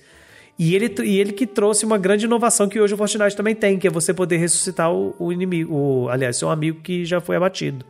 E 0.58 0.74
ele, 0.74 0.92
e 1.04 1.20
ele 1.20 1.32
que 1.32 1.46
trouxe 1.46 1.86
uma 1.86 1.96
grande 1.96 2.24
inovação 2.24 2.68
que 2.68 2.80
hoje 2.80 2.92
o 2.92 2.96
Fortnite 2.96 3.36
também 3.36 3.54
tem, 3.54 3.78
que 3.78 3.86
é 3.86 3.90
você 3.90 4.12
poder 4.12 4.38
ressuscitar 4.38 4.92
o, 4.92 5.14
o 5.16 5.32
inimigo, 5.32 5.72
o, 5.72 6.08
aliás, 6.08 6.36
seu 6.36 6.50
amigo 6.50 6.80
que 6.80 7.04
já 7.04 7.20
foi 7.20 7.36
abatido. 7.36 7.86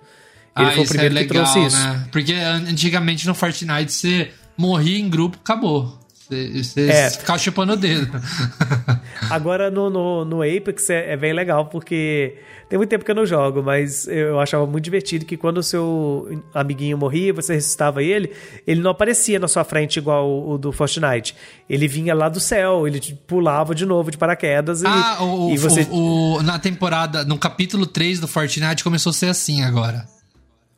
Ele 0.59 0.69
ah, 0.69 0.73
foi 0.73 0.85
o 0.85 0.89
primeiro 0.89 1.15
é 1.15 1.21
legal, 1.21 1.45
que 1.45 1.53
trouxe 1.53 1.67
isso. 1.67 1.89
Né? 1.89 2.09
Porque 2.11 2.33
antigamente 2.35 3.27
no 3.27 3.35
Fortnite 3.35 3.93
você 3.93 4.31
morria 4.57 4.99
em 4.99 5.09
grupo, 5.09 5.39
acabou. 5.41 5.99
Você 6.29 6.91
é. 6.91 7.09
ficava 7.11 7.39
chupando 7.39 7.73
o 7.73 7.77
dedo. 7.77 8.21
Agora 9.31 9.71
no, 9.71 9.89
no, 9.89 10.25
no 10.27 10.43
Apex 10.43 10.91
é, 10.91 11.13
é, 11.13 11.17
bem 11.17 11.33
legal, 11.33 11.67
porque 11.67 12.37
tem 12.69 12.77
muito 12.77 12.91
tempo 12.91 13.03
que 13.03 13.11
eu 13.11 13.15
não 13.15 13.25
jogo, 13.25 13.63
mas 13.63 14.07
eu 14.07 14.39
achava 14.39 14.67
muito 14.67 14.85
divertido 14.85 15.25
que 15.25 15.39
quando 15.39 15.59
o 15.59 15.63
seu 15.63 16.43
amiguinho 16.53 16.99
morria, 16.99 17.33
você 17.33 17.55
ressuscitava 17.55 18.03
ele, 18.03 18.31
ele 18.67 18.83
não 18.83 18.91
aparecia 18.91 19.39
na 19.39 19.49
sua 19.49 19.65
frente 19.65 19.99
igual 19.99 20.29
o, 20.29 20.53
o 20.53 20.59
do 20.59 20.71
Fortnite. 20.71 21.35
Ele 21.69 21.89
vinha 21.89 22.15
lá 22.15 22.29
do 22.29 22.41
céu, 22.41 22.87
ele 22.87 23.01
pulava 23.27 23.75
de 23.75 23.87
novo 23.87 24.11
de 24.11 24.19
paraquedas. 24.19 24.85
Ah, 24.85 25.17
e, 25.19 25.25
o, 25.25 25.51
e 25.51 25.57
você... 25.57 25.87
O, 25.91 26.37
o, 26.37 26.43
na 26.43 26.59
temporada, 26.59 27.25
no 27.25 27.39
capítulo 27.39 27.87
3 27.87 28.21
do 28.21 28.29
Fortnite 28.29 28.85
começou 28.85 29.11
a 29.11 29.15
ser 29.15 29.27
assim 29.27 29.63
agora. 29.63 30.07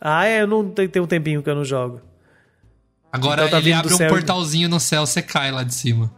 Ah, 0.01 0.27
é, 0.27 0.43
eu 0.43 0.47
não 0.47 0.69
tenho 0.71 1.05
um 1.05 1.09
tempinho 1.09 1.43
que 1.43 1.51
eu 1.51 1.55
não 1.55 1.65
jogo. 1.65 2.01
Agora 3.13 3.47
então 3.47 3.51
tá 3.51 3.59
ele 3.59 3.73
abre 3.73 3.93
um 3.93 4.09
portalzinho 4.09 4.69
no 4.69 4.81
céu, 4.81 5.05
você 5.05 5.21
cai 5.21 5.51
lá 5.51 5.63
de 5.63 5.75
cima. 5.75 6.11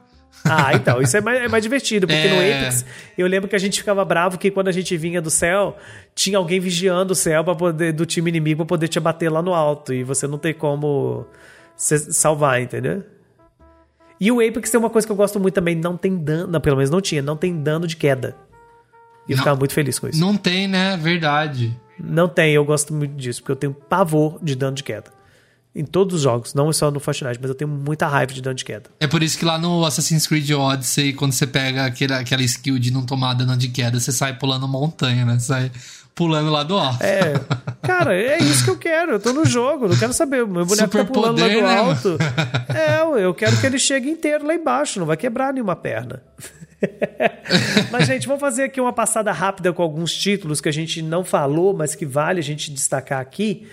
Ah, 0.44 0.74
então, 0.74 1.00
isso 1.00 1.16
é 1.16 1.20
mais, 1.20 1.40
é 1.40 1.48
mais 1.48 1.62
divertido, 1.62 2.06
porque 2.06 2.20
é... 2.20 2.30
no 2.30 2.36
Apex 2.36 2.84
eu 3.16 3.26
lembro 3.26 3.48
que 3.48 3.54
a 3.54 3.58
gente 3.58 3.78
ficava 3.78 4.04
bravo 4.04 4.36
que 4.36 4.50
quando 4.50 4.68
a 4.68 4.72
gente 4.72 4.96
vinha 4.96 5.22
do 5.22 5.30
céu, 5.30 5.76
tinha 6.14 6.36
alguém 6.36 6.58
vigiando 6.58 7.12
o 7.12 7.16
céu 7.16 7.44
para 7.44 7.54
poder 7.54 7.92
do 7.92 8.04
time 8.04 8.28
inimigo 8.28 8.58
para 8.58 8.66
poder 8.66 8.88
te 8.88 8.98
bater 8.98 9.30
lá 9.30 9.40
no 9.40 9.54
alto 9.54 9.94
e 9.94 10.02
você 10.02 10.26
não 10.26 10.38
tem 10.38 10.52
como 10.52 11.26
salvar, 11.76 12.60
entendeu? 12.60 13.04
E 14.20 14.30
o 14.30 14.40
Apex 14.40 14.70
tem 14.70 14.78
uma 14.78 14.90
coisa 14.90 15.06
que 15.06 15.12
eu 15.12 15.16
gosto 15.16 15.40
muito 15.40 15.54
também, 15.54 15.74
não 15.74 15.96
tem 15.96 16.16
dano, 16.16 16.60
pelo 16.60 16.76
menos 16.76 16.90
não 16.90 17.00
tinha, 17.00 17.22
não 17.22 17.36
tem 17.36 17.60
dano 17.62 17.86
de 17.86 17.96
queda. 17.96 18.36
E 19.28 19.32
eu 19.32 19.38
ficava 19.38 19.56
muito 19.56 19.72
feliz 19.72 19.98
com 19.98 20.08
isso. 20.08 20.20
Não 20.20 20.36
tem, 20.36 20.66
né? 20.66 20.96
Verdade. 20.96 21.78
Não 22.02 22.28
tem, 22.28 22.52
eu 22.52 22.64
gosto 22.64 22.92
muito 22.92 23.14
disso, 23.14 23.40
porque 23.40 23.52
eu 23.52 23.56
tenho 23.56 23.72
pavor 23.72 24.38
de 24.42 24.56
dano 24.56 24.74
de 24.74 24.82
queda. 24.82 25.10
Em 25.74 25.84
todos 25.84 26.16
os 26.16 26.22
jogos, 26.22 26.52
não 26.52 26.70
só 26.72 26.90
no 26.90 27.00
Fortnite, 27.00 27.38
mas 27.40 27.48
eu 27.48 27.54
tenho 27.54 27.70
muita 27.70 28.06
raiva 28.06 28.34
de 28.34 28.42
dano 28.42 28.54
de 28.54 28.64
queda. 28.64 28.90
É 29.00 29.06
por 29.06 29.22
isso 29.22 29.38
que 29.38 29.44
lá 29.44 29.56
no 29.56 29.86
Assassin's 29.86 30.26
Creed 30.26 30.50
Odyssey, 30.50 31.14
quando 31.14 31.32
você 31.32 31.46
pega 31.46 31.86
aquela, 31.86 32.18
aquela 32.18 32.42
skill 32.42 32.78
de 32.78 32.92
não 32.92 33.06
tomar 33.06 33.32
dano 33.32 33.56
de 33.56 33.68
queda, 33.68 33.98
você 33.98 34.12
sai 34.12 34.36
pulando 34.36 34.68
montanha, 34.68 35.24
né? 35.24 35.38
Você 35.38 35.46
sai 35.46 35.72
pulando 36.14 36.50
lá 36.50 36.62
do 36.62 36.76
alto. 36.76 37.02
É, 37.02 37.40
cara, 37.80 38.14
é 38.14 38.38
isso 38.42 38.64
que 38.64 38.70
eu 38.70 38.76
quero. 38.76 39.12
Eu 39.12 39.20
tô 39.20 39.32
no 39.32 39.46
jogo, 39.46 39.88
não 39.88 39.96
quero 39.96 40.12
saber. 40.12 40.46
Meu 40.46 40.66
boneco 40.66 40.92
Super 40.92 41.06
tá 41.06 41.12
pulando 41.12 41.40
poder, 41.40 41.62
lá 41.62 41.74
do 41.74 41.82
né, 41.82 41.88
alto. 41.88 42.18
É, 43.18 43.24
eu 43.24 43.32
quero 43.32 43.56
que 43.58 43.66
ele 43.66 43.78
chegue 43.78 44.10
inteiro 44.10 44.46
lá 44.46 44.54
embaixo, 44.54 44.98
não 44.98 45.06
vai 45.06 45.16
quebrar 45.16 45.54
nenhuma 45.54 45.76
perna. 45.76 46.22
mas, 47.90 48.06
gente, 48.06 48.26
vamos 48.26 48.40
fazer 48.40 48.64
aqui 48.64 48.80
uma 48.80 48.92
passada 48.92 49.32
rápida 49.32 49.72
com 49.72 49.82
alguns 49.82 50.14
títulos 50.14 50.60
que 50.60 50.68
a 50.68 50.72
gente 50.72 51.02
não 51.02 51.24
falou, 51.24 51.74
mas 51.74 51.94
que 51.94 52.06
vale 52.06 52.40
a 52.40 52.42
gente 52.42 52.70
destacar 52.72 53.20
aqui. 53.20 53.66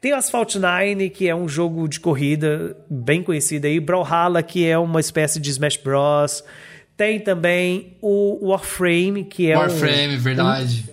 Tem 0.00 0.12
o 0.12 0.16
Asphalt 0.16 0.56
9, 0.56 1.10
que 1.10 1.28
é 1.28 1.34
um 1.34 1.48
jogo 1.48 1.88
de 1.88 2.00
corrida 2.00 2.76
bem 2.90 3.22
conhecido 3.22 3.66
aí. 3.66 3.78
Brawlhalla, 3.78 4.42
que 4.42 4.66
é 4.66 4.76
uma 4.76 4.98
espécie 4.98 5.38
de 5.38 5.50
Smash 5.50 5.76
Bros. 5.76 6.42
Tem 6.96 7.18
também 7.18 7.96
o 8.02 8.48
Warframe, 8.48 9.24
que 9.24 9.50
é 9.50 9.56
Warframe, 9.56 10.16
um, 10.16 10.18
verdade. 10.18 10.84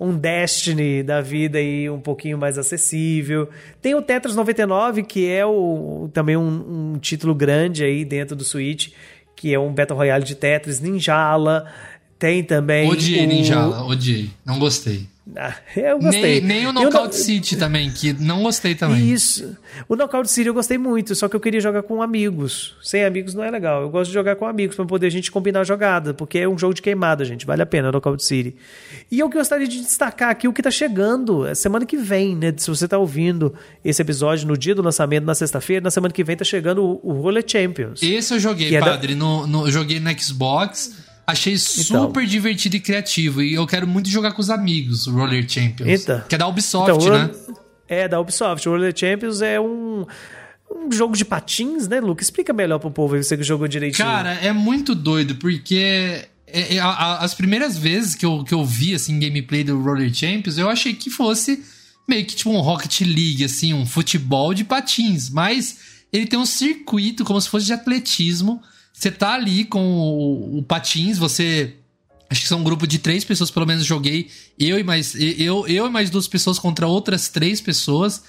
Um, 0.00 0.08
um, 0.08 0.18
Destiny 0.18 1.02
da 1.02 1.20
vida 1.20 1.58
aí 1.58 1.88
um 1.88 2.00
pouquinho 2.00 2.36
mais 2.36 2.58
acessível. 2.58 3.48
Tem 3.80 3.94
o 3.94 4.02
Tetris 4.02 4.34
99, 4.34 5.02
que 5.04 5.30
é 5.30 5.46
o, 5.46 6.10
também 6.12 6.36
um, 6.36 6.94
um 6.94 6.98
título 6.98 7.34
grande 7.34 7.84
aí 7.84 8.04
dentro 8.04 8.34
do 8.34 8.42
Switch, 8.42 8.88
que 9.36 9.52
é 9.52 9.58
um 9.58 9.72
Battle 9.72 9.96
Royale 9.96 10.24
de 10.24 10.34
Tetris. 10.34 10.80
Ninjala. 10.80 11.70
Tem 12.18 12.42
também. 12.42 12.88
Odiei 12.88 13.24
o... 13.24 13.28
Ninjala, 13.28 13.84
odiei. 13.84 14.30
Não 14.44 14.58
gostei. 14.58 15.06
Ah, 15.34 15.56
eu 15.76 15.98
gostei. 15.98 16.40
Nem, 16.40 16.62
nem 16.62 16.66
o 16.68 16.72
Knockout 16.72 17.16
City 17.16 17.56
também, 17.56 17.90
que 17.90 18.12
não 18.12 18.44
gostei 18.44 18.76
também. 18.76 19.10
Isso. 19.10 19.56
O 19.88 19.96
Knockout 19.96 20.30
City 20.30 20.46
eu 20.46 20.54
gostei 20.54 20.78
muito, 20.78 21.16
só 21.16 21.28
que 21.28 21.34
eu 21.34 21.40
queria 21.40 21.60
jogar 21.60 21.82
com 21.82 22.00
amigos. 22.00 22.76
Sem 22.80 23.04
amigos 23.04 23.34
não 23.34 23.42
é 23.42 23.50
legal. 23.50 23.82
Eu 23.82 23.90
gosto 23.90 24.08
de 24.08 24.14
jogar 24.14 24.36
com 24.36 24.46
amigos 24.46 24.76
para 24.76 24.84
poder 24.84 25.08
a 25.08 25.10
gente 25.10 25.32
combinar 25.32 25.60
a 25.60 25.64
jogada, 25.64 26.14
porque 26.14 26.38
é 26.38 26.48
um 26.48 26.56
jogo 26.56 26.74
de 26.74 26.80
queimada, 26.80 27.24
gente. 27.24 27.44
Vale 27.44 27.60
a 27.60 27.66
pena 27.66 27.88
o 27.88 27.92
Knockout 27.92 28.22
City. 28.22 28.54
E 29.10 29.18
eu 29.18 29.28
gostaria 29.28 29.66
de 29.66 29.80
destacar 29.80 30.30
aqui 30.30 30.46
o 30.46 30.52
que 30.52 30.62
tá 30.62 30.70
chegando. 30.70 31.44
É 31.44 31.56
semana 31.56 31.84
que 31.84 31.96
vem, 31.96 32.36
né? 32.36 32.54
Se 32.56 32.68
você 32.68 32.86
tá 32.86 32.96
ouvindo 32.96 33.52
esse 33.84 34.00
episódio 34.00 34.46
no 34.46 34.56
dia 34.56 34.76
do 34.76 34.82
lançamento, 34.82 35.24
na 35.24 35.34
sexta-feira, 35.34 35.82
na 35.82 35.90
semana 35.90 36.14
que 36.14 36.22
vem 36.22 36.36
tá 36.36 36.44
chegando 36.44 36.84
o, 36.84 37.00
o 37.02 37.12
Roller 37.12 37.44
Champions. 37.44 38.00
Esse 38.00 38.34
eu 38.34 38.38
joguei, 38.38 38.78
padre. 38.78 39.12
É 39.12 39.16
da... 39.16 39.20
no, 39.20 39.46
no, 39.46 39.70
joguei 39.70 39.98
no 39.98 40.16
Xbox. 40.16 41.05
Achei 41.26 41.54
então. 41.54 42.04
super 42.04 42.20
então, 42.20 42.24
divertido 42.24 42.76
e 42.76 42.80
criativo. 42.80 43.42
E 43.42 43.54
eu 43.54 43.66
quero 43.66 43.86
muito 43.86 44.08
jogar 44.08 44.32
com 44.32 44.40
os 44.40 44.48
amigos, 44.48 45.06
Roller 45.06 45.48
Champions. 45.48 45.88
Eita. 45.88 46.24
Que 46.28 46.36
é 46.36 46.38
da 46.38 46.46
Ubisoft, 46.46 47.04
então, 47.04 47.18
né? 47.18 47.30
É, 47.88 48.06
da 48.06 48.20
Ubisoft. 48.20 48.68
O 48.68 48.72
Roller 48.72 48.96
Champions 48.96 49.42
é 49.42 49.60
um 49.60 50.06
um 50.70 50.90
jogo 50.90 51.16
de 51.16 51.24
patins, 51.24 51.86
né, 51.88 52.00
Luke? 52.00 52.22
Explica 52.22 52.52
melhor 52.52 52.78
pro 52.78 52.90
povo 52.90 53.16
você 53.16 53.36
que 53.36 53.42
jogou 53.42 53.68
direitinho. 53.68 54.06
Cara, 54.06 54.34
é 54.34 54.52
muito 54.52 54.94
doido, 54.94 55.36
porque 55.36 56.28
é, 56.46 56.76
é, 56.76 56.78
a, 56.78 57.18
as 57.18 57.34
primeiras 57.34 57.78
vezes 57.78 58.14
que 58.14 58.26
eu, 58.26 58.42
que 58.44 58.54
eu 58.54 58.64
vi, 58.64 58.94
assim, 58.94 59.18
gameplay 59.18 59.62
do 59.62 59.80
Roller 59.80 60.12
Champions, 60.12 60.58
eu 60.58 60.68
achei 60.68 60.94
que 60.94 61.10
fosse 61.10 61.62
meio 62.08 62.24
que 62.24 62.34
tipo 62.34 62.50
um 62.50 62.60
Rocket 62.60 63.00
League, 63.00 63.44
assim, 63.44 63.74
um 63.74 63.86
futebol 63.86 64.54
de 64.54 64.64
patins. 64.64 65.30
Mas 65.30 65.78
ele 66.12 66.26
tem 66.26 66.38
um 66.38 66.46
circuito 66.46 67.24
como 67.24 67.40
se 67.40 67.48
fosse 67.48 67.66
de 67.66 67.72
atletismo 67.72 68.60
você 68.96 69.10
tá 69.10 69.34
ali 69.34 69.66
com 69.66 69.86
o, 69.98 70.58
o 70.58 70.62
Patins, 70.62 71.18
você. 71.18 71.76
Acho 72.30 72.40
que 72.40 72.48
são 72.48 72.60
um 72.60 72.64
grupo 72.64 72.86
de 72.86 72.98
três 72.98 73.24
pessoas, 73.24 73.50
pelo 73.50 73.66
menos 73.66 73.84
joguei. 73.84 74.30
Eu 74.58 74.78
e 74.78 74.82
mais. 74.82 75.14
Eu, 75.14 75.66
eu 75.68 75.86
e 75.86 75.90
mais 75.90 76.08
duas 76.08 76.26
pessoas 76.26 76.58
contra 76.58 76.86
outras 76.86 77.28
três 77.28 77.60
pessoas. 77.60 78.22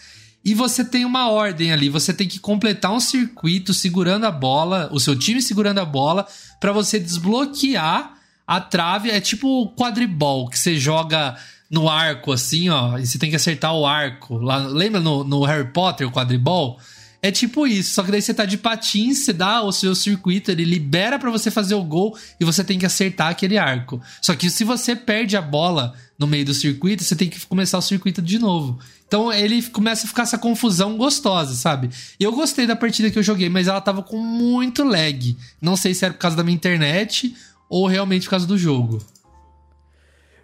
E 0.44 0.54
você 0.54 0.84
tem 0.84 1.06
uma 1.06 1.30
ordem 1.30 1.72
ali. 1.72 1.88
Você 1.88 2.14
tem 2.14 2.28
que 2.28 2.38
completar 2.38 2.92
um 2.92 3.00
circuito 3.00 3.74
segurando 3.74 4.26
a 4.26 4.32
bola, 4.32 4.90
o 4.92 5.00
seu 5.00 5.18
time 5.18 5.42
segurando 5.42 5.80
a 5.80 5.86
bola, 5.86 6.28
para 6.60 6.74
você 6.74 7.00
desbloquear 7.00 8.16
a 8.46 8.60
trave. 8.60 9.10
É 9.10 9.22
tipo 9.22 9.74
quadribol, 9.74 10.50
que 10.50 10.60
você 10.60 10.78
joga 10.78 11.38
no 11.72 11.88
arco, 11.88 12.34
assim, 12.34 12.68
ó. 12.68 12.98
E 12.98 13.08
você 13.08 13.18
tem 13.18 13.30
que 13.30 13.38
acertar 13.38 13.74
o 13.74 13.86
arco. 13.86 14.38
Lá, 14.38 14.58
lembra 14.58 15.00
no, 15.00 15.24
no 15.24 15.46
Harry 15.46 15.72
Potter, 15.72 16.06
o 16.06 16.12
quadribol? 16.12 16.78
É 17.22 17.32
tipo 17.32 17.66
isso, 17.66 17.96
só 17.96 18.04
que 18.04 18.12
daí 18.12 18.22
você 18.22 18.34
tá 18.34 18.46
de 18.46 18.58
patins, 18.58 19.26
você 19.26 19.34
dá 19.34 19.64
o 19.64 19.72
seu 19.72 19.96
circuito, 19.96 20.52
ele 20.52 20.64
libera 20.64 21.18
para 21.18 21.32
você 21.32 21.50
fazer 21.50 21.74
o 21.74 21.84
gol 21.84 22.16
e 22.40 22.46
você 22.46 22.64
tem 22.64 22.78
que 22.78 22.86
acertar 22.86 23.30
aquele 23.30 23.58
arco. 23.58 24.00
Só 24.22 24.36
que 24.36 24.50
se 24.52 24.64
você 24.64 24.96
perde 24.96 25.36
a 25.36 25.42
bola 25.42 25.96
no 26.18 26.28
meio 26.28 26.46
do 26.46 26.54
circuito, 26.54 27.04
você 27.04 27.16
tem 27.16 27.28
que 27.28 27.44
começar 27.48 27.80
o 27.80 27.82
circuito 27.82 28.22
de 28.22 28.38
novo. 28.38 28.80
Então 29.08 29.34
ele 29.34 29.64
começa 29.64 30.06
a 30.06 30.08
ficar 30.08 30.24
essa 30.24 30.38
confusão 30.38 30.96
gostosa, 30.96 31.56
sabe? 31.56 31.90
Eu 32.20 32.32
gostei 32.32 32.68
da 32.68 32.76
partida 32.76 33.10
que 33.10 33.18
eu 33.18 33.24
joguei, 33.24 33.50
mas 33.50 33.68
ela 33.68 33.82
tava 33.82 34.04
com 34.04 34.18
muito 34.18 34.84
lag. 34.84 35.36
Não 35.60 35.76
sei 35.76 35.96
se 35.96 36.06
era 36.06 36.14
por 36.14 36.20
causa 36.20 36.38
da 36.38 36.44
minha 36.44 36.56
internet 36.56 37.36
ou 37.68 37.88
realmente 37.88 38.26
por 38.26 38.32
causa 38.32 38.46
do 38.46 38.58
jogo. 38.58 39.00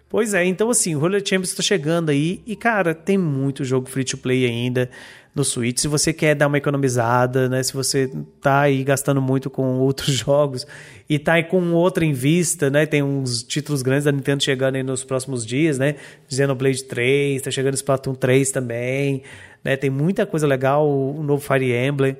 Pois 0.08 0.32
é, 0.32 0.44
então 0.44 0.70
assim, 0.70 0.94
o 0.94 0.98
Roller 0.98 1.22
Champions 1.26 1.54
tá 1.54 1.62
chegando 1.62 2.10
aí 2.10 2.40
e, 2.46 2.54
cara, 2.54 2.94
tem 2.94 3.18
muito 3.18 3.64
jogo 3.64 3.88
free 3.88 4.04
to 4.04 4.16
play 4.16 4.46
ainda 4.46 4.90
no 5.34 5.44
Switch. 5.44 5.80
Se 5.80 5.88
você 5.88 6.12
quer 6.12 6.34
dar 6.34 6.46
uma 6.46 6.58
economizada, 6.58 7.48
né? 7.48 7.62
Se 7.62 7.74
você 7.74 8.10
tá 8.40 8.60
aí 8.60 8.84
gastando 8.84 9.20
muito 9.20 9.50
com 9.50 9.78
outros 9.80 10.14
jogos 10.14 10.66
e 11.08 11.18
tá 11.18 11.34
aí 11.34 11.44
com 11.44 11.72
outra 11.72 12.04
em 12.04 12.12
vista, 12.12 12.70
né? 12.70 12.86
Tem 12.86 13.02
uns 13.02 13.42
títulos 13.42 13.82
grandes 13.82 14.04
da 14.04 14.12
Nintendo 14.12 14.42
chegando 14.42 14.76
aí 14.76 14.82
nos 14.82 15.02
próximos 15.02 15.44
dias, 15.44 15.78
né? 15.78 15.96
Xenoblade 16.28 16.84
3, 16.84 17.42
tá 17.42 17.50
chegando 17.50 17.74
Splatoon 17.74 18.14
3 18.14 18.50
também, 18.50 19.22
né? 19.64 19.76
Tem 19.76 19.90
muita 19.90 20.24
coisa 20.24 20.46
legal, 20.46 20.88
o 20.88 21.22
novo 21.22 21.42
Fire 21.42 21.72
Emblem. 21.72 22.16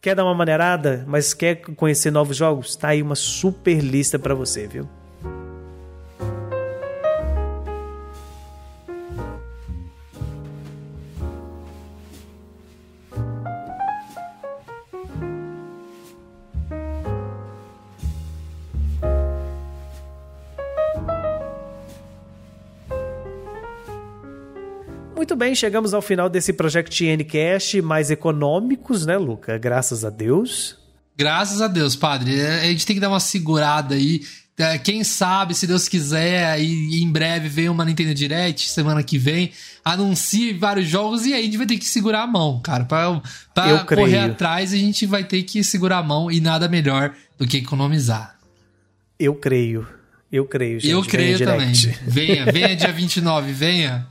Quer 0.00 0.14
dar 0.14 0.24
uma 0.24 0.34
maneirada, 0.34 1.04
mas 1.06 1.32
quer 1.32 1.56
conhecer 1.76 2.10
novos 2.10 2.36
jogos? 2.36 2.76
Tá 2.76 2.88
aí 2.88 3.00
uma 3.00 3.14
super 3.14 3.78
lista 3.80 4.18
para 4.18 4.34
você, 4.34 4.66
viu? 4.66 4.86
Muito 25.24 25.36
bem, 25.36 25.54
chegamos 25.54 25.94
ao 25.94 26.02
final 26.02 26.28
desse 26.28 26.52
Project 26.52 27.16
Ncast 27.16 27.80
mais 27.80 28.10
econômicos, 28.10 29.06
né, 29.06 29.16
Luca? 29.16 29.56
Graças 29.56 30.04
a 30.04 30.10
Deus. 30.10 30.76
Graças 31.16 31.62
a 31.62 31.66
Deus, 31.66 31.96
padre. 31.96 32.38
É, 32.38 32.60
a 32.60 32.64
gente 32.66 32.84
tem 32.84 32.94
que 32.94 33.00
dar 33.00 33.08
uma 33.08 33.18
segurada 33.18 33.94
aí. 33.94 34.20
É, 34.58 34.76
quem 34.76 35.02
sabe, 35.02 35.54
se 35.54 35.66
Deus 35.66 35.88
quiser, 35.88 36.60
e, 36.60 37.02
em 37.02 37.10
breve 37.10 37.48
vem 37.48 37.70
uma 37.70 37.86
Nintendo 37.86 38.12
Direct, 38.12 38.68
semana 38.68 39.02
que 39.02 39.16
vem, 39.16 39.50
anuncie 39.82 40.52
vários 40.52 40.88
jogos 40.88 41.24
e 41.24 41.32
aí 41.32 41.40
a 41.40 41.44
gente 41.44 41.56
vai 41.56 41.66
ter 41.66 41.78
que 41.78 41.86
segurar 41.86 42.24
a 42.24 42.26
mão, 42.26 42.60
cara. 42.60 42.84
Pra, 42.84 43.22
pra 43.54 43.78
correr 43.78 44.18
atrás, 44.18 44.74
a 44.74 44.76
gente 44.76 45.06
vai 45.06 45.24
ter 45.24 45.42
que 45.44 45.64
segurar 45.64 46.00
a 46.00 46.02
mão 46.02 46.30
e 46.30 46.38
nada 46.38 46.68
melhor 46.68 47.14
do 47.38 47.46
que 47.46 47.56
economizar. 47.56 48.38
Eu 49.18 49.34
creio. 49.34 49.88
Eu 50.30 50.44
creio, 50.44 50.78
gente. 50.78 50.92
Eu 50.92 51.02
creio 51.02 51.38
também. 51.38 51.72
Venha, 52.06 52.44
venha 52.52 52.76
dia 52.76 52.92
29, 52.92 53.52
venha. 53.54 54.06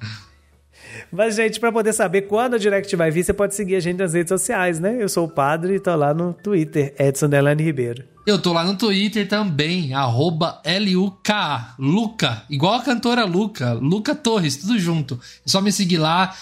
Mas, 1.14 1.36
gente, 1.36 1.59
para 1.59 1.72
poder 1.72 1.93
saber 1.93 2.24
quando 2.24 2.55
a 2.55 2.57
Direct 2.57 2.95
vai 2.95 3.11
vir, 3.11 3.24
você 3.24 3.32
pode 3.32 3.53
seguir 3.53 3.76
a 3.76 3.80
gente 3.80 3.99
nas 3.99 4.16
redes 4.16 4.30
sociais, 4.30 4.80
né? 4.80 4.97
Eu 4.99 5.07
sou 5.07 5.26
o 5.26 5.30
padre 5.30 5.76
e 5.76 5.80
tô 5.80 5.95
lá 5.95 6.11
no 6.11 6.34
Twitter, 6.34 6.91
Edson 6.97 7.30
Delane 7.30 7.61
Ribeiro. 7.61 8.12
Eu 8.26 8.39
tô 8.39 8.53
lá 8.53 8.63
no 8.63 8.78
Twitter 8.78 9.28
também, 9.28 9.93
arroba 9.93 10.61
L-U-K, 10.63 11.76
Luca, 11.78 12.43
igual 12.49 12.76
a 12.76 12.82
cantora 12.82 13.26
Luca, 13.26 13.74
Luca 13.74 14.15
Torres, 14.15 14.55
tudo 14.55 14.80
junto. 14.80 15.19
É 15.45 15.49
só 15.49 15.59
me 15.59 15.74
seguir 15.74 15.97
lá. 15.97 16.34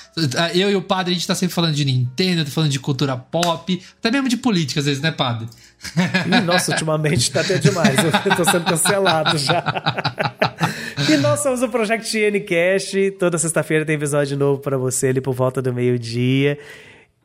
Eu 0.54 0.70
e 0.70 0.76
o 0.76 0.82
padre, 0.84 1.12
a 1.12 1.16
gente 1.16 1.26
tá 1.26 1.34
sempre 1.34 1.56
falando 1.56 1.74
de 1.74 1.84
Nintendo, 1.84 2.46
tá 2.46 2.52
falando 2.52 2.70
de 2.70 2.80
cultura 2.80 3.18
pop, 3.18 3.82
até 3.98 4.12
mesmo 4.12 4.30
de 4.30 4.38
política 4.38 4.80
às 4.80 4.86
vezes, 4.86 5.02
né, 5.02 5.12
padre? 5.12 5.48
Ih, 6.28 6.42
nossa, 6.42 6.72
ultimamente 6.72 7.32
tá 7.32 7.42
até 7.42 7.58
demais. 7.58 7.98
Eu 7.98 8.12
tô 8.38 8.46
sendo 8.46 8.66
cancelado 8.66 9.40
já. 9.40 9.64
e 11.10 11.18
nós 11.18 11.42
somos 11.42 11.64
o 11.64 11.70
Project 11.70 12.16
Ncast. 12.30 13.12
Toda 13.18 13.40
sexta-feira 13.40 13.84
tem 13.84 13.96
episódio 13.96 14.38
novo 14.38 14.62
para 14.62 14.78
você 14.78 15.08
ali 15.08 15.20
por 15.20 15.34
volta 15.34 15.64
do 15.64 15.74
meio-dia 15.74 16.60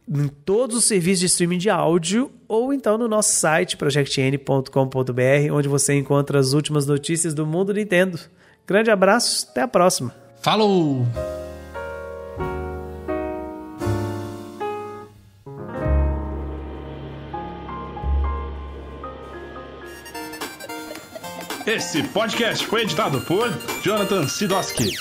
em 0.09 0.28
todos 0.28 0.76
os 0.76 0.84
serviços 0.84 1.20
de 1.20 1.26
streaming 1.26 1.59
de 1.59 1.68
áudio 1.70 2.30
ou 2.48 2.72
então 2.72 2.96
no 2.96 3.09
nosso 3.09 3.34
site 3.34 3.76
projectn.com.br, 3.76 5.52
onde 5.52 5.68
você 5.68 5.94
encontra 5.94 6.38
as 6.38 6.52
últimas 6.52 6.86
notícias 6.86 7.34
do 7.34 7.44
mundo 7.44 7.74
Nintendo. 7.74 8.18
Grande 8.66 8.90
abraço, 8.90 9.48
até 9.50 9.62
a 9.62 9.68
próxima. 9.68 10.14
Falou! 10.40 11.07
Esse 21.66 22.04
podcast 22.04 22.64
foi 22.64 22.82
editado 22.82 23.20
por 23.22 23.50
Jonathan 23.82 24.28
Sidoski. 24.28 24.96